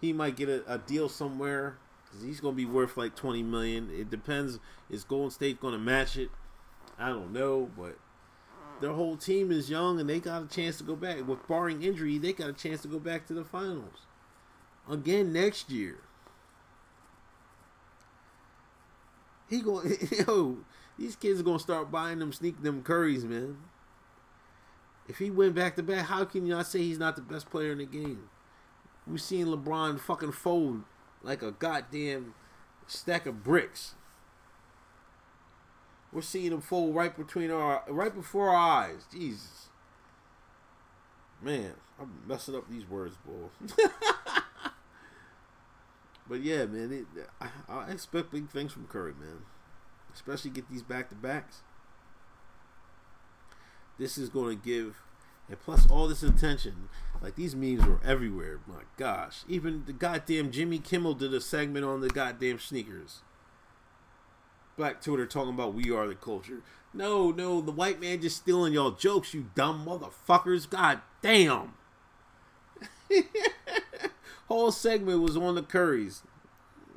He 0.00 0.12
might 0.12 0.36
get 0.36 0.48
a, 0.48 0.72
a 0.72 0.78
deal 0.78 1.08
somewhere 1.08 1.78
because 2.04 2.24
he's 2.24 2.40
going 2.40 2.54
to 2.54 2.56
be 2.56 2.64
worth 2.66 2.96
like 2.96 3.14
twenty 3.14 3.42
million. 3.42 3.90
It 3.92 4.10
depends. 4.10 4.58
Is 4.90 5.04
Golden 5.04 5.30
State 5.30 5.60
going 5.60 5.74
to 5.74 5.78
match 5.78 6.16
it? 6.16 6.30
I 6.98 7.10
don't 7.10 7.32
know, 7.32 7.70
but 7.76 7.98
their 8.80 8.92
whole 8.92 9.16
team 9.16 9.52
is 9.52 9.70
young 9.70 10.00
and 10.00 10.08
they 10.08 10.18
got 10.18 10.42
a 10.42 10.46
chance 10.46 10.78
to 10.78 10.84
go 10.84 10.96
back. 10.96 11.26
With 11.26 11.46
barring 11.46 11.82
injury, 11.82 12.18
they 12.18 12.32
got 12.32 12.50
a 12.50 12.52
chance 12.52 12.82
to 12.82 12.88
go 12.88 12.98
back 12.98 13.26
to 13.28 13.34
the 13.34 13.44
finals 13.44 14.06
again 14.90 15.32
next 15.32 15.70
year. 15.70 15.98
He 19.48 19.60
go 19.60 19.82
yo, 20.26 20.58
these 20.98 21.16
kids 21.16 21.40
are 21.40 21.44
gonna 21.44 21.58
start 21.58 21.90
buying 21.90 22.18
them 22.18 22.32
sneak 22.32 22.62
them 22.62 22.82
curries, 22.82 23.24
man. 23.24 23.58
If 25.08 25.18
he 25.18 25.30
went 25.30 25.54
back 25.54 25.74
to 25.76 25.82
back, 25.82 26.06
how 26.06 26.24
can 26.24 26.46
you 26.46 26.54
not 26.54 26.66
say 26.66 26.80
he's 26.80 26.98
not 26.98 27.16
the 27.16 27.22
best 27.22 27.50
player 27.50 27.72
in 27.72 27.78
the 27.78 27.86
game? 27.86 28.28
We've 29.06 29.20
seen 29.20 29.46
LeBron 29.46 29.98
fucking 29.98 30.32
fold 30.32 30.84
like 31.22 31.42
a 31.42 31.50
goddamn 31.50 32.34
stack 32.86 33.24
of 33.26 33.42
bricks. 33.42 33.94
We're 36.12 36.22
seeing 36.22 36.52
him 36.52 36.60
fold 36.60 36.94
right 36.94 37.16
between 37.16 37.50
our 37.50 37.82
right 37.88 38.14
before 38.14 38.50
our 38.50 38.56
eyes. 38.56 39.06
Jesus. 39.10 39.68
Man, 41.40 41.74
I'm 42.00 42.22
messing 42.26 42.56
up 42.56 42.68
these 42.68 42.88
words, 42.88 43.16
boy. 43.24 43.76
but 46.28 46.42
yeah, 46.42 46.66
man, 46.66 46.92
it, 46.92 47.06
I, 47.40 47.48
I 47.68 47.90
expect 47.92 48.32
big 48.32 48.50
things 48.50 48.72
from 48.72 48.86
Curry, 48.88 49.14
man. 49.18 49.42
Especially 50.12 50.50
get 50.50 50.68
these 50.68 50.82
back 50.82 51.08
to 51.10 51.14
backs. 51.14 51.62
This 53.98 54.16
is 54.16 54.28
going 54.28 54.58
to 54.58 54.64
give, 54.64 55.02
and 55.48 55.58
plus 55.58 55.90
all 55.90 56.08
this 56.08 56.22
attention. 56.22 56.88
Like 57.20 57.34
these 57.34 57.56
memes 57.56 57.84
were 57.84 58.00
everywhere. 58.04 58.60
My 58.66 58.82
gosh, 58.96 59.42
even 59.48 59.84
the 59.86 59.92
goddamn 59.92 60.52
Jimmy 60.52 60.78
Kimmel 60.78 61.14
did 61.14 61.34
a 61.34 61.40
segment 61.40 61.84
on 61.84 62.00
the 62.00 62.08
goddamn 62.08 62.60
sneakers. 62.60 63.22
Black 64.76 65.02
Twitter 65.02 65.26
talking 65.26 65.54
about 65.54 65.74
we 65.74 65.90
are 65.90 66.06
the 66.06 66.14
culture. 66.14 66.62
No, 66.94 67.30
no, 67.32 67.60
the 67.60 67.72
white 67.72 68.00
man 68.00 68.20
just 68.20 68.36
stealing 68.36 68.72
y'all 68.72 68.92
jokes, 68.92 69.34
you 69.34 69.50
dumb 69.54 69.84
motherfuckers. 69.84 70.70
God 70.70 71.00
damn. 71.20 71.74
Whole 74.48 74.70
segment 74.70 75.20
was 75.20 75.36
on 75.36 75.56
the 75.56 75.62
Currys. 75.62 76.22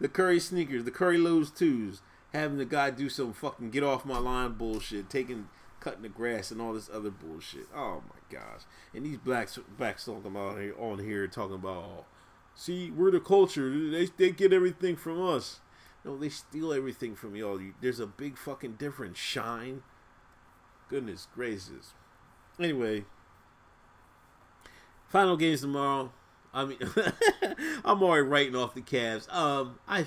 the 0.00 0.08
Curry 0.08 0.40
sneakers, 0.40 0.84
the 0.84 0.90
Curry 0.90 1.18
Lows 1.18 1.50
twos, 1.50 2.02
having 2.32 2.58
the 2.58 2.64
guy 2.64 2.90
do 2.90 3.08
some 3.08 3.32
fucking 3.32 3.70
get 3.70 3.82
off 3.82 4.04
my 4.04 4.18
line 4.18 4.52
bullshit, 4.52 5.08
taking 5.08 5.48
cutting 5.84 6.02
the 6.02 6.08
grass 6.08 6.50
and 6.50 6.62
all 6.62 6.72
this 6.72 6.88
other 6.90 7.10
bullshit. 7.10 7.66
Oh 7.74 8.02
my 8.08 8.38
gosh. 8.38 8.62
And 8.94 9.04
these 9.04 9.18
blacks 9.18 9.58
blacks 9.76 10.06
talking 10.06 10.26
about 10.26 10.58
here 10.58 10.74
on 10.78 10.98
here 10.98 11.26
talking 11.28 11.56
about 11.56 11.76
oh, 11.76 12.04
see, 12.54 12.90
we're 12.90 13.10
the 13.10 13.20
culture. 13.20 13.90
They 13.90 14.06
they 14.06 14.30
get 14.30 14.54
everything 14.54 14.96
from 14.96 15.22
us. 15.22 15.60
No, 16.02 16.16
they 16.16 16.30
steal 16.30 16.72
everything 16.72 17.14
from 17.14 17.36
y'all. 17.36 17.60
There's 17.82 18.00
a 18.00 18.06
big 18.06 18.38
fucking 18.38 18.74
difference. 18.74 19.18
Shine. 19.18 19.82
Goodness 20.88 21.28
gracious. 21.34 21.92
Anyway, 22.58 23.04
final 25.08 25.36
games 25.36 25.60
tomorrow. 25.60 26.12
I 26.52 26.64
mean, 26.64 26.78
I'm 27.84 28.02
already 28.02 28.26
writing 28.26 28.56
off 28.56 28.74
the 28.74 28.80
Cavs. 28.80 29.32
Um, 29.34 29.80
I, 29.88 30.06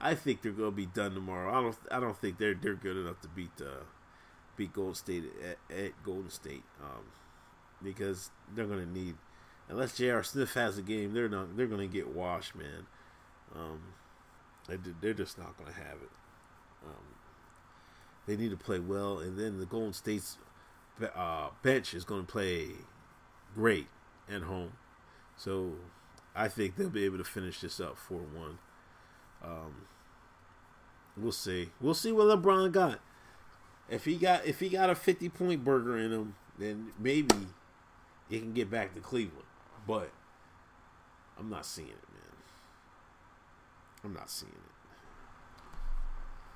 I 0.00 0.14
think 0.14 0.42
they're 0.42 0.52
gonna 0.52 0.70
be 0.70 0.86
done 0.86 1.14
tomorrow. 1.14 1.50
I 1.50 1.62
don't, 1.62 1.76
I 1.90 2.00
don't 2.00 2.16
think 2.16 2.38
they're 2.38 2.54
they're 2.54 2.74
good 2.74 2.96
enough 2.96 3.20
to 3.22 3.28
beat 3.28 3.50
uh, 3.60 3.84
beat 4.58 4.74
Golden 4.74 4.94
State 4.94 5.24
at, 5.42 5.74
at 5.74 6.02
Golden 6.04 6.28
State. 6.28 6.64
Um, 6.82 7.04
because 7.82 8.30
they're 8.54 8.66
gonna 8.66 8.84
need, 8.84 9.14
unless 9.70 9.96
J.R. 9.96 10.22
Smith 10.22 10.52
has 10.52 10.76
a 10.76 10.82
game, 10.82 11.14
they're 11.14 11.30
not. 11.30 11.56
They're 11.56 11.66
gonna 11.66 11.86
get 11.86 12.08
washed, 12.08 12.54
man. 12.54 12.86
Um, 13.54 13.80
they're 15.00 15.14
just 15.14 15.38
not 15.38 15.56
going 15.56 15.70
to 15.70 15.76
have 15.76 15.96
it. 16.02 16.10
Um, 16.84 17.04
they 18.26 18.36
need 18.36 18.50
to 18.50 18.56
play 18.56 18.78
well, 18.78 19.18
and 19.18 19.38
then 19.38 19.58
the 19.58 19.66
Golden 19.66 19.92
State's 19.92 20.36
uh, 21.14 21.48
bench 21.62 21.94
is 21.94 22.04
going 22.04 22.26
to 22.26 22.30
play 22.30 22.68
great 23.54 23.86
at 24.30 24.42
home. 24.42 24.72
So 25.36 25.72
I 26.34 26.48
think 26.48 26.76
they'll 26.76 26.90
be 26.90 27.04
able 27.04 27.18
to 27.18 27.24
finish 27.24 27.60
this 27.60 27.80
up 27.80 27.96
4 27.96 28.18
1. 28.18 28.58
Um, 29.42 29.86
we'll 31.16 31.32
see. 31.32 31.70
We'll 31.80 31.94
see 31.94 32.12
what 32.12 32.26
LeBron 32.26 32.72
got. 32.72 33.00
If 33.88 34.04
he 34.04 34.16
got 34.16 34.46
if 34.46 34.60
he 34.60 34.68
got 34.68 34.90
a 34.90 34.94
50 34.94 35.28
point 35.30 35.64
burger 35.64 35.96
in 35.96 36.12
him, 36.12 36.34
then 36.58 36.92
maybe 36.98 37.34
he 38.28 38.38
can 38.38 38.52
get 38.52 38.70
back 38.70 38.94
to 38.94 39.00
Cleveland. 39.00 39.46
But 39.86 40.10
I'm 41.38 41.48
not 41.48 41.64
seeing 41.64 41.88
it. 41.88 41.94
Man. 42.12 42.22
I'm 44.04 44.12
not 44.12 44.28
seeing 44.30 44.52
it. 44.52 44.72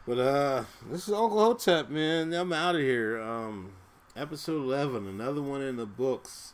But 0.07 0.19
uh 0.19 0.65
this 0.91 1.09
is 1.09 1.15
Uncle 1.15 1.39
Hotep, 1.39 1.89
man. 1.89 2.33
I'm 2.35 2.53
out 2.53 2.75
of 2.75 2.83
here. 2.83 3.21
Um 3.21 3.73
episode 4.15 4.63
eleven, 4.63 5.07
another 5.07 5.41
one 5.41 5.63
in 5.63 5.77
the 5.77 5.87
books. 5.87 6.53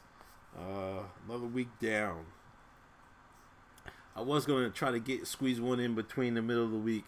Uh 0.57 1.03
another 1.27 1.47
week 1.47 1.69
down. 1.81 2.27
I 4.15 4.21
was 4.21 4.47
gonna 4.47 4.71
try 4.71 4.91
to 4.91 5.01
get 5.01 5.27
squeeze 5.27 5.61
one 5.61 5.81
in 5.81 5.95
between 5.95 6.35
the 6.35 6.43
middle 6.43 6.65
of 6.65 6.71
the 6.71 6.79
week. 6.79 7.05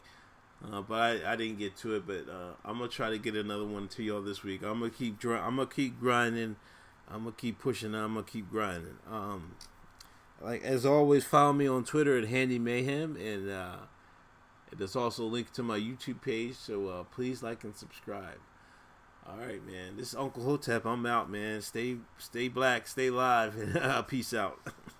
Uh, 0.64 0.82
but 0.82 0.94
I, 0.94 1.32
I 1.32 1.36
didn't 1.36 1.58
get 1.58 1.76
to 1.78 1.94
it. 1.94 2.06
But 2.06 2.28
uh, 2.28 2.52
I'm 2.64 2.78
gonna 2.78 2.88
try 2.88 3.10
to 3.10 3.18
get 3.18 3.34
another 3.34 3.64
one 3.64 3.88
to 3.88 4.02
y'all 4.02 4.22
this 4.22 4.42
week. 4.42 4.62
I'm 4.62 4.80
gonna 4.80 4.90
keep 4.90 5.22
I'm 5.24 5.56
gonna 5.56 5.66
keep 5.66 5.98
grinding. 5.98 6.56
I'm 7.08 7.24
gonna 7.24 7.32
keep 7.36 7.58
pushing. 7.58 7.94
I'm 7.94 8.14
gonna 8.14 8.26
keep 8.26 8.50
grinding. 8.50 8.98
Um, 9.10 9.56
like 10.40 10.62
as 10.62 10.86
always, 10.86 11.24
follow 11.24 11.52
me 11.52 11.66
on 11.66 11.84
Twitter 11.84 12.18
at 12.18 12.28
Handy 12.28 12.58
Mayhem, 12.58 13.16
and 13.16 13.50
uh, 13.50 13.76
there's 14.76 14.96
also 14.96 15.24
a 15.24 15.26
link 15.26 15.52
to 15.52 15.62
my 15.62 15.78
YouTube 15.78 16.22
page. 16.22 16.56
So 16.56 16.88
uh, 16.88 17.04
please 17.04 17.42
like 17.42 17.64
and 17.64 17.74
subscribe. 17.74 18.38
All 19.26 19.36
right, 19.36 19.64
man. 19.66 19.96
This 19.96 20.08
is 20.08 20.14
Uncle 20.14 20.42
Hotep. 20.42 20.84
I'm 20.84 21.04
out, 21.06 21.30
man. 21.30 21.60
Stay, 21.62 21.96
stay 22.18 22.48
black, 22.48 22.88
stay 22.88 23.10
live, 23.10 23.56
and 23.76 24.06
peace 24.08 24.34
out. 24.34 24.58